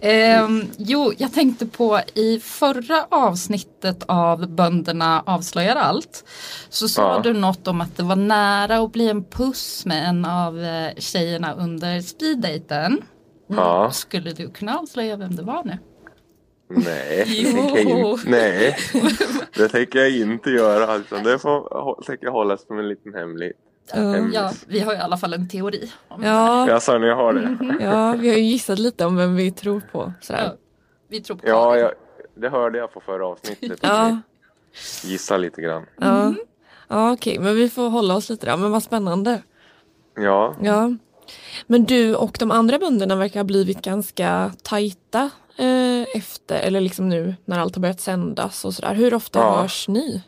Ehm, 0.02 0.64
jo, 0.76 1.12
jag 1.18 1.32
tänkte 1.34 1.66
på 1.66 2.00
i 2.14 2.40
förra 2.40 3.06
avsnittet 3.08 4.02
av 4.06 4.48
Bönderna 4.48 5.22
avslöjar 5.26 5.76
allt. 5.76 6.24
Så 6.68 6.88
sa 6.88 7.02
Ja. 7.14 7.20
du 7.22 7.32
något 7.32 7.68
om 7.68 7.80
att 7.80 7.96
det 7.96 8.02
var 8.02 8.16
nära 8.16 8.78
att 8.78 8.92
bli 8.92 9.08
en 9.08 9.24
puss 9.24 9.86
med 9.86 10.08
en 10.08 10.24
av 10.24 10.60
eh, 10.64 10.90
tjejerna 10.96 11.54
under 11.54 12.00
speeddaten. 12.00 13.02
Ja. 13.56 13.90
Skulle 13.90 14.30
du 14.32 14.50
kunna 14.50 14.78
avslöja 14.78 15.16
vem 15.16 15.36
det 15.36 15.42
var 15.42 15.64
nu? 15.64 15.78
Nej, 16.68 17.24
det 17.44 17.52
tänker 17.52 17.88
jag 17.98 18.10
inte, 18.12 18.30
nej, 18.30 18.76
det 19.56 19.68
tänker 19.68 19.98
jag 19.98 20.10
inte 20.10 20.50
göra. 20.50 20.96
Utan 20.96 21.24
det 21.24 21.38
får, 21.38 22.02
tänker 22.06 22.24
jag 22.26 22.32
hålla 22.32 22.56
som 22.56 22.78
en 22.78 22.88
liten 22.88 23.14
hemlig. 23.14 23.52
Hemlis. 23.92 24.34
Ja, 24.34 24.52
vi 24.66 24.80
har 24.80 24.94
i 24.94 24.96
alla 24.96 25.16
fall 25.16 25.32
en 25.32 25.48
teori. 25.48 25.90
Om 26.08 26.22
Ja, 26.22 26.68
Jag 26.68 26.82
sa 26.82 26.98
ni 26.98 27.10
har 27.10 27.32
det? 27.32 27.56
ja, 27.84 28.12
vi 28.18 28.28
har 28.28 28.36
ju 28.36 28.42
gissat 28.42 28.78
lite 28.78 29.04
om 29.06 29.16
vem 29.16 29.36
vi 29.36 29.50
tror 29.50 29.82
på. 29.92 30.12
Sådär. 30.20 30.44
Ja, 30.44 30.54
vi 31.08 31.20
tror 31.20 31.36
på 31.36 31.48
Ja, 31.48 31.76
jag, 31.78 31.90
det 32.34 32.48
hörde 32.48 32.78
jag 32.78 32.92
på 32.92 33.00
förra 33.00 33.26
avsnittet. 33.26 33.78
Ja, 33.82 34.18
Gissa 35.04 35.36
lite 35.36 35.62
grann. 35.62 35.86
ja. 36.00 36.34
ja 36.88 37.12
okej, 37.12 37.38
men 37.38 37.54
vi 37.56 37.68
får 37.70 37.88
hålla 37.90 38.14
oss 38.16 38.30
lite 38.30 38.46
där. 38.46 38.56
Men 38.56 38.70
vad 38.70 38.82
spännande. 38.82 39.42
Ja, 40.16 40.54
Ja. 40.62 40.90
Men 41.66 41.84
du 41.84 42.14
och 42.16 42.36
de 42.38 42.50
andra 42.50 42.78
bönderna 42.78 43.16
verkar 43.16 43.40
ha 43.40 43.44
blivit 43.44 43.82
ganska 43.82 44.52
tajta 44.62 45.30
eh, 45.58 46.16
efter, 46.16 46.60
eller 46.60 46.80
liksom 46.80 47.08
nu 47.08 47.34
när 47.44 47.58
allt 47.58 47.74
har 47.76 47.82
börjat 47.82 48.00
sändas 48.00 48.64
och 48.64 48.74
sådär. 48.74 48.94
Hur 48.94 49.14
ofta 49.14 49.38
Ja. 49.38 49.60
hörs 49.62 49.88
ni? 49.88 50.22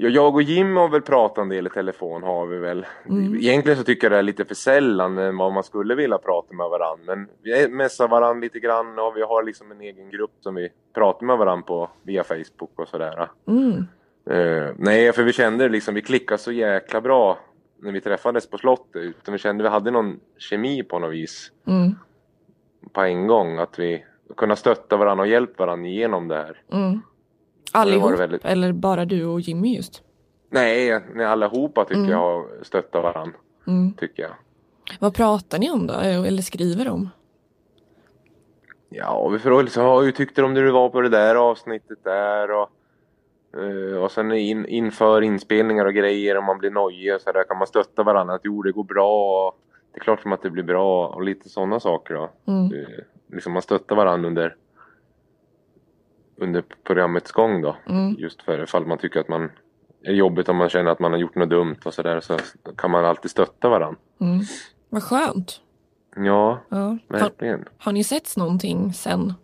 Ja, 0.00 0.08
jag 0.08 0.34
och 0.34 0.42
Jim 0.42 0.76
har 0.76 0.88
väl 0.88 1.00
pratat 1.02 1.38
en 1.42 1.48
del 1.48 1.66
i 1.66 1.70
telefon 1.70 2.22
har 2.22 2.46
vi 2.46 2.58
väl. 2.58 2.86
Mm. 3.08 3.36
Egentligen 3.36 3.78
så 3.78 3.84
tycker 3.84 4.04
jag 4.06 4.12
det 4.12 4.18
är 4.18 4.22
lite 4.22 4.44
för 4.44 4.54
sällan 4.54 5.18
än 5.18 5.36
vad 5.36 5.52
man 5.52 5.62
skulle 5.64 5.94
vilja 5.94 6.18
prata 6.18 6.54
med 6.54 6.68
varandra. 6.68 7.04
Men 7.06 7.28
vi 7.42 7.68
messar 7.68 8.08
varandra 8.08 8.40
lite 8.40 8.58
grann 8.60 8.98
och 8.98 9.16
vi 9.16 9.22
har 9.22 9.42
liksom 9.42 9.70
en 9.70 9.80
egen 9.80 10.10
grupp 10.10 10.30
som 10.40 10.54
vi 10.54 10.68
pratar 10.94 11.26
med 11.26 11.38
varandra 11.38 11.66
på 11.66 11.90
via 12.02 12.24
Facebook 12.24 12.72
och 12.78 12.88
sådär. 12.88 13.28
Mm. 13.48 13.86
Eh, 14.30 14.74
nej, 14.78 15.12
för 15.12 15.22
vi 15.22 15.32
kände 15.32 15.68
liksom, 15.68 15.94
vi 15.94 16.02
klickade 16.02 16.38
så 16.38 16.52
jäkla 16.52 17.00
bra 17.00 17.38
när 17.78 17.92
vi 17.92 18.00
träffades 18.00 18.50
på 18.50 18.58
slottet. 18.58 19.02
Utan 19.02 19.32
vi 19.32 19.38
kände 19.38 19.64
vi 19.64 19.70
hade 19.70 19.90
någon 19.90 20.20
kemi 20.36 20.82
på 20.82 20.98
något 20.98 21.12
vis 21.12 21.52
Mm. 21.66 21.94
på 22.92 23.00
en 23.00 23.26
gång. 23.26 23.58
Att 23.58 23.78
vi 23.78 24.04
kunde 24.36 24.56
stötta 24.56 24.96
varandra 24.96 25.22
och 25.22 25.28
hjälpa 25.28 25.66
varandra 25.66 25.88
igenom 25.88 26.28
det 26.28 26.34
här. 26.36 26.62
Mm. 26.72 26.92
det 27.72 27.78
Allihop? 27.78 28.18
väldigt- 28.20 28.44
Eller 28.44 28.72
bara 28.72 29.04
du 29.04 29.24
och 29.24 29.40
Jimmy 29.40 29.76
just? 29.76 30.02
Nej, 30.50 31.00
allihopa 31.26 31.84
tycker 31.84 31.98
Mm. 32.00 32.10
jag 32.10 32.18
har 32.18 32.46
stöttat 32.62 33.02
varandra. 33.02 33.36
Mm. 33.66 33.92
Tycker 33.92 34.22
jag. 34.22 34.32
Vad 35.00 35.14
pratar 35.14 35.58
ni 35.58 35.70
om 35.70 35.86
då? 35.86 35.94
Eller 35.94 36.42
skriver 36.42 36.88
om? 36.88 37.08
Ja, 38.88 39.28
vi 39.28 39.38
frågade 39.38 39.62
liksom, 39.64 39.82
"Ja, 39.84 40.00
hur 40.00 40.12
tyckte 40.12 40.40
du 40.40 40.44
om 40.44 40.54
det 40.54 40.62
du 40.62 40.70
var 40.70 40.88
på 40.88 41.00
det 41.00 41.08
där 41.08 41.34
avsnittet 41.34 42.04
där? 42.04 42.50
Och, 42.50 42.62
eh, 42.62 42.68
och 44.02 44.10
sen 44.10 44.32
in, 44.32 44.66
inför 44.66 45.22
inspelningar 45.22 45.84
och 45.84 45.94
grejer 45.94 46.36
om 46.36 46.44
man 46.44 46.58
blir 46.58 46.70
nojig 46.70 47.14
och 47.14 47.20
så 47.20 47.32
där 47.32 47.44
kan 47.44 47.58
man 47.58 47.66
stötta 47.66 48.02
varandra. 48.02 48.34
Att 48.34 48.40
jo, 48.44 48.62
det 48.62 48.72
går 48.72 48.84
bra. 48.84 49.52
Det 49.92 49.98
är 49.98 50.00
klart 50.00 50.22
som 50.22 50.32
att 50.32 50.42
det 50.42 50.50
blir 50.50 50.62
bra 50.62 51.08
och 51.08 51.22
lite 51.22 51.48
sådana 51.48 51.80
saker 51.80 52.14
då. 52.14 52.30
Mm. 52.46 52.64
Eh, 52.74 52.88
liksom 53.32 53.52
man 53.52 53.62
stöttar 53.62 53.96
varandra 53.96 54.28
under 54.28 54.56
under 56.36 56.64
programmets 56.84 57.32
gång 57.32 57.62
då. 57.62 57.76
Mm. 57.88 58.14
Just 58.18 58.42
för 58.42 58.62
ifall 58.62 58.86
man 58.86 58.98
tycker 58.98 59.20
att 59.20 59.28
man 59.28 59.50
är 60.02 60.12
jobbigt 60.12 60.48
om 60.48 60.56
man 60.56 60.68
känner 60.68 60.90
att 60.90 60.98
man 60.98 61.12
har 61.12 61.18
gjort 61.18 61.34
något 61.34 61.50
dumt 61.50 61.76
och 61.84 61.94
sådär 61.94 62.20
så 62.20 62.38
kan 62.76 62.90
man 62.90 63.04
alltid 63.04 63.30
stötta 63.30 63.68
varandra. 63.68 64.00
Mm. 64.20 64.40
Vad 64.88 65.02
skönt. 65.02 65.60
Ja, 66.16 66.60
Ja. 66.68 66.76
Har, 66.76 66.98
verkligen. 67.18 67.64
har 67.78 67.92
ni 67.92 68.04
setts 68.04 68.36
någonting 68.36 68.92
sen, 68.92 69.34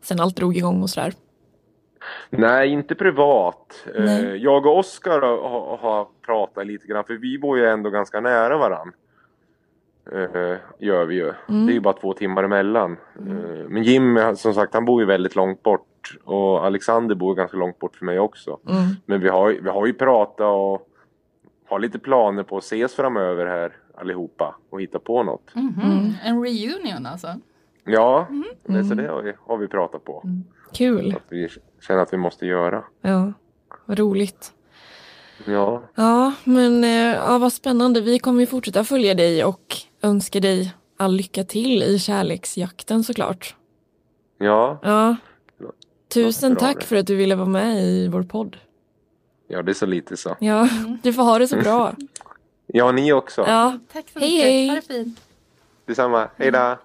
sen 0.00 0.20
allt 0.20 0.36
drog 0.36 0.56
igång 0.56 0.82
och 0.82 0.90
sådär? 0.90 1.14
Nej, 2.30 2.68
inte 2.68 2.94
privat. 2.94 3.86
Nej. 3.98 4.24
Eh, 4.24 4.34
Jag 4.34 4.66
och 4.66 4.78
Oskar 4.78 5.20
har, 5.20 5.76
har, 5.76 6.06
pratat 6.26 6.66
lite 6.66 6.86
grann 6.86 7.04
för 7.04 7.14
vi 7.14 7.38
bor 7.38 7.58
ju 7.58 7.66
ändå 7.66 7.90
ganska 7.90 8.20
nära 8.20 8.58
varann. 8.58 8.92
Eh, 10.12 10.56
gör 10.78 11.04
vi 11.04 11.14
ju. 11.14 11.32
Mm. 11.48 11.66
Det 11.66 11.72
är 11.72 11.74
ju 11.74 11.80
bara 11.80 11.94
två 11.94 12.12
timmar 12.12 12.44
emellan. 12.44 12.96
Eh, 13.16 13.68
men 13.68 13.82
Jim, 13.82 14.18
som 14.36 14.54
sagt, 14.54 14.74
han 14.74 14.84
bor 14.84 15.00
ju 15.02 15.06
väldigt 15.06 15.36
långt 15.36 15.62
bort. 15.62 15.86
Och 16.24 16.66
Alexander 16.66 17.14
bor 17.14 17.34
ganska 17.34 17.56
långt 17.56 17.78
bort 17.78 17.96
för 17.96 18.04
mig 18.04 18.18
också. 18.18 18.58
Mm. 18.68 18.82
Men 19.06 19.20
vi 19.20 19.28
har, 19.28 19.48
vi 19.48 19.68
har 19.70 19.86
ju 19.86 19.92
pratat 19.92 20.46
och 20.46 20.88
har 21.68 21.78
lite 21.78 21.98
planer 21.98 22.42
på 22.42 22.56
att 22.56 22.64
ses 22.64 22.94
framöver 22.94 23.46
här 23.46 23.72
allihopa 23.94 24.56
och 24.70 24.80
hitta 24.82 24.98
på 24.98 25.22
något. 25.22 25.54
Mhm. 25.54 26.14
En 26.24 26.42
reunion 26.44 27.06
alltså? 27.06 27.28
Ja, 27.84 28.26
det, 28.64 28.84
så 28.84 28.92
Mm. 28.92 28.96
det 28.96 29.12
har 29.12 29.22
vi, 29.22 29.32
har 29.46 29.56
vi 29.56 29.68
pratat 29.68 30.04
på. 30.04 30.22
Kul. 30.72 31.14
Att 31.16 31.32
vi 31.32 31.48
känner 31.80 32.00
att 32.02 32.12
vi 32.12 32.16
måste 32.16 32.46
göra. 32.46 32.84
Ja, 33.00 33.32
vad 33.86 33.98
roligt. 33.98 34.52
Ja, 35.46 35.82
Ja, 35.94 36.32
men 36.44 36.84
eh, 36.84 36.90
ja, 37.14 37.38
vad 37.38 37.52
spännande. 37.52 38.00
Vi 38.00 38.18
kommer 38.18 38.40
ju 38.40 38.46
fortsätta 38.46 38.84
följa 38.84 39.14
dig 39.14 39.44
och 39.44 39.76
önska 40.02 40.40
dig 40.40 40.74
all 40.96 41.12
lycka 41.16 41.44
till 41.44 41.82
i 41.82 41.98
kärleksjakten 41.98 43.04
såklart. 43.04 43.54
ja, 44.38 44.78
Ja. 44.82 45.16
Tusen 46.14 46.56
tack 46.56 46.80
det. 46.80 46.84
för 46.86 46.96
att 46.96 47.06
du 47.06 47.16
ville 47.16 47.34
vara 47.34 47.48
med 47.48 47.82
i 47.84 48.08
vår 48.08 48.22
podd. 48.22 48.56
ja 49.48 49.62
det 49.62 49.72
är 49.72 49.74
så 49.74 49.86
lite 49.86 50.16
så. 50.16 50.36
Ja, 50.40 50.68
du 51.02 51.12
får 51.12 51.22
ha 51.22 51.38
det 51.38 51.48
så 51.48 51.56
bra. 51.56 51.94
Ja, 52.66 52.92
ni 52.92 53.12
också. 53.12 53.44
Ja, 53.46 53.78
Tack 53.92 54.08
så 54.12 54.18
hej 54.18 54.28
mycket. 54.30 54.44
hej. 54.46 54.68
Ha 54.68 54.74
det 54.76 54.82
fint. 54.82 55.20
Detsamma. 55.86 56.28
Hej 56.36 56.50
då! 56.50 56.76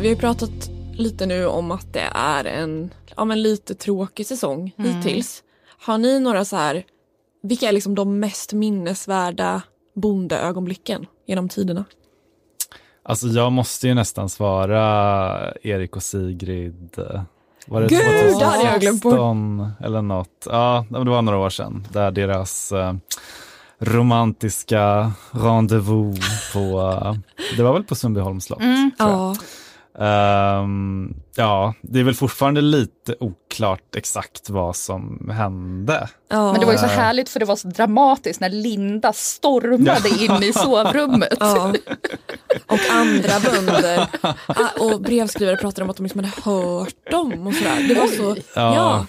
Vi 0.00 0.08
har 0.08 0.16
pratat 0.16 0.70
lite 0.94 1.26
nu 1.26 1.46
om 1.46 1.70
att 1.70 1.92
det 1.92 2.08
är 2.14 2.44
en 2.44 2.90
ja, 3.16 3.24
men 3.24 3.42
lite 3.42 3.74
tråkig 3.74 4.26
säsong 4.26 4.74
Mm. 4.78 4.90
hittills. 4.96 5.42
Har 5.80 5.98
ni 5.98 6.20
några 6.20 6.44
så 6.44 6.56
här, 6.56 6.84
vilka 7.42 7.68
är 7.68 7.72
liksom 7.72 7.94
de 7.94 8.20
mest 8.20 8.52
minnesvärda 8.52 9.62
bondeögonblicken 9.94 11.06
genom 11.26 11.48
tiderna? 11.48 11.84
Alltså 13.02 13.26
jag 13.26 13.52
måste 13.52 13.88
ju 13.88 13.94
nästan 13.94 14.28
svara 14.28 15.54
Erik 15.62 15.96
och 15.96 16.02
Sigrid. 16.02 16.90
Var 17.66 17.80
det 17.80 17.88
Gud, 17.88 17.98
det 18.38 18.44
hade 18.44 18.64
jag 18.64 18.80
glömt 18.80 19.02
bort. 19.02 19.12
2016 19.12 19.70
eller 19.84 20.02
något? 20.02 20.46
Ja, 20.50 20.86
det 20.90 21.10
var 21.10 21.22
några 21.22 21.38
år 21.38 21.50
sedan. 21.50 21.86
Där 21.92 22.10
deras 22.10 22.72
eh, 22.72 22.94
romantiska 23.78 25.12
rendezvous 25.30 26.52
på, 26.52 26.58
eh, 27.04 27.14
det 27.56 27.62
var 27.62 27.72
väl 27.72 27.84
på 27.84 27.94
Sundbyholms 27.94 28.44
slott? 28.44 28.60
Mm. 28.60 28.90
tror 28.98 29.10
jag. 29.10 29.18
Ja. 29.18 29.34
Ehm, 30.00 31.14
ja, 31.36 31.74
det 31.80 32.00
är 32.00 32.04
väl 32.04 32.14
fortfarande 32.14 32.60
lite 32.60 33.14
oklart 33.20 33.96
exakt 33.96 34.50
vad 34.50 34.76
som 34.76 35.30
hände. 35.32 36.08
Ja. 36.30 36.52
Men 36.52 36.60
det 36.60 36.66
var 36.66 36.72
ju 36.72 36.78
så 36.78 36.84
Eh, 36.84 36.90
härligt 36.90 37.28
för 37.28 37.40
det 37.40 37.46
var 37.46 37.56
så 37.56 37.68
dramatiskt 37.68 38.40
när 38.40 38.48
Linda 38.48 39.12
stormade 39.12 40.08
in 40.08 40.42
i 40.42 40.52
sovrummet. 40.52 41.36
Ja. 41.40 41.74
Och 42.66 42.78
andra 42.92 43.40
bönder 43.52 44.08
ah, 44.46 44.68
och 44.80 45.00
brevskrivare 45.00 45.56
pratade 45.56 45.84
om 45.84 45.90
att 45.90 45.96
de 45.96 46.02
liksom 46.02 46.24
hade 46.24 46.50
hört 46.50 47.10
dem 47.10 47.46
och 47.46 47.54
sådär. 47.54 47.88
Det 47.88 47.94
var 47.94 48.06
så, 48.06 48.36
Ja. 48.54 48.74
ja. 48.74 49.06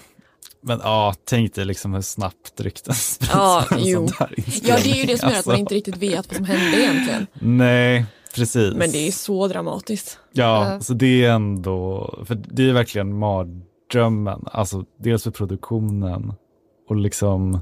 Men 0.60 0.80
ja, 0.82 1.14
tänk 1.24 1.54
dig 1.54 1.64
liksom 1.64 1.94
hur 1.94 2.02
snabbt 2.02 2.60
rykten 2.60 2.94
sprids. 2.94 3.32
Ja, 3.32 3.64
jo. 3.78 4.08
ja, 4.62 4.76
det 4.82 4.90
är 4.90 4.94
ju 4.94 5.04
det 5.06 5.18
som 5.18 5.28
gör 5.28 5.32
att 5.32 5.36
Alltså, 5.36 5.50
man 5.50 5.58
inte 5.58 5.74
riktigt 5.74 5.96
vet 5.96 6.28
vad 6.28 6.36
som 6.36 6.44
hände 6.44 6.82
egentligen. 6.82 7.26
Nej, 7.32 8.04
precis. 8.38 8.74
Men 8.74 8.90
det 8.90 9.08
är 9.08 9.12
så 9.12 9.48
dramatiskt. 9.48 10.18
Ja, 10.32 10.72
Ja. 10.72 10.80
så 10.80 10.94
det 10.94 11.24
är 11.24 11.30
ändå, 11.30 12.14
för 12.24 12.34
det 12.34 12.68
är 12.68 12.72
verkligen 12.72 13.18
mardrömmen. 13.18 14.44
Alltså 14.52 14.84
dels 14.98 15.24
för 15.24 15.30
produktionen 15.30 16.32
och 16.88 16.96
liksom, 16.96 17.60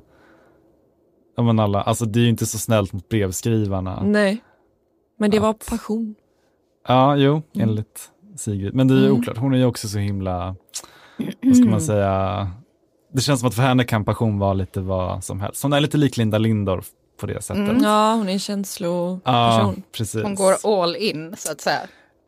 ja 1.36 1.42
men 1.42 1.58
alla, 1.58 1.82
alltså 1.82 2.04
det 2.04 2.18
är 2.18 2.22
ju 2.22 2.28
inte 2.28 2.46
så 2.46 2.58
snällt 2.58 2.92
mot 2.92 3.08
brevskrivarna. 3.08 4.02
Nej. 4.04 4.42
Men 5.18 5.30
det 5.30 5.38
var 5.38 5.52
passion. 5.52 6.14
Ja, 6.88 7.16
jo, 7.16 7.42
enligt 7.58 8.10
Sigrid. 8.36 8.74
Men 8.74 8.88
det 8.88 8.94
är 8.94 8.98
ju 8.98 9.06
Mm. 9.06 9.18
oklart, 9.18 9.36
hon 9.38 9.54
är 9.54 9.58
ju 9.58 9.64
också 9.64 9.88
så 9.88 9.98
himla, 9.98 10.56
vad 11.42 11.56
ska 11.56 11.64
man 11.66 11.80
säga, 11.80 12.50
det 13.12 13.20
känns 13.20 13.40
som 13.40 13.48
att 13.48 13.54
för 13.54 13.62
henne 13.62 13.84
kan 13.84 14.04
passion 14.04 14.38
vara 14.38 14.52
lite 14.52 14.80
vad 14.80 15.24
som 15.24 15.40
helst. 15.40 15.62
Hon 15.62 15.72
är 15.72 15.80
lite 15.80 15.96
lik 15.98 16.16
Linda 16.16 16.38
Lindorff 16.38 16.86
på 17.16 17.26
det 17.26 17.42
sättet. 17.42 17.68
Mm. 17.70 17.82
Ja, 17.82 18.14
hon 18.14 18.28
är 18.28 18.32
en 18.32 18.38
känsloperson. 18.38 19.22
Ja, 19.76 19.82
precis. 19.92 20.22
Hon 20.22 20.34
går 20.34 20.82
all 20.82 20.96
in 20.96 21.34
så 21.38 21.52
att 21.52 21.60
säga. 21.60 21.80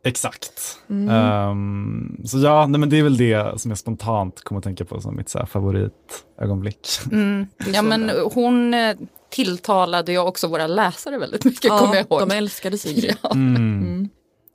Exakt. 0.04 0.78
Mm. 0.90 1.08
Ehm, 1.08 2.16
så 2.24 2.38
ja, 2.38 2.66
nej, 2.66 2.80
men 2.80 2.90
det 2.90 2.98
är 2.98 3.02
väl 3.02 3.16
det 3.16 3.60
som 3.60 3.70
jag 3.70 3.78
spontant 3.78 4.40
kommer 4.40 4.58
att 4.58 4.64
tänka 4.64 4.84
på 4.84 5.00
som 5.00 5.16
mitt 5.16 5.28
så 5.28 5.38
här, 5.38 5.46
favoritögonblick. 5.46 6.88
Mm. 7.12 7.46
Ja, 7.74 7.82
men 7.82 8.10
hon 8.34 8.74
eh, 8.74 8.96
tilltalade 9.30 10.12
ju 10.12 10.18
också 10.18 10.46
våra 10.48 10.66
läsare 10.66 11.18
väldigt 11.18 11.44
mycket, 11.44 11.70
kommer 11.70 11.94
jag 11.96 12.06
ihåg. 12.10 12.28
de 12.28 12.34
älskade 12.34 12.78
Sigrid. 12.78 13.16
Ja. 13.22 13.30
Mm. 13.30 14.08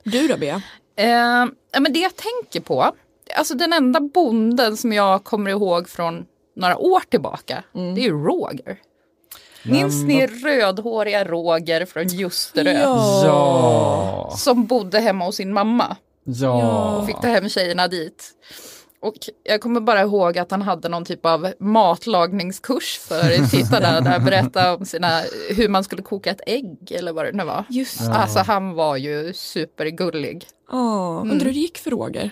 Du 0.04 0.28
då 0.28 0.36
Bea? 0.36 0.62
Ja, 0.96 1.80
men 1.80 1.92
det 1.92 1.98
jag 1.98 2.12
tänker 2.16 2.60
på, 2.60 2.92
alltså 3.36 3.54
den 3.54 3.72
enda 3.72 4.00
bonden 4.00 4.76
som 4.76 4.92
jag 4.92 5.24
kommer 5.24 5.50
ihåg 5.50 5.88
från 5.88 6.24
några 6.56 6.76
år 6.78 7.02
tillbaka, 7.08 7.62
Mm. 7.74 7.94
det 7.94 8.00
är 8.00 8.04
ju 8.04 8.12
Roger. 8.12 8.76
Minns 9.64 9.94
Men 9.94 10.06
ni 10.06 10.26
rödhåriga 10.26 11.24
Roger 11.24 11.84
från 11.84 12.06
Ljusterö? 12.08 12.72
Ja. 13.24 14.34
Som 14.38 14.66
bodde 14.66 15.00
hemma 15.00 15.24
hos 15.24 15.36
sin 15.36 15.52
mamma. 15.52 15.96
Ja. 16.24 16.96
Och 16.96 17.06
fick 17.06 17.20
ta 17.20 17.26
hem 17.26 17.48
tjejerna 17.48 17.88
dit. 17.88 18.30
Och 19.00 19.14
jag 19.42 19.60
kommer 19.60 19.80
bara 19.80 20.00
ihåg 20.00 20.38
att 20.38 20.50
han 20.50 20.62
hade 20.62 20.88
någon 20.88 21.04
typ 21.04 21.26
av 21.26 21.52
matlagningskurs 21.60 22.98
för 23.08 23.50
tittarna 23.50 24.00
där 24.00 24.10
han 24.10 24.24
berättade 24.24 24.70
om 24.76 24.84
sina, 24.86 25.20
hur 25.56 25.68
man 25.68 25.84
skulle 25.84 26.02
koka 26.02 26.30
ett 26.30 26.40
ägg 26.46 26.92
eller 26.92 27.12
vad 27.12 27.24
det 27.24 27.32
nu 27.32 27.44
var. 27.44 27.64
Just 27.68 28.00
Ja. 28.00 28.14
Alltså 28.14 28.38
han 28.38 28.74
var 28.74 28.96
ju 28.96 29.32
supergullig. 29.32 30.46
Ja, 30.72 31.18
Mm. 31.20 31.30
undrar 31.32 31.46
hur 31.46 31.52
det 31.52 31.58
gick 31.58 31.78
för 31.78 31.90
Roger? 31.90 32.30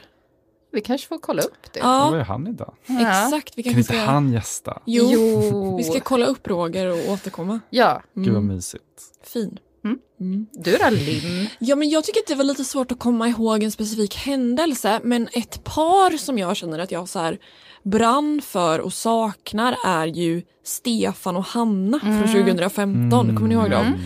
Vi 0.73 0.81
kanske 0.81 1.09
får 1.09 1.19
kolla 1.19 1.43
upp 1.43 1.63
det. 1.73 1.81
Det 1.81 1.87
var 1.87 2.11
Ja, 2.11 2.17
ju 2.17 2.23
han 2.23 2.47
idag. 2.47 2.75
exakt. 2.87 3.59
Vi 3.59 3.63
Kan 3.63 3.73
kanske 3.73 3.93
inte 3.93 4.03
ska... 4.03 4.13
han 4.13 4.33
gästa? 4.33 4.83
Jo, 4.87 5.09
Jo. 5.13 5.77
vi 5.77 5.85
ska 5.85 6.01
kolla 6.01 6.27
upp 6.27 6.47
Roger 6.49 6.87
och 6.87 7.13
återkomma. 7.13 7.61
Ja, 7.71 8.03
Gud 8.15 8.35
vad 8.35 8.43
mysigt. 8.43 8.85
Fin. 9.25 9.59
Mm. 9.85 9.99
Mm. 10.21 10.47
du 10.53 10.77
då 10.77 10.91
Linn? 10.91 11.47
Ja, 11.59 11.77
men 11.77 11.89
jag 11.91 12.05
tycker 12.05 12.21
att 12.21 12.27
det 12.27 12.35
var 12.35 12.45
lite 12.45 12.65
svårt 12.65 12.93
att 12.93 12.99
komma 12.99 13.29
ihåg 13.29 13.63
en 13.63 13.71
specifik 13.73 14.17
händelse, 14.17 15.01
men 15.05 15.29
ett 15.33 15.65
par 15.65 16.17
som 16.17 16.39
jag 16.39 16.57
känner 16.57 16.79
att 16.79 16.91
jag 16.93 17.09
så 17.09 17.19
här 17.19 17.39
brann 17.83 18.41
för 18.45 18.79
och 18.81 18.93
saknar 18.93 19.77
är 19.87 20.07
ju 20.07 20.43
Stefan 20.65 21.37
och 21.37 21.45
Hanna 21.45 22.01
från 22.01 22.29
2015. 22.29 23.37
Kommer 23.37 23.49
ni 23.49 23.55
ihåg 23.55 23.71
dem? 23.71 23.87
Mm. 23.87 23.99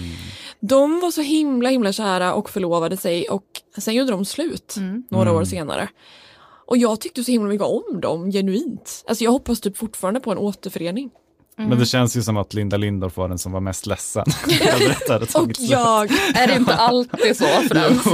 De 0.60 1.00
var 1.00 1.10
så 1.10 1.20
himla 1.22 1.68
himla 1.68 1.92
kära 1.92 2.34
och 2.34 2.50
förlovade 2.50 2.96
sig 2.96 3.28
och 3.28 3.44
sen 3.78 3.94
gjorde 3.94 4.10
de 4.10 4.24
slut 4.24 4.74
några 5.10 5.32
år 5.32 5.44
senare. 5.44 5.88
Och 6.66 6.76
jag 6.76 7.00
tyckte 7.00 7.24
så 7.24 7.30
himla 7.32 7.48
mycket 7.48 7.66
om 7.66 8.00
dem, 8.00 8.30
genuint. 8.32 9.04
Alltså 9.08 9.24
jag 9.24 9.30
hoppas 9.30 9.60
typ 9.60 9.76
fortfarande 9.76 10.20
på 10.20 10.32
en 10.32 10.38
återförening. 10.38 11.10
Men 11.58 11.78
det 11.78 11.86
känns 11.86 12.16
ju 12.16 12.22
som 12.22 12.36
att 12.36 12.54
Linda 12.54 12.76
Lindorff 12.76 13.16
var 13.16 13.28
den 13.28 13.38
som 13.38 13.52
var 13.52 13.60
mest 13.60 13.86
ledsen. 13.86 14.24
Och 15.34 15.50
jag, 15.58 16.10
Är 16.34 16.46
det 16.46 16.56
inte 16.56 16.74
alltid 16.74 17.36
så 17.36 17.44
Frans? 17.44 18.04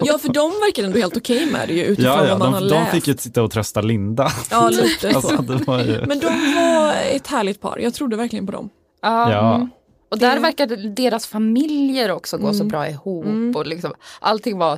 ja 0.00 0.18
för 0.18 0.28
de 0.32 0.50
verkar 0.50 0.84
ändå 0.84 0.98
helt 0.98 1.16
okej 1.16 1.46
med 1.52 1.68
det 1.68 1.74
ju 1.74 1.84
utifrån 1.84 2.12
Ja, 2.14 2.24
ja 2.26 2.30
vad 2.30 2.38
man 2.38 2.52
har 2.52 2.60
de, 2.60 2.68
de 2.68 2.74
läst. 2.74 2.90
fick 2.90 3.08
ju 3.08 3.16
sitta 3.16 3.42
och 3.42 3.50
trösta 3.50 3.80
Linda. 3.80 4.32
Ja, 4.50 4.68
lite 4.68 5.08
alltså, 5.16 5.36
så. 5.36 5.42
det 5.42 5.64
var 5.66 5.78
ju... 5.78 6.04
Men 6.06 6.18
de 6.20 6.54
var 6.54 6.94
ett 7.10 7.26
härligt 7.26 7.60
par, 7.60 7.78
jag 7.78 7.94
trodde 7.94 8.16
verkligen 8.16 8.46
på 8.46 8.52
dem. 8.52 8.70
Ja. 9.02 9.32
Ja. 9.32 9.54
Mm. 9.54 9.68
Och 10.10 10.18
där 10.18 10.38
verkade 10.40 10.76
deras 10.76 11.26
familjer 11.26 12.10
också 12.10 12.38
gå 12.38 12.52
så 12.52 12.54
Mm. 12.60 12.68
bra 12.68 12.88
ihop 12.88 13.24
Mm. 13.24 13.56
och 13.56 13.66
liksom, 13.66 13.92
allting 14.20 14.58
var 14.58 14.76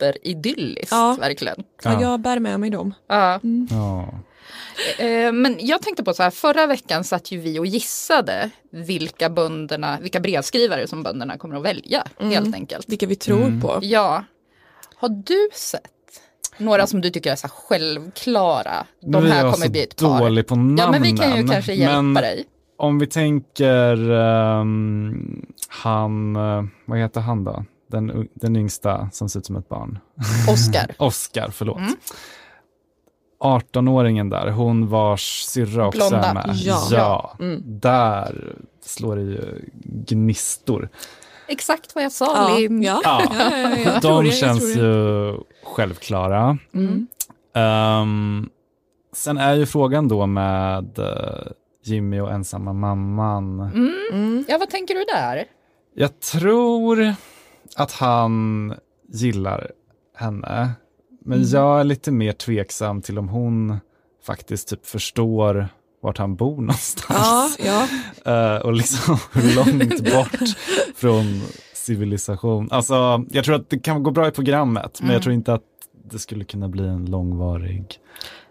superidylliskt 0.00 0.92
Ja. 0.92 1.16
verkligen. 1.20 1.56
Ja. 1.82 1.92
Ja. 1.92 2.02
Jag 2.02 2.20
bär 2.20 2.38
med 2.40 2.60
mig 2.60 2.70
dem. 2.70 2.94
Ja. 3.08 3.40
Ja. 3.70 4.08
Eh, 4.98 5.32
Men 5.32 5.56
jag 5.60 5.82
tänkte 5.82 6.04
på 6.04 6.14
så 6.14 6.22
här, 6.22 6.30
förra 6.30 6.66
veckan 6.66 7.04
satt 7.04 7.30
ju 7.32 7.38
vi 7.38 7.58
och 7.58 7.66
gissade 7.66 8.50
vilka 8.70 9.30
bönderna, 9.30 9.98
vilka 10.00 10.20
brevskrivare 10.20 10.86
som 10.88 11.02
bönderna 11.02 11.38
kommer 11.38 11.56
att 11.56 11.62
välja 11.62 12.04
Mm. 12.20 12.32
helt 12.32 12.54
enkelt. 12.54 12.88
Vilka 12.88 13.06
vi 13.06 13.16
tror 13.16 13.42
Mm. 13.46 13.60
på. 13.60 13.78
Ja. 13.82 14.24
Har 14.96 15.08
du 15.08 15.48
sett 15.52 15.82
några 16.58 16.86
som 16.86 17.00
du 17.00 17.10
tycker 17.10 17.32
är 17.32 17.36
så 17.36 17.48
självklara? 17.48 18.86
Nu 19.02 19.12
De 19.12 19.24
är 19.24 19.28
här 19.28 19.44
jag 19.44 19.54
kommer 19.54 19.66
så 19.66 19.72
bli 19.72 19.82
ett 19.82 19.96
par. 19.96 20.18
dålig 20.20 20.46
på 20.46 20.56
namnen. 20.56 20.78
Ja 20.78 20.90
men 20.90 21.02
vi 21.02 21.12
kan 21.12 21.36
ju 21.36 21.48
kanske 21.48 21.72
hjälpa 21.74 22.02
men 22.02 22.14
dig. 22.14 22.44
Om 22.78 22.98
vi 22.98 23.06
tänker 23.06 24.10
ehm, 24.10 25.46
han, 25.68 26.36
eh, 26.36 26.64
vad 26.84 26.98
heter 26.98 27.20
han 27.20 27.44
då? 27.44 27.64
Den, 27.86 28.28
den 28.34 28.56
yngsta 28.56 29.08
som 29.12 29.28
ser 29.28 29.40
ut 29.40 29.46
som 29.46 29.56
ett 29.56 29.68
barn. 29.68 29.98
Oscar. 30.48 30.94
Oscar, 30.98 31.50
förlåt. 31.52 31.78
Mm. 31.78 31.92
18-åringen 33.40 34.30
där, 34.30 34.50
hon 34.50 34.88
vars 34.88 35.42
syrra 35.44 35.86
också 35.86 35.98
Blonda. 36.08 36.24
är 36.28 36.34
med. 36.34 36.50
Ja. 36.56 36.82
ja. 36.90 37.36
Mm. 37.40 37.62
Där 37.64 38.54
slår 38.84 39.16
det 39.16 39.22
ju 39.22 39.64
gnistor. 39.84 40.88
Exakt 41.48 41.94
vad 41.94 42.04
jag 42.04 42.12
sa 42.12 42.48
Ja, 42.50 42.58
Linn. 42.58 42.82
ja. 42.82 43.00
Ja. 43.04 43.98
De 44.02 44.30
känns 44.30 44.74
det. 44.74 44.80
ju 44.80 45.34
självklara. 45.64 46.58
Mm. 46.74 47.06
Ehm, 47.54 48.48
sen 49.12 49.38
är 49.38 49.54
ju 49.54 49.66
frågan 49.66 50.08
då 50.08 50.26
med 50.26 50.98
eh, 50.98 51.52
Jimmy 51.84 52.20
och 52.20 52.32
ensamma 52.32 52.72
mamman. 52.72 53.60
Mm. 53.60 53.94
Mm. 54.12 54.44
Ja 54.48 54.58
vad 54.58 54.70
tänker 54.70 54.94
du 54.94 55.04
där? 55.04 55.44
Jag 55.94 56.20
tror 56.20 57.14
att 57.76 57.92
han 57.92 58.74
gillar 59.12 59.70
henne. 60.16 60.70
Men 61.24 61.38
Mm. 61.38 61.48
jag 61.50 61.80
är 61.80 61.84
lite 61.84 62.10
mer 62.12 62.32
tveksam 62.32 63.02
till 63.02 63.18
om 63.18 63.28
hon 63.28 63.78
faktiskt 64.26 64.68
typ 64.68 64.86
förstår 64.86 65.68
vart 66.02 66.18
han 66.18 66.36
bor 66.36 66.56
någonstans. 66.60 67.58
Ja, 67.58 67.66
ja. 67.66 67.88
Eh, 68.32 68.60
och 68.60 68.72
liksom 68.72 69.16
hur 69.32 69.56
långt 69.56 70.12
bort 70.14 70.56
från 70.96 71.24
civilisation. 71.74 72.68
Alltså, 72.70 73.24
jag 73.30 73.44
tror 73.44 73.54
att 73.54 73.70
det 73.70 73.78
kan 73.78 74.02
gå 74.02 74.10
bra 74.10 74.28
i 74.28 74.30
programmet, 74.30 74.98
men 75.00 75.04
Mm. 75.06 75.14
jag 75.14 75.22
tror 75.22 75.34
inte 75.34 75.54
att 75.54 75.62
det 76.10 76.18
skulle 76.18 76.44
kunna 76.44 76.68
bli 76.68 76.86
en 76.88 77.04
långvarig 77.06 77.98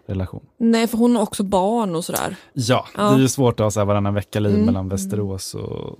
relation. 0.08 0.44
Nej, 0.58 0.86
för 0.86 0.98
hon 0.98 1.16
har 1.16 1.22
också 1.22 1.42
barn 1.44 1.96
och 1.96 2.04
sådär. 2.04 2.36
Ja, 2.52 2.86
Ja. 2.96 3.02
det 3.10 3.14
är 3.16 3.18
ju 3.18 3.28
svårt 3.28 3.60
att 3.60 3.64
ha 3.64 3.70
så 3.70 3.80
här 3.80 3.84
varannan 3.84 4.14
vecka-liv 4.14 4.54
Mm. 4.54 4.66
mellan 4.66 4.88
Västerås 4.88 5.54
och 5.54 5.98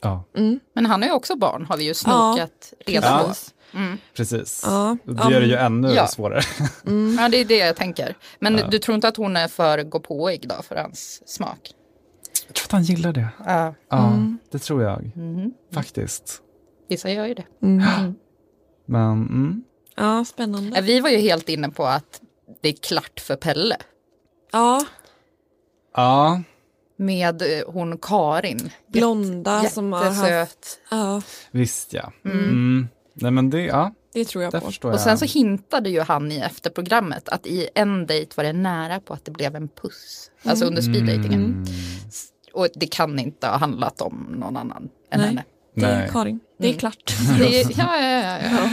ja, 0.00 0.24
Mm. 0.36 0.60
Men 0.74 0.86
han 0.86 1.02
har 1.02 1.08
ju 1.08 1.14
också 1.14 1.36
barn 1.36 1.66
har 1.66 1.76
vi 1.76 1.84
ju 1.84 1.94
snokat 1.94 2.72
reda 2.86 3.06
Ja. 3.06 3.34
Mm. 3.78 3.98
precis. 4.16 4.62
Ja. 4.66 4.96
Det 5.04 5.32
gör 5.32 5.40
det 5.40 5.46
ju 5.46 5.54
ännu 5.54 5.88
Ja. 5.92 6.06
svårare. 6.06 6.40
Mm. 6.86 7.16
Ja 7.20 7.28
det 7.28 7.36
är 7.36 7.44
det 7.44 7.56
jag 7.56 7.76
tänker. 7.76 8.16
Men 8.38 8.58
Ja. 8.58 8.66
du 8.66 8.78
tror 8.78 8.94
inte 8.94 9.08
att 9.08 9.16
hon 9.16 9.36
är 9.36 9.48
för 9.48 9.82
gåpåig 9.82 10.48
då 10.48 10.54
för 10.62 10.76
hans 10.76 11.22
smak? 11.28 11.70
Jag 12.46 12.54
tror 12.54 12.64
att 12.66 12.72
han 12.72 12.82
gillar 12.82 13.12
det. 13.12 13.28
Ja. 13.46 13.74
Ja, 13.90 14.06
Mm. 14.06 14.38
det 14.50 14.58
tror 14.58 14.82
jag 14.82 15.16
Mhm. 15.16 15.52
faktiskt. 15.74 16.42
Vissa 16.88 17.10
gör 17.10 17.26
ju 17.26 17.34
det. 17.34 17.44
Mm. 17.62 18.14
Men 18.86 19.10
mm, 19.12 19.62
Ja, 19.96 20.24
spännande. 20.24 20.76
Ja, 20.76 20.82
Vi 20.82 21.00
var 21.00 21.08
ju 21.10 21.16
helt 21.18 21.48
inne 21.48 21.68
på 21.68 21.86
att 21.86 22.20
det 22.62 22.68
är 22.68 22.72
klart 22.72 23.20
för 23.20 23.36
Pelle. 23.36 23.76
Ja, 24.52 24.84
ja, 25.94 26.42
med 26.96 27.42
eh, 27.42 27.48
hon 27.66 27.98
Karin. 27.98 28.70
Blonda 28.92 29.62
Jätte- 29.62 29.74
som 29.74 29.92
har 29.92 30.04
jättesöt. 30.04 30.30
haft... 30.38 30.78
Ja, 30.90 31.22
Visst 31.50 31.92
ja. 31.92 32.12
Mm. 32.24 32.38
Mm. 32.38 32.88
Nej 33.14 33.30
men 33.30 33.50
det, 33.50 33.60
ja. 33.60 33.92
det 34.12 34.24
tror 34.24 34.44
jag 34.44 34.52
Där 34.52 34.60
på. 34.60 34.66
förstår 34.66 34.88
Och 34.88 34.94
jag. 34.94 35.00
sen 35.00 35.18
så 35.18 35.24
hintade 35.24 35.90
ju 35.90 36.00
han 36.00 36.32
i 36.32 36.36
efterprogrammet 36.38 37.28
att 37.28 37.46
i 37.46 37.68
en 37.74 38.06
dejt 38.06 38.32
var 38.36 38.44
det 38.44 38.52
nära 38.52 39.00
på 39.00 39.14
att 39.14 39.24
det 39.24 39.30
blev 39.30 39.56
en 39.56 39.68
puss. 39.68 40.30
Alltså 40.44 40.64
under 40.64 40.82
speeddatingen. 40.82 41.44
Mm. 41.44 41.64
Och 42.52 42.68
det 42.74 42.86
kan 42.86 43.18
inte 43.18 43.46
ha 43.46 43.56
handlat 43.56 44.00
om 44.00 44.34
någon 44.38 44.56
annan 44.56 44.88
än 45.10 45.20
Nej. 45.20 45.28
henne. 45.28 45.44
Det 45.74 45.84
är 45.86 45.98
Nej. 45.98 46.08
Karin. 46.12 46.40
Det 46.58 46.64
är 46.66 46.68
Mm. 46.68 46.78
klart. 46.78 47.14
Det 47.38 47.60
är, 47.60 47.78
ja, 47.78 47.96
ja, 48.02 48.20
ja, 48.22 48.38
ja. 48.50 48.68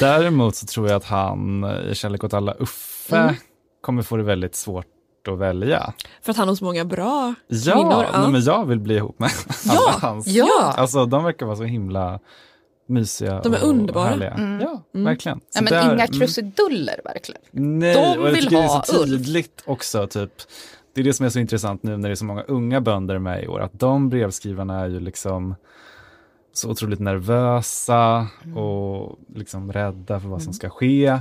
Däremot 0.00 0.56
så 0.56 0.66
tror 0.66 0.88
jag 0.88 0.96
att 0.96 1.04
han, 1.04 1.64
i 1.90 1.94
Kärlek 1.94 2.24
åt 2.24 2.34
alla 2.34 2.54
Uffe, 2.54 3.16
Mm. 3.16 3.34
kommer 3.80 4.02
få 4.02 4.16
det 4.16 4.22
väldigt 4.22 4.54
svårt 4.54 4.86
att 5.28 5.38
välja. 5.38 5.92
För 6.22 6.30
att 6.30 6.36
han 6.36 6.48
har 6.48 6.54
så 6.54 6.64
många 6.64 6.84
bra 6.84 7.34
Ja, 7.48 7.72
kvinnor. 7.74 8.04
nej, 8.22 8.30
men 8.32 8.40
jag 8.42 8.64
vill 8.66 8.80
bli 8.80 8.94
ihop 8.96 9.18
med 9.18 9.30
Ja, 9.66 9.72
alla 9.72 9.98
hans. 10.08 10.26
ja. 10.26 10.72
Alltså 10.76 11.06
de 11.06 11.24
verkar 11.24 11.46
vara 11.46 11.56
så 11.56 11.62
himla 11.64 12.20
mysiga 12.88 13.40
De 13.40 13.54
är 13.54 13.62
och 13.62 13.68
underbara. 13.68 14.08
härliga. 14.08 14.30
Mm. 14.30 14.60
Ja, 14.60 14.82
Mm. 14.94 15.04
verkligen. 15.04 15.38
Så 15.40 15.44
ja 15.54 15.62
men 15.62 15.72
där- 15.72 15.82
inga 15.94 16.04
mm. 16.04 16.18
krusiduller 16.20 17.00
verkligen. 17.04 17.40
Nej, 17.50 17.94
De 17.94 18.00
och 18.18 18.26
jag 18.26 18.32
vill 18.32 18.42
tycker 18.44 18.56
det 18.56 18.62
är 18.62 18.68
ha 18.68 18.82
så 18.82 19.02
Ulf. 19.02 19.08
tydligt 19.10 19.62
också, 19.66 20.06
typ. 20.06 20.32
Det 20.94 21.00
är 21.00 21.04
det 21.04 21.12
som 21.12 21.26
är 21.26 21.30
så 21.30 21.38
intressant 21.38 21.82
nu 21.82 21.96
när 21.96 22.08
det 22.08 22.12
är 22.12 22.16
så 22.16 22.24
många 22.24 22.42
unga 22.42 22.80
bönder 22.80 23.18
med 23.18 23.44
i 23.44 23.48
år, 23.48 23.60
att 23.60 23.72
de 23.80 24.08
brevskrivarna 24.08 24.80
är 24.80 24.88
ju 24.88 25.00
liksom 25.00 25.54
så 26.54 26.70
otroligt 26.70 27.00
nervösa 27.00 28.26
Mm. 28.44 28.56
och 28.56 29.18
liksom 29.34 29.72
rädda 29.72 30.20
för 30.20 30.28
vad 30.28 30.42
som 30.42 30.52
ska 30.52 30.70
ske. 30.70 31.18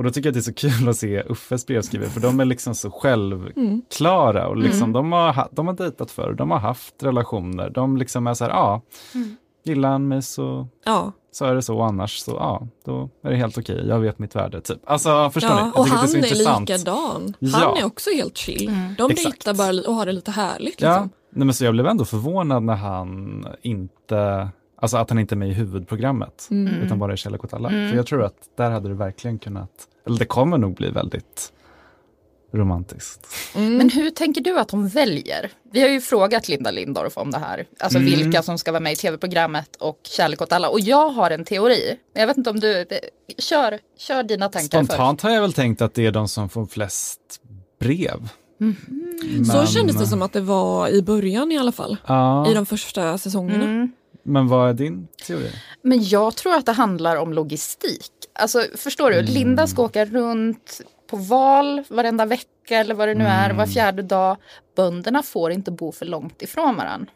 Och 0.00 0.04
då 0.04 0.10
tycker 0.10 0.28
jag 0.28 0.30
att 0.38 0.44
det 0.44 0.50
är 0.50 0.68
så 0.68 0.78
kul 0.78 0.88
att 0.88 0.96
se 0.96 1.22
Uffes 1.28 1.66
brevskrivare, 1.66 2.08
för 2.10 2.20
de 2.20 2.40
är 2.40 2.44
liksom 2.44 2.74
så 2.74 2.90
självklara 2.90 4.48
och 4.48 4.56
liksom 4.56 4.78
Mm. 4.82 4.92
de, 4.92 5.12
har, 5.12 5.32
ha- 5.32 5.48
de 5.52 5.66
har 5.66 5.74
dejtat 5.74 6.10
förr, 6.10 6.32
de 6.32 6.50
har 6.50 6.58
haft 6.58 6.94
relationer, 7.02 7.70
de 7.70 7.96
liksom 7.96 8.26
är 8.26 8.34
så 8.34 8.44
här, 8.44 8.50
ja, 8.50 8.82
Mm. 9.14 9.36
gillar 9.64 9.88
han 9.90 10.08
mig 10.08 10.22
så 10.22 10.68
Ja, 10.84 11.12
så 11.32 11.44
är 11.44 11.54
det 11.54 11.62
så, 11.62 11.82
annars 11.82 12.18
så 12.18 12.30
ja, 12.30 12.66
då 12.84 13.08
är 13.24 13.30
det 13.30 13.36
helt 13.36 13.58
okej, 13.58 13.84
jag 13.88 14.00
vet 14.00 14.18
mitt 14.18 14.36
värde 14.36 14.60
typ. 14.60 14.78
Alltså 14.90 15.30
förstår 15.30 15.54
ni? 15.54 15.60
ja. 15.60 15.70
Jag 15.74 15.78
och 15.80 15.86
han 15.86 16.04
är, 16.04 16.08
så 16.08 16.16
är 16.16 16.18
intressant. 16.18 16.68
likadan. 16.68 17.34
Ja. 17.38 17.58
Han 17.58 17.76
är 17.76 17.84
också 17.86 18.10
helt 18.10 18.36
chill. 18.36 18.68
Mm. 18.68 18.94
De 18.98 19.10
Exakt. 19.10 19.44
dejtar 19.44 19.54
bara 19.54 19.88
och 19.88 19.94
har 19.94 20.06
det 20.06 20.12
lite 20.12 20.30
härligt. 20.30 20.80
Ja, 20.80 20.88
Liksom. 20.90 21.10
nej, 21.32 21.44
men 21.46 21.54
så 21.54 21.64
jag 21.64 21.72
blev 21.74 21.86
ändå 21.86 22.04
förvånad 22.04 22.62
när 22.62 22.74
han 22.76 23.46
inte, 23.62 24.48
alltså 24.80 24.96
att 24.96 25.10
han 25.10 25.18
inte 25.18 25.34
är 25.34 25.36
med 25.36 25.48
i 25.48 25.52
huvudprogrammet, 25.52 26.48
Mm. 26.50 26.74
utan 26.74 26.98
bara 26.98 27.14
i 27.14 27.16
Kärlek 27.16 27.44
åt 27.44 27.54
alla. 27.54 27.68
Mm. 27.68 27.90
För 27.90 27.96
jag 27.96 28.06
tror 28.06 28.22
att 28.24 28.34
där 28.56 28.70
hade 28.70 28.88
det 28.88 28.94
verkligen 28.94 29.38
kunnat, 29.38 29.70
eller 30.06 30.18
det 30.18 30.24
kommer 30.24 30.58
nog 30.58 30.74
bli 30.74 30.90
väldigt 30.90 31.52
romantiskt. 32.52 33.26
Mm. 33.56 33.76
Men 33.76 33.90
hur 33.90 34.10
tänker 34.10 34.40
du 34.40 34.58
att 34.58 34.68
de 34.68 34.88
väljer? 34.88 35.50
Vi 35.72 35.80
har 35.80 35.88
ju 35.88 36.00
frågat 36.00 36.48
Linda 36.48 36.70
Lindorff 36.70 37.16
om 37.16 37.30
det 37.30 37.38
här. 37.38 37.64
Alltså 37.80 37.98
Mm. 37.98 38.10
vilka 38.10 38.42
som 38.42 38.58
ska 38.58 38.72
vara 38.72 38.80
med 38.80 38.92
i 38.92 38.96
tv-programmet 38.96 39.76
och 39.76 39.98
Kärlek 40.02 40.42
åt 40.42 40.52
alla. 40.52 40.68
Och 40.68 40.80
jag 40.80 41.08
har 41.10 41.30
en 41.30 41.44
teori. 41.44 41.96
Jag 42.14 42.26
vet 42.26 42.36
inte 42.36 42.50
om 42.50 42.60
du, 42.60 42.72
det, 42.84 43.00
kör, 43.38 43.78
kör 43.98 44.22
dina 44.22 44.48
tankar 44.48 44.84
Spontant 44.84 45.22
har 45.22 45.30
jag 45.30 45.40
väl 45.40 45.52
tänkt 45.52 45.82
att 45.82 45.94
det 45.94 46.06
är 46.06 46.12
de 46.12 46.28
som 46.28 46.48
får 46.48 46.66
flest 46.66 47.20
brev. 47.80 48.28
först. 48.58 49.50
Så 49.52 49.56
Men- 49.56 49.66
kändes 49.66 49.96
det 49.96 50.06
som 50.06 50.22
att 50.22 50.32
det 50.32 50.40
var 50.40 50.88
i 50.88 51.02
början 51.02 51.52
i 51.52 51.58
alla 51.58 51.72
fall. 51.72 51.96
Ja, 52.06 52.50
I 52.50 52.54
de 52.54 52.66
första 52.66 53.18
säsongerna. 53.18 53.88
Mm. 54.24 54.32
men 54.32 54.48
vad 54.48 54.68
är 54.68 54.74
din 54.74 55.08
teori? 55.26 55.50
Men 55.82 56.04
jag 56.08 56.36
tror 56.36 56.54
att 56.54 56.66
det 56.66 56.72
handlar 56.72 57.16
om 57.16 57.32
logistik. 57.32 58.10
Alltså 58.32 58.64
förstår 58.76 59.10
du, 59.10 59.18
Mm. 59.18 59.32
Linda 59.32 59.66
ska 59.66 59.82
åka 59.82 60.04
runt 60.04 60.80
på 61.10 61.16
val 61.16 61.82
varenda 61.88 62.24
vecka 62.26 62.46
eller 62.76 62.94
vad 62.94 63.08
det 63.08 63.14
nu 63.14 63.24
är, 63.24 63.44
Mm. 63.44 63.56
var 63.56 63.66
fjärde 63.66 64.02
dag. 64.02 64.36
Bönderna 64.76 65.22
får 65.22 65.50
inte 65.52 65.70
bo 65.70 65.92
för 65.92 66.06
långt 66.06 66.42
ifrån 66.42 66.76
varandra. 66.76 67.12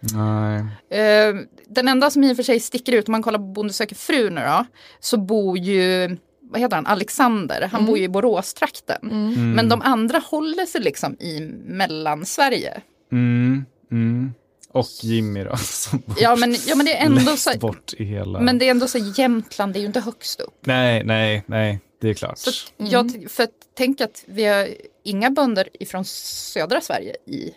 Nej. 0.00 0.58
Eh, 1.00 1.34
den 1.68 1.88
enda 1.88 2.10
som 2.10 2.24
i 2.24 2.32
och 2.32 2.36
för 2.36 2.42
sig 2.42 2.60
sticker 2.60 2.92
ut 2.92 3.08
om 3.08 3.12
man 3.12 3.22
kollar 3.22 3.38
på 3.38 3.44
Bonde 3.44 3.72
söker 3.72 3.96
fru 3.96 4.30
nu 4.30 4.40
då, 4.40 4.64
så 5.00 5.16
bor 5.16 5.58
ju, 5.58 6.16
vad 6.42 6.60
heter 6.60 6.76
han, 6.76 6.86
Alexander, 6.86 7.60
han 7.72 7.80
Mm. 7.80 7.86
bor 7.86 7.98
ju 7.98 8.04
i 8.04 8.08
Boråstrakten. 8.08 9.10
Mm. 9.10 9.52
Men 9.52 9.68
de 9.68 9.82
andra 9.82 10.18
håller 10.18 10.66
sig 10.66 10.80
liksom 10.80 11.14
i 11.20 11.40
Mellansverige. 11.66 12.80
Mm, 13.12 13.64
mm. 13.90 14.34
Och 14.74 14.86
Jimmy 15.02 15.44
då, 15.44 15.56
som 15.56 16.02
Ja 16.18 16.36
men, 16.36 16.56
ja, 16.66 16.74
men 16.74 16.86
det 16.86 16.96
är 16.96 17.06
ändå 17.06 17.36
så, 17.36 17.58
bort 17.58 17.94
i 17.96 18.04
hela... 18.04 18.40
men 18.40 18.58
det 18.58 18.66
är 18.66 18.70
ändå 18.70 18.88
så 18.88 18.98
Jämtland, 18.98 19.72
det 19.72 19.78
är 19.78 19.80
ju 19.80 19.86
inte 19.86 20.00
högst 20.00 20.40
upp. 20.40 20.54
Nej, 20.60 21.04
nej, 21.04 21.42
nej, 21.46 21.80
det 22.00 22.10
är 22.10 22.14
klart. 22.14 22.38
Så 22.38 22.50
att 22.50 22.90
jag, 22.90 23.26
för 23.30 23.42
att 23.42 23.50
tänk 23.76 24.00
att 24.00 24.24
vi 24.26 24.44
har 24.44 24.68
inga 25.04 25.30
bönder 25.30 25.68
ifrån 25.72 26.04
södra 26.04 26.80
Sverige 26.80 27.16
i 27.26 27.54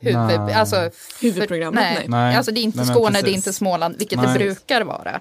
huvud, 0.00 0.40
Nej. 0.40 0.54
alltså, 0.54 0.76
för, 0.76 1.22
Huvudprogrammet, 1.22 1.82
nej. 1.82 1.94
nej. 1.94 2.08
Nej. 2.08 2.36
Alltså 2.36 2.52
det 2.52 2.60
är 2.60 2.62
inte 2.62 2.78
Nej, 2.78 2.86
Skåne, 2.86 3.22
det 3.22 3.30
är 3.30 3.34
inte 3.34 3.52
Småland, 3.52 3.96
vilket 3.98 4.18
Nej. 4.18 4.38
det 4.38 4.44
brukar 4.44 4.82
vara. 4.82 5.20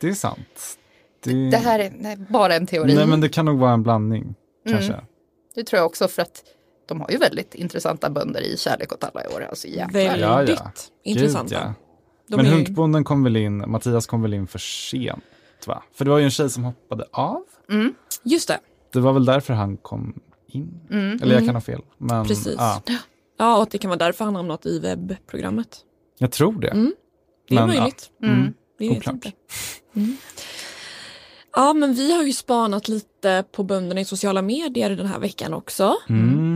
Det 0.00 0.08
är 0.08 0.14
sant. 0.14 0.78
Det 1.50 1.56
här 1.56 1.78
är 1.78 1.92
nej, 1.98 2.16
bara 2.16 2.54
en 2.54 2.66
teori. 2.66 2.94
Nej, 2.94 3.06
men 3.06 3.20
det 3.20 3.28
kan 3.28 3.44
nog 3.44 3.58
vara 3.58 3.72
en 3.72 3.82
blandning, 3.82 4.34
kanske. 4.68 4.92
Mm. 4.92 5.04
Det 5.54 5.64
tror 5.64 5.78
jag 5.78 5.86
också 5.86 6.08
för 6.08 6.22
att 6.22 6.42
de 6.88 7.00
har 7.00 7.10
ju 7.10 7.16
väldigt 7.16 7.54
intressanta 7.54 8.10
bönder 8.10 8.40
i 8.40 8.56
Kärlek 8.56 8.92
åt 8.92 9.04
alla 9.04 9.24
i 9.24 9.28
år. 9.28 9.46
Alltså 9.50 9.68
jäklar. 9.68 9.92
Väldigt 9.92 10.20
Ja, 10.20 10.42
ja. 10.48 10.62
intressanta. 11.02 11.54
Gud, 11.54 11.74
ja. 12.26 12.36
Men 12.36 12.46
är- 12.46 12.50
Hunkbonden 12.50 13.04
kom 13.04 13.24
väl 13.24 13.36
in, 13.36 13.70
Mattias 13.70 14.06
kom 14.06 14.22
väl 14.22 14.34
in 14.34 14.46
för 14.46 14.58
sent, 14.58 15.22
va? 15.66 15.82
För 15.94 16.04
det 16.04 16.10
var 16.10 16.18
ju 16.18 16.24
en 16.24 16.30
tjej 16.30 16.50
som 16.50 16.64
hoppade 16.64 17.04
av. 17.12 17.42
Mm. 17.70 17.94
Just 18.22 18.48
det, 18.48 18.58
Det 18.92 19.00
var 19.00 19.12
väl 19.12 19.24
därför 19.24 19.54
han 19.54 19.76
kom 19.76 20.20
in. 20.48 20.80
Mm. 20.90 21.18
Eller 21.22 21.34
jag 21.34 21.46
kan 21.46 21.54
ha 21.54 21.60
fel. 21.62 21.80
Men, 21.98 22.26
precis. 22.26 22.54
Ja, 22.58 22.82
Ja, 23.38 23.58
och 23.62 23.68
det 23.70 23.78
kan 23.78 23.88
vara 23.88 23.98
därför 23.98 24.24
han 24.24 24.36
hamnat 24.36 24.66
i 24.66 24.78
webbprogrammet. 24.78 25.78
jag 26.18 26.32
tror 26.32 26.60
det. 26.60 26.68
Mm. 26.68 26.92
Det 27.48 27.54
är 27.56 27.66
Men, 27.66 27.74
ja. 27.76 27.80
möjligt. 27.80 28.10
Mm. 28.22 28.54
Vi 28.78 28.88
vet 28.88 28.98
Oklart. 28.98 29.14
inte. 29.14 29.32
Mm. 29.96 30.16
Ja, 31.56 31.72
men 31.72 31.94
vi 31.94 32.16
har 32.16 32.22
ju 32.22 32.32
spanat 32.32 32.88
lite 32.88 33.44
på 33.52 33.62
bönderna 33.62 34.00
i 34.00 34.04
sociala 34.04 34.42
medier 34.42 34.90
den 34.96 35.06
här 35.06 35.18
veckan 35.18 35.54
också. 35.54 35.94
Mm. 36.08 36.47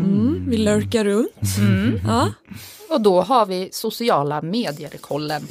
Mm, 0.43 0.51
vi 0.51 0.57
lurkar 0.57 1.05
runt. 1.05 1.57
Mm. 1.59 2.01
Ja. 2.07 2.33
Och 2.91 3.01
då 3.01 3.21
har 3.21 3.47
vi 3.47 3.69
sociala 3.73 4.43
medier-kollen. 4.43 5.43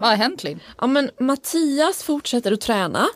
Vad 0.00 0.08
har 0.10 0.16
hänt 0.16 0.44
Linn? 0.44 0.60
ja, 0.78 0.86
men 0.86 1.10
Mattias 1.20 2.02
fortsätter 2.02 2.52
att 2.52 2.60
träna 2.60 3.06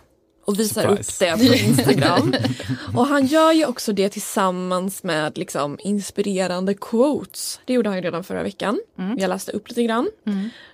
och 0.44 0.60
visar 0.60 0.82
Surprise. 0.82 1.24
upp 1.34 1.38
det 1.40 1.48
på 1.48 1.54
Instagram. 1.68 2.34
och 2.96 3.06
han 3.06 3.26
gör 3.26 3.52
ju 3.52 3.66
också 3.66 3.92
det 3.92 4.08
tillsammans 4.08 5.02
med 5.02 5.38
liksom 5.38 5.78
inspirerande 5.82 6.74
quotes. 6.74 7.60
Det 7.64 7.72
gjorde 7.72 7.88
han 7.88 7.96
ju 7.98 8.02
redan 8.04 8.24
förra 8.24 8.42
veckan. 8.42 8.80
Jag 9.16 9.28
läste 9.28 9.52
upp 9.52 9.68
lite 9.68 9.82
grann. 9.82 10.10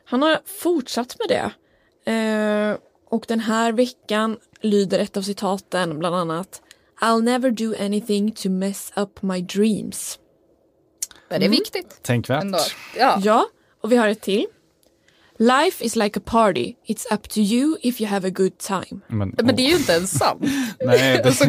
Han 0.04 0.22
har 0.22 0.38
fortsatt 0.62 1.16
med 1.18 1.28
det. 1.28 1.50
Eh, 2.12 2.76
och 3.10 3.24
den 3.28 3.40
här 3.40 3.72
veckan 3.72 4.36
lyder 4.60 4.98
ett 4.98 5.16
av 5.16 5.22
citaten 5.22 5.98
bland 5.98 6.16
annat 6.16 6.62
I'll 7.00 7.22
never 7.22 7.50
do 7.50 7.74
anything 7.80 8.32
to 8.32 8.48
mess 8.50 8.92
up 8.96 9.22
my 9.22 9.40
dreams. 9.42 10.18
Är 11.30 11.38
det 11.38 11.44
Mm. 11.46 11.50
viktigt? 11.50 12.02
Tänkvärt. 12.02 12.42
Ändå. 12.44 12.58
Ja. 12.98 13.18
Ja, 13.24 13.46
och 13.82 13.92
vi 13.92 13.96
har 13.96 14.08
ett 14.08 14.20
till. 14.20 14.46
Life 15.40 15.84
is 15.84 15.96
like 15.96 16.18
a 16.18 16.22
party. 16.24 16.74
It's 16.86 17.14
up 17.14 17.28
to 17.28 17.38
you 17.38 17.76
if 17.82 18.00
you 18.00 18.10
have 18.10 18.28
a 18.28 18.30
good 18.30 18.58
time. 18.58 19.00
Men, 19.06 19.34
Men 19.42 19.56
det 19.56 19.62
är 19.62 19.68
ju 19.68 19.76
inte 19.76 19.92
ens 19.92 20.10
sant. 20.18 20.40
Nej, 20.80 20.98
det- 21.16 21.24
alltså, 21.26 21.44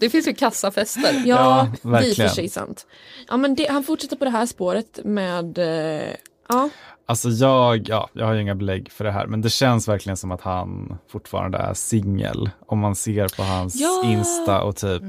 det 0.00 0.10
finns 0.10 0.28
ju 0.28 0.34
kassafester. 0.34 1.12
Ja, 1.12 1.22
Ja, 1.26 1.68
det 1.82 1.88
är 1.88 1.92
verkligen. 1.92 2.28
för 2.28 2.34
sig 2.34 2.48
sant. 2.48 2.86
Ja, 3.28 3.36
men 3.36 3.54
det, 3.54 3.66
han 3.70 3.84
fortsätter 3.84 4.16
på 4.16 4.24
det 4.24 4.30
här 4.30 4.46
spåret 4.46 5.00
med 5.04 5.58
eh, 5.58 6.10
ja, 6.48 6.68
Alltså 7.08 7.28
jag, 7.28 7.88
ja, 7.88 8.08
jag 8.12 8.26
har 8.26 8.32
ju 8.34 8.40
inga 8.42 8.54
belägg 8.54 8.92
för 8.92 9.04
det 9.04 9.10
här, 9.10 9.26
men 9.26 9.40
det 9.40 9.50
känns 9.50 9.88
verkligen 9.88 10.16
som 10.16 10.30
att 10.32 10.40
han 10.40 10.98
fortfarande 11.08 11.58
är 11.58 11.74
singel. 11.74 12.50
Om 12.66 12.78
man 12.78 12.94
ser 12.96 13.36
på 13.36 13.42
hans 13.42 13.74
Ja. 13.80 14.02
Insta 14.04 14.62
och 14.62 14.76
typ, 14.76 15.02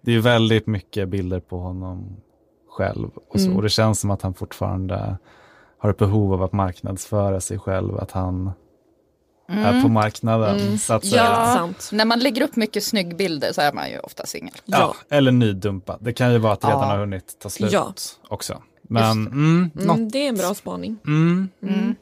det 0.00 0.10
är 0.10 0.14
ju 0.14 0.20
väldigt 0.20 0.66
mycket 0.66 1.08
bilder 1.08 1.40
på 1.40 1.58
honom 1.58 2.16
själv. 2.70 3.08
Och, 3.30 3.40
så, 3.40 3.46
Mm. 3.46 3.56
och 3.56 3.62
det 3.62 3.68
känns 3.68 4.00
som 4.00 4.10
att 4.10 4.22
han 4.22 4.34
fortfarande 4.34 5.16
har 5.78 5.90
ett 5.90 5.98
behov 5.98 6.32
av 6.32 6.42
att 6.42 6.52
marknadsföra 6.52 7.40
sig 7.40 7.58
själv, 7.58 7.98
att 7.98 8.10
han 8.10 8.50
är 9.48 9.82
på 9.82 9.88
marknaden. 9.88 10.60
Mm. 10.60 10.78
Så 10.78 10.94
att. 10.94 11.04
Ja. 11.04 11.52
sant. 11.56 11.90
När 11.92 12.04
man 12.04 12.18
lägger 12.18 12.42
upp 12.42 12.56
mycket 12.56 12.84
snyggbilder 12.84 13.52
så 13.52 13.60
är 13.60 13.72
man 13.72 13.90
ju 13.90 13.98
ofta 13.98 14.26
singel. 14.26 14.54
Ja, 14.64 14.94
eller 15.10 15.32
nydumpad. 15.32 15.98
Det 16.00 16.12
kan 16.12 16.32
ju 16.32 16.38
vara 16.38 16.52
att 16.52 16.60
det 16.60 16.66
redan 16.68 16.80
Ja. 16.80 16.86
har 16.86 16.98
hunnit 16.98 17.36
ta 17.42 17.48
slut 17.48 17.72
Ja. 17.72 17.92
också. 18.28 18.62
Men 18.88 19.26
mm, 19.26 19.70
något, 19.74 19.96
mm, 19.96 20.08
det 20.08 20.18
är 20.18 20.28
en 20.28 20.34
bra 20.34 20.54
spaning. 20.54 20.96
mm, 21.06 21.48
Mm. 21.62 21.94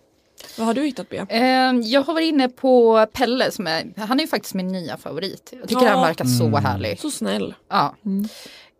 Vad 0.58 0.66
har 0.66 0.74
du 0.74 0.82
hittat 0.84 1.08
B? 1.08 1.16
Eh, 1.28 1.42
Jag 1.82 2.02
har 2.02 2.14
varit 2.14 2.28
inne 2.28 2.48
på 2.48 3.06
Pelle 3.12 3.50
som 3.50 3.66
är, 3.66 3.92
han 3.96 4.18
är 4.20 4.24
ju 4.24 4.28
faktiskt 4.28 4.54
min 4.54 4.68
nya 4.68 4.96
favorit. 4.96 5.52
Jag 5.60 5.68
tycker 5.68 5.82
Ja. 5.82 5.90
han 5.90 6.00
verkar 6.02 6.24
så 6.24 6.44
Mm. 6.46 6.64
härlig. 6.64 7.00
Så 7.00 7.10
snäll. 7.10 7.54
Ja. 7.70 7.94
Mm. 8.06 8.28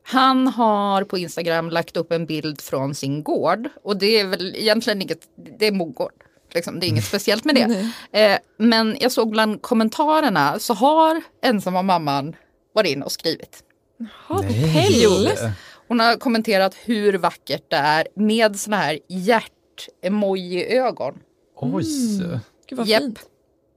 Han 0.05 0.47
har 0.49 1.05
på 1.05 1.19
Instagram 1.19 1.71
lagt 1.71 1.97
upp 1.97 2.13
en 2.13 2.27
bild 2.27 2.61
från 2.61 2.95
sin 2.95 3.23
gård 3.23 3.69
och 3.85 3.97
det 3.97 4.21
är 4.21 4.27
väl 4.27 4.57
egentligen 4.57 5.03
inget, 5.03 5.21
det 5.59 5.67
är 5.67 5.73
Mogård. 5.73 6.13
Liksom, 6.55 6.81
det 6.81 6.87
är 6.87 6.89
inget 6.89 7.05
speciellt 7.05 7.45
med 7.45 7.55
det. 7.55 7.91
Eh, 8.21 8.39
men 8.59 8.97
jag 9.01 9.13
såg 9.13 9.31
bland 9.31 9.63
kommentarerna 9.63 10.59
så 10.59 10.75
har 10.75 11.23
ensamma 11.43 11.83
mamman 11.83 12.37
varit 12.75 12.91
inne 12.91 13.05
och 13.05 13.13
skrivit. 13.13 13.63
Jaha, 14.29 14.43
Pelle. 14.43 15.53
Hon 15.93 16.01
har 16.01 16.17
kommenterat 16.17 16.75
hur 16.85 17.13
vackert 17.13 17.71
det 17.71 17.77
är 17.77 18.07
med 18.15 18.57
såna 18.57 18.77
här 18.77 18.99
hjärt-emoji-ögon. 19.09 21.19
Oj. 21.57 21.85
Gud 22.67 22.79
vad 22.79 22.87
Japp. 22.87 23.03
fint. 23.03 23.21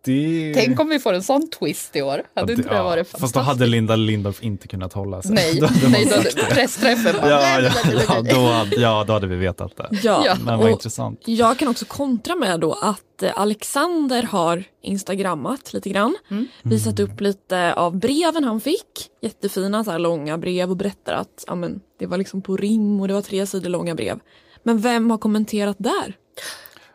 Det... 0.06 0.54
Tänk 0.56 0.80
om 0.80 0.90
vi 0.90 1.00
får 1.00 1.14
en 1.14 1.24
sån 1.24 1.50
twist 1.50 1.96
i 1.96 2.02
år. 2.02 2.24
Hade 2.36 2.54
inte 2.54 2.70
det 2.70 2.76
ja, 2.76 2.84
varit 2.84 3.08
Fast 3.08 3.22
då 3.22 3.28
fantastiskt? 3.28 3.48
hade 3.48 3.66
Linda 3.66 3.96
Lindorff 3.96 4.44
inte 4.44 4.68
kunnat 4.68 4.94
hålla 4.94 5.22
sig. 5.22 5.32
Nej, 5.32 5.56
Då 5.60 5.66
hade 5.66 5.90
nej 5.90 6.06
då, 6.06 6.22
det. 6.22 6.56
pressträffen 6.56 7.16
bara, 7.22 7.30
Ja, 7.30 7.62
ja, 7.62 7.72
ja, 8.08 8.22
då 8.22 8.48
hade, 8.48 8.76
ja, 8.76 9.04
då 9.08 9.14
hade 9.14 9.28
vi 9.28 9.36
vetat 9.36 9.78
det. 9.78 9.90
Ja, 10.04 10.38
Men 10.46 10.60
vad 10.60 10.70
intressant. 10.70 11.22
Jag 11.26 11.58
kan 11.58 11.68
också 11.68 11.86
kontra 11.86 12.36
med 12.36 12.60
då 12.60 12.74
att 12.74 13.24
eh, 13.24 13.32
Alexander 13.36 14.24
har 14.24 14.64
instagrammat 14.82 15.74
lite 15.74 15.90
grann. 15.90 16.16
Visat 16.64 17.00
upp 17.00 17.22
lite 17.22 17.74
av 17.74 17.98
breven 17.98 18.44
han 18.44 18.62
fick. 18.62 19.10
Jättefina 19.22 19.84
så 19.84 19.92
här 19.92 20.00
långa 20.00 20.38
brev 20.38 20.70
och 20.70 20.78
berättar 20.78 21.14
att 21.14 21.44
ja, 21.48 21.56
men, 21.56 21.80
det 22.00 22.06
var 22.06 22.18
liksom 22.18 22.42
på 22.42 22.58
rim 22.58 23.02
och 23.02 23.08
det 23.08 23.14
var 23.14 23.22
tre 23.22 23.46
sidor 23.46 23.70
långa 23.70 23.96
brev. 23.96 24.20
Men 24.64 24.80
vem 24.80 25.12
har 25.12 25.18
kommenterat 25.18 25.76
där? 25.80 26.18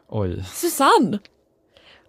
Oj. 0.08 0.44
Susanne! 0.54 1.18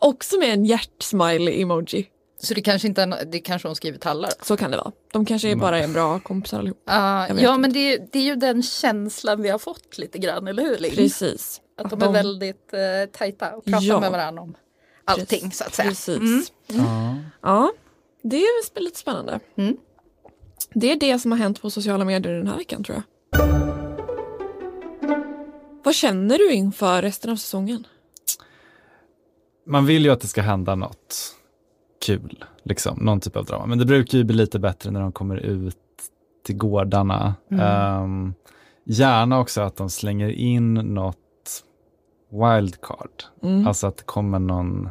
Också 0.02 0.38
med 0.40 0.54
en 0.54 0.66
hjärtsmiley-emoji. 0.66 2.06
Så 2.40 2.54
det 2.54 2.62
kanske 2.62 2.88
inte 2.88 3.02
är, 3.04 3.26
det 3.26 3.40
kanske 3.40 3.68
hon 3.68 3.76
skriver 3.76 3.98
tallar? 4.00 4.32
Så 4.42 4.58
kan 4.58 4.72
det 4.72 4.78
vara. 4.78 4.92
De 5.14 5.26
kanske 5.26 5.50
är 5.52 5.56
bara 5.56 5.80
är 5.80 5.88
bra 5.88 6.20
kompisar 6.20 6.60
allihop. 6.60 6.84
Ah, 6.86 7.28
Jag 7.28 7.36
vet 7.36 7.44
ja 7.44 7.50
inte. 7.50 7.62
men 7.62 7.74
det, 7.74 7.98
det 8.12 8.20
är 8.20 8.24
ju 8.24 8.36
den 8.36 8.64
känslan 8.64 9.42
vi 9.42 9.50
har 9.50 9.60
fått 9.60 9.98
lite 9.98 10.18
grann, 10.18 10.48
eller 10.48 10.64
hur 10.64 10.78
Linn? 10.78 10.96
Precis. 10.96 11.62
Att 11.78 11.90
de 11.90 12.02
är 12.02 12.12
väldigt 12.12 12.74
eh, 12.74 12.80
tajta 13.12 13.56
och 13.56 13.66
pratar 13.66 13.82
Ja. 13.86 14.00
med 14.00 14.12
varandra 14.12 14.42
om 14.44 14.56
allting 15.06 15.52
så 15.52 15.64
att 15.64 15.74
säga. 15.76 15.90
Precis. 15.90 16.18
Mm. 16.18 16.44
Ja. 16.68 17.16
Ja, 17.42 17.72
det 18.24 18.38
är 18.38 18.64
sp- 18.66 18.80
lite 18.80 19.00
spännande. 19.00 19.40
Mm. 19.58 19.78
Det 20.74 20.92
är 20.92 20.96
det 20.96 21.20
som 21.20 21.32
har 21.32 21.40
hänt 21.40 21.62
på 21.62 21.70
sociala 21.70 22.06
medier 22.06 22.34
den 22.34 22.48
här 22.48 22.58
veckan 22.58 22.84
tror 22.84 22.96
jag. 22.98 23.04
Vad 25.84 25.96
känner 25.96 26.38
du 26.38 26.52
inför 26.54 27.02
resten 27.02 27.32
av 27.32 27.36
säsongen? 27.36 27.88
Man 29.66 29.86
vill 29.86 30.06
ju 30.06 30.12
att 30.12 30.22
det 30.22 30.28
ska 30.28 30.42
hända 30.42 30.76
något 30.76 31.36
kul, 32.06 32.46
liksom, 32.64 32.98
någon 33.02 33.20
typ 33.20 33.36
av 33.36 33.46
drama. 33.46 33.66
Men 33.66 33.78
det 33.78 33.86
brukar 33.86 34.18
ju 34.18 34.24
bli 34.24 34.36
lite 34.36 34.60
bättre 34.60 34.92
när 34.92 35.02
de 35.02 35.12
kommer 35.12 35.38
ut 35.38 35.78
till 36.46 36.58
gårdarna. 36.58 37.36
Mm. 37.52 37.66
Ehm, 37.66 38.34
gärna 38.86 39.40
också 39.40 39.62
att 39.62 39.76
de 39.76 39.90
slänger 39.90 40.30
in 40.30 40.74
något 40.74 41.64
wildcard. 42.32 43.24
Mm. 43.44 43.68
Alltså 43.68 43.88
att 43.88 43.98
det 43.98 44.04
kommer 44.04 44.40
någon, 44.40 44.90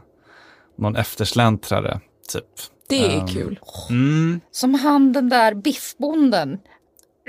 någon 0.77 0.97
eftersläntrare, 0.97 2.01
typ. 2.33 2.45
Det 2.89 3.15
är 3.17 3.21
Ehm, 3.21 3.27
kul. 3.27 3.61
Mm, 3.91 4.41
Som 4.51 4.75
han 4.75 5.13
den 5.13 5.29
där 5.29 5.55
biffbonden. 5.55 6.59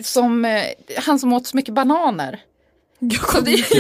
Som, 0.03 0.45
eh, 0.45 0.63
han 1.05 1.19
som 1.19 1.33
åt 1.33 1.47
så 1.47 1.57
mycket 1.57 1.73
bananer. 1.73 2.39
Så 3.31 3.41
det, 3.41 3.51
minns 3.51 3.71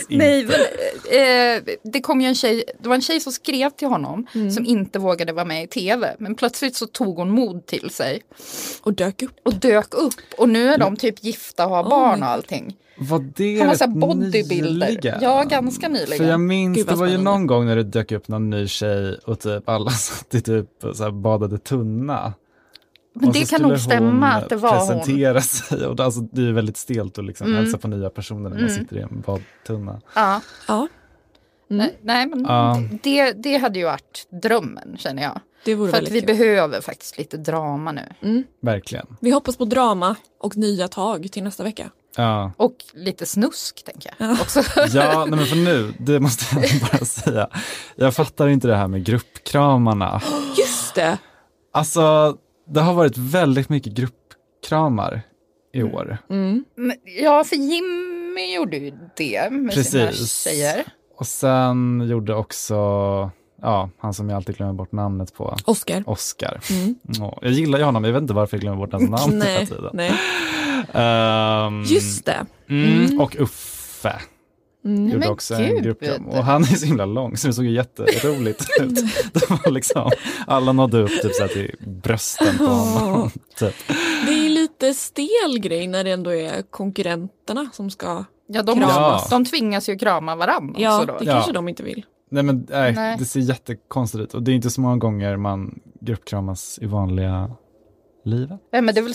inte. 0.00 0.04
nej, 0.16 0.46
men, 0.46 0.60
eh, 0.60 1.62
det 1.92 2.00
kom 2.00 2.20
ju 2.20 2.26
en 2.26 2.34
tjej, 2.34 2.64
det 2.80 2.88
var 2.88 2.94
en 2.94 3.02
tjej 3.02 3.20
som 3.20 3.32
skrev 3.32 3.70
till 3.70 3.88
honom 3.88 4.26
som 4.54 4.66
inte 4.66 4.98
vågade 4.98 5.32
vara 5.32 5.44
med 5.44 5.64
i 5.64 5.66
tv. 5.66 6.16
Men 6.18 6.34
plötsligt 6.34 6.76
så 6.76 6.86
tog 6.86 7.16
hon 7.16 7.30
mod 7.30 7.66
till 7.66 7.90
sig. 7.90 8.22
Och 8.82 8.94
dök 8.94 9.22
upp. 9.22 9.40
Och 9.42 9.54
dök 9.54 9.94
upp. 9.94 10.14
Och 10.38 10.48
nu 10.48 10.68
är 10.68 10.78
de 10.78 10.96
typ 10.96 11.24
gifta 11.24 11.66
och 11.66 11.70
har 11.70 11.82
Oh 11.84 11.90
barn 11.90 12.22
och 12.22 12.28
allting. 12.28 12.76
Var 12.96 13.24
det 13.36 13.58
Han 13.58 13.68
var 13.68 14.00
bodybuilder. 14.00 14.88
nyligen? 14.88 15.18
Ja, 15.20 15.44
ganska 15.44 15.88
nyligen. 15.88 16.18
För 16.18 16.24
jag 16.24 16.40
minns, 16.40 16.76
Gud, 16.76 16.86
det 16.86 16.94
var 16.94 17.06
ju 17.06 17.18
någon 17.18 17.46
gång 17.46 17.66
när 17.66 17.76
det 17.76 17.82
dök 17.82 18.12
upp 18.12 18.28
någon 18.28 18.50
ny 18.50 18.68
tjej 18.68 19.18
och 19.24 19.40
typ 19.40 19.68
alla 19.68 19.90
satt 19.90 20.34
i 20.34 20.40
typ 20.40 20.68
så 20.94 21.02
här 21.02 21.10
badade 21.10 21.58
tunna. 21.58 22.34
Men 23.14 23.28
Och 23.28 23.34
det 23.34 23.50
kan 23.50 23.62
nog 23.62 23.78
stämma 23.80 24.10
hon 24.10 24.42
att 24.42 24.48
det 24.48 24.56
var 24.56 24.70
hon. 24.78 24.78
presentera 24.88 25.40
sig. 25.40 25.86
Och 25.86 25.96
det, 25.96 26.04
alltså, 26.04 26.20
det 26.20 26.40
är 26.40 26.46
ju 26.46 26.52
väldigt 26.52 26.76
stelt 26.76 27.18
att 27.18 27.24
liksom 27.24 27.46
Mm. 27.46 27.58
hälsa 27.58 27.78
på 27.78 27.88
nya 27.88 28.10
personer 28.10 28.40
när 28.40 28.50
man 28.50 28.58
Mm. 28.58 28.70
sitter 28.74 28.96
i 28.96 29.00
en 29.00 29.20
badtunna. 29.26 30.00
Ja. 30.14 30.40
Ja. 30.68 30.88
Nej, 31.68 31.98
nej, 32.02 32.26
men 32.26 32.44
Ja. 32.48 32.82
det, 33.02 33.32
det 33.32 33.56
hade 33.56 33.78
ju 33.78 33.84
varit 33.84 34.26
drömmen 34.42 34.96
känner 34.98 35.22
jag. 35.22 35.40
Det 35.64 35.74
vore 35.74 35.90
För 35.90 36.02
att 36.02 36.08
vi 36.10 36.20
kul. 36.20 36.26
behöver 36.26 36.80
faktiskt 36.80 37.18
lite 37.18 37.36
drama 37.36 37.92
nu. 37.92 38.02
Mm. 38.22 38.44
Verkligen. 38.62 39.06
Vi 39.20 39.30
hoppas 39.30 39.56
på 39.56 39.64
drama 39.64 40.16
och 40.40 40.56
nya 40.56 40.88
tag 40.88 41.28
till 41.32 41.42
nästa 41.44 41.62
vecka. 41.64 41.90
Ja. 42.16 42.52
Och 42.56 42.74
lite 42.94 43.26
snusk 43.26 43.84
tänker 43.84 44.14
jag 44.18 44.32
också. 44.32 44.62
Ja, 44.92 45.24
nej 45.28 45.38
men 45.38 45.46
för 45.46 45.56
nu, 45.56 45.92
det 45.98 46.20
måste 46.20 46.44
jag 46.54 46.64
bara 46.92 47.04
säga. 47.04 47.48
Jag 47.96 48.14
fattar 48.14 48.48
inte 48.48 48.68
det 48.68 48.76
här 48.76 48.88
med 48.88 49.04
gruppkramarna. 49.04 50.22
Just 50.58 50.94
det! 50.94 51.18
Alltså, 51.72 52.36
det 52.72 52.80
har 52.80 52.94
varit 52.94 53.18
väldigt 53.18 53.68
mycket 53.68 53.92
gruppkramar 53.92 55.22
i 55.74 55.82
år. 55.82 56.18
Mm. 56.30 56.64
Ja, 57.22 57.44
för 57.44 57.56
Jimmy 57.56 58.54
gjorde 58.54 58.76
ju 58.76 58.92
det 59.16 59.52
med 59.52 59.74
sina 59.86 60.06
Precis. 60.06 60.42
tjejer. 60.44 60.84
Och 61.18 61.26
sen 61.26 62.06
gjorde 62.10 62.34
också, 62.34 62.74
ja, 63.62 63.90
han 63.98 64.14
som 64.14 64.28
jag 64.30 64.36
alltid 64.36 64.56
glömmer 64.56 64.72
bort 64.72 64.92
namnet 64.92 65.34
på. 65.34 65.56
Oscar. 65.64 66.02
Oscar. 66.06 66.60
Mm. 66.70 66.94
Ja, 67.02 67.38
jag 67.42 67.52
gillar 67.52 67.78
ju 67.78 67.84
honom, 67.84 68.04
jag 68.04 68.12
vet 68.12 68.22
inte 68.22 68.34
varför 68.34 68.56
jag 68.56 68.60
glömmer 68.62 68.78
bort 68.78 68.92
hans 68.92 69.10
namn 69.10 69.42
hela 69.42 69.54
Nej, 69.54 69.66
tiden. 69.66 69.90
nej. 69.92 70.12
Ehm, 70.92 71.82
Just 71.82 72.24
det. 72.26 72.46
Mm, 72.68 73.04
Mm. 73.06 73.20
Och 73.20 73.36
Uffe. 73.40 74.12
Mm. 74.84 75.06
Gjorde 75.06 75.18
Men 75.18 75.28
också 75.28 75.56
gud. 75.56 75.66
en 75.76 75.82
gruppkram. 75.82 76.26
Och 76.26 76.44
han 76.44 76.62
är 76.62 76.66
så 76.66 76.86
himla 76.86 77.04
lång 77.04 77.36
så 77.36 77.46
det 77.46 77.52
såg 77.54 77.64
ju 77.64 77.70
jätteroligt 77.72 78.66
ut. 78.80 78.94
Det 79.32 79.50
var 79.50 79.70
liksom, 79.70 80.10
alla 80.46 80.72
nådde 80.72 81.02
upp 81.02 81.22
typ 81.22 81.34
så 81.34 81.42
här 81.42 81.48
till 81.48 81.74
brösten 81.86 82.58
på 82.58 82.64
honom. 82.64 83.30
Typ. 83.58 83.74
Det 84.26 84.32
är 84.32 84.48
lite 84.48 84.94
stel 84.94 85.58
grej 85.60 85.86
när 85.86 86.04
det 86.04 86.10
ändå 86.10 86.34
är 86.34 86.62
konkurrenterna 86.70 87.70
som 87.72 87.90
ska 87.90 88.24
Ja, 88.46 88.62
de, 88.62 88.80
Ja. 88.80 89.26
de 89.30 89.44
tvingas 89.44 89.88
ju 89.88 89.98
krama 89.98 90.36
varandra 90.36 90.74
Ja, 90.80 90.96
också 90.96 91.06
då. 91.06 91.18
det 91.18 91.24
Ja. 91.24 91.32
kanske 91.32 91.52
de 91.52 91.68
inte 91.68 91.82
vill. 91.82 92.04
Nej 92.30 92.42
men 92.42 92.66
nej, 92.70 92.92
Nej. 92.92 93.16
det 93.18 93.24
ser 93.24 93.40
jättekonstigt 93.40 94.22
ut 94.24 94.34
och 94.34 94.42
det 94.42 94.50
är 94.50 94.54
inte 94.54 94.70
så 94.70 94.80
många 94.80 94.96
gånger 94.96 95.36
man 95.36 95.80
gruppkramas 96.00 96.78
i 96.82 96.86
vanliga 96.86 97.50
livet. 98.24 98.60
Nej, 98.72 98.82
men 98.82 98.94
det 98.94 99.00
är 99.00 99.02
väl 99.02 99.14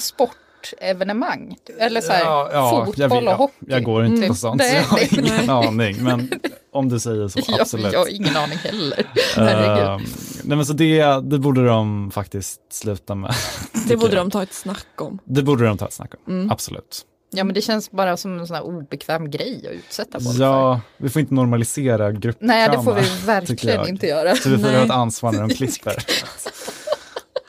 sportevenemang? 0.66 1.56
Eller 1.80 2.02
så 2.02 2.12
här, 2.12 2.22
Ja, 2.24 2.50
ja, 2.54 2.86
fotboll 2.86 2.96
jag, 2.98 3.10
vet- 3.10 3.30
och 3.34 3.38
hockey? 3.38 3.56
Jag 3.68 3.84
går 3.84 4.06
inte 4.06 4.18
Mm. 4.18 4.30
på 4.30 4.36
sånt 4.36 4.58
Nej, 4.62 4.70
så 4.70 4.76
jag 4.78 4.84
har 4.84 4.98
nej. 4.98 5.10
ingen 5.20 5.50
aning. 5.50 6.04
Men 6.04 6.30
om 6.72 6.90
du 6.90 7.00
säger 7.00 7.28
så, 7.28 7.40
absolut. 7.62 7.94
jag 7.94 8.00
har 8.00 8.16
ingen 8.16 8.36
aning 8.38 8.58
heller. 8.58 9.00
Ehm, 9.38 10.02
nej 10.44 10.58
men 10.58 10.66
så 10.66 10.74
det, 10.74 11.04
det 11.24 11.40
borde 11.40 11.66
de 11.68 12.12
faktiskt 12.12 12.62
sluta 12.74 13.16
med. 13.16 13.34
Det 13.88 13.98
borde 13.98 14.16
jag. 14.16 14.26
de 14.26 14.32
ta 14.32 14.44
ett 14.44 14.54
snack 14.54 15.02
om. 15.02 15.20
Det 15.26 15.44
borde 15.44 15.66
de 15.66 15.78
ta 15.78 15.86
ett 15.88 15.94
snack 15.94 16.12
om, 16.28 16.34
Mm. 16.34 16.52
absolut. 16.52 17.02
Ja 17.30 17.44
men 17.44 17.54
det 17.54 17.62
känns 17.62 17.92
bara 17.92 18.18
som 18.18 18.40
en 18.40 18.48
sån 18.48 18.56
här 18.56 18.64
obekväm 18.64 19.30
grej 19.32 19.62
att 19.68 19.74
utsätta 19.74 20.20
folk 20.20 20.38
för. 20.38 20.44
Ja, 20.44 20.82
vi 20.98 21.10
får 21.10 21.20
inte 21.20 21.34
normalisera 21.34 22.12
gruppkramar. 22.12 22.54
Nej 22.56 22.70
det 22.70 22.84
får 22.84 22.94
vi 22.94 23.26
verkligen 23.26 23.76
jag. 23.80 23.90
inte 23.90 24.08
göra. 24.08 24.36
Så 24.36 24.50
vi 24.50 24.56
får 24.56 24.64
Nej. 24.64 24.76
ha 24.78 24.86
ett 24.86 24.92
ansvar 24.92 25.32
när 25.32 25.42
de 25.48 25.50
klipper. 25.54 25.96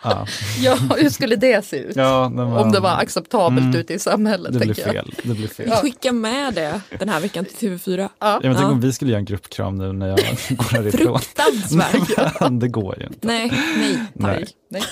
ja. 0.02 0.26
Ja, 0.60 0.78
hur 0.96 1.10
skulle 1.10 1.36
det 1.36 1.64
se 1.66 1.76
ut? 1.76 1.96
Ja, 1.96 2.28
men- 2.28 2.46
Om 2.52 2.72
det 2.72 2.80
var 2.80 2.90
acceptabelt 2.96 3.60
Mm. 3.64 3.76
ute 3.76 3.94
i 3.94 3.98
samhället. 3.98 4.52
Det 4.52 4.58
blir 4.58 4.74
tänker 4.74 4.94
jag. 4.94 5.04
fel. 5.04 5.14
Det 5.22 5.34
blir 5.34 5.48
fel. 5.48 5.66
Vi 5.70 5.76
skickar 5.76 6.12
med 6.12 6.54
det 6.54 6.80
den 6.98 7.08
här 7.08 7.20
veckan 7.20 7.44
till 7.44 7.68
TV4. 7.68 7.98
Ja. 8.00 8.08
Ja, 8.18 8.40
men 8.42 8.56
tänk 8.56 8.68
om 8.70 8.80
vi 8.80 8.92
skulle 8.92 9.10
göra 9.10 9.18
en 9.18 9.24
gruppkram 9.24 9.78
nu 9.78 9.92
när 9.92 10.08
jag 10.08 10.18
går 10.48 10.64
härifrån. 10.72 11.18
Fruktansvärt. 11.20 12.40
Men 12.40 12.58
det 12.58 12.68
går 12.68 12.98
ju 13.00 13.06
inte. 13.06 13.26
Nej, 13.26 13.52
nej, 13.76 13.98
Nej. 14.12 14.46
Nej. 14.70 14.82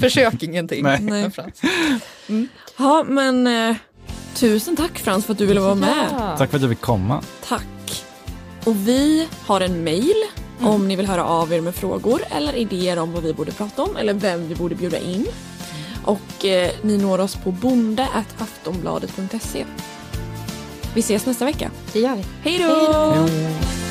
Försök 0.00 0.42
ingenting. 0.42 0.82
Nej. 0.82 0.98
Nej. 1.02 1.30
Frans. 1.30 1.60
Ja, 2.78 3.04
men 3.08 3.46
eh, 3.46 3.76
tusen 4.34 4.76
tack 4.76 4.98
Frans 4.98 5.24
för 5.24 5.32
att 5.32 5.38
du 5.38 5.46
ville 5.46 5.60
vara 5.60 5.74
med. 5.74 6.06
Ja. 6.18 6.34
Tack 6.38 6.50
för 6.50 6.56
att 6.56 6.62
jag 6.62 6.70
fick 6.70 6.80
komma. 6.80 7.22
Tack. 7.48 8.04
Och 8.64 8.88
vi 8.88 9.28
har 9.46 9.60
en 9.60 9.84
mail 9.84 10.14
om 10.64 10.88
ni 10.88 10.96
vill 10.96 11.06
höra 11.06 11.24
av 11.24 11.52
er 11.52 11.60
med 11.60 11.74
frågor 11.74 12.20
eller 12.30 12.56
idéer 12.56 12.98
om 12.98 13.12
vad 13.12 13.22
vi 13.22 13.32
borde 13.32 13.52
prata 13.52 13.82
om 13.82 13.96
eller 13.96 14.14
vem 14.14 14.48
vi 14.48 14.54
borde 14.54 14.74
bjuda 14.74 14.98
in. 14.98 15.26
Och 16.04 16.44
eh, 16.44 16.70
ni 16.82 16.98
når 16.98 17.18
oss 17.18 17.36
på 17.36 17.50
bonde.aftonbladet.se. 17.50 19.64
Vi 20.94 21.00
ses 21.00 21.26
nästa 21.26 21.44
vecka. 21.44 21.70
Det 21.92 22.00
gör 22.00 22.16
vi. 22.16 22.24
Hej 22.42 22.58
då! 22.58 23.81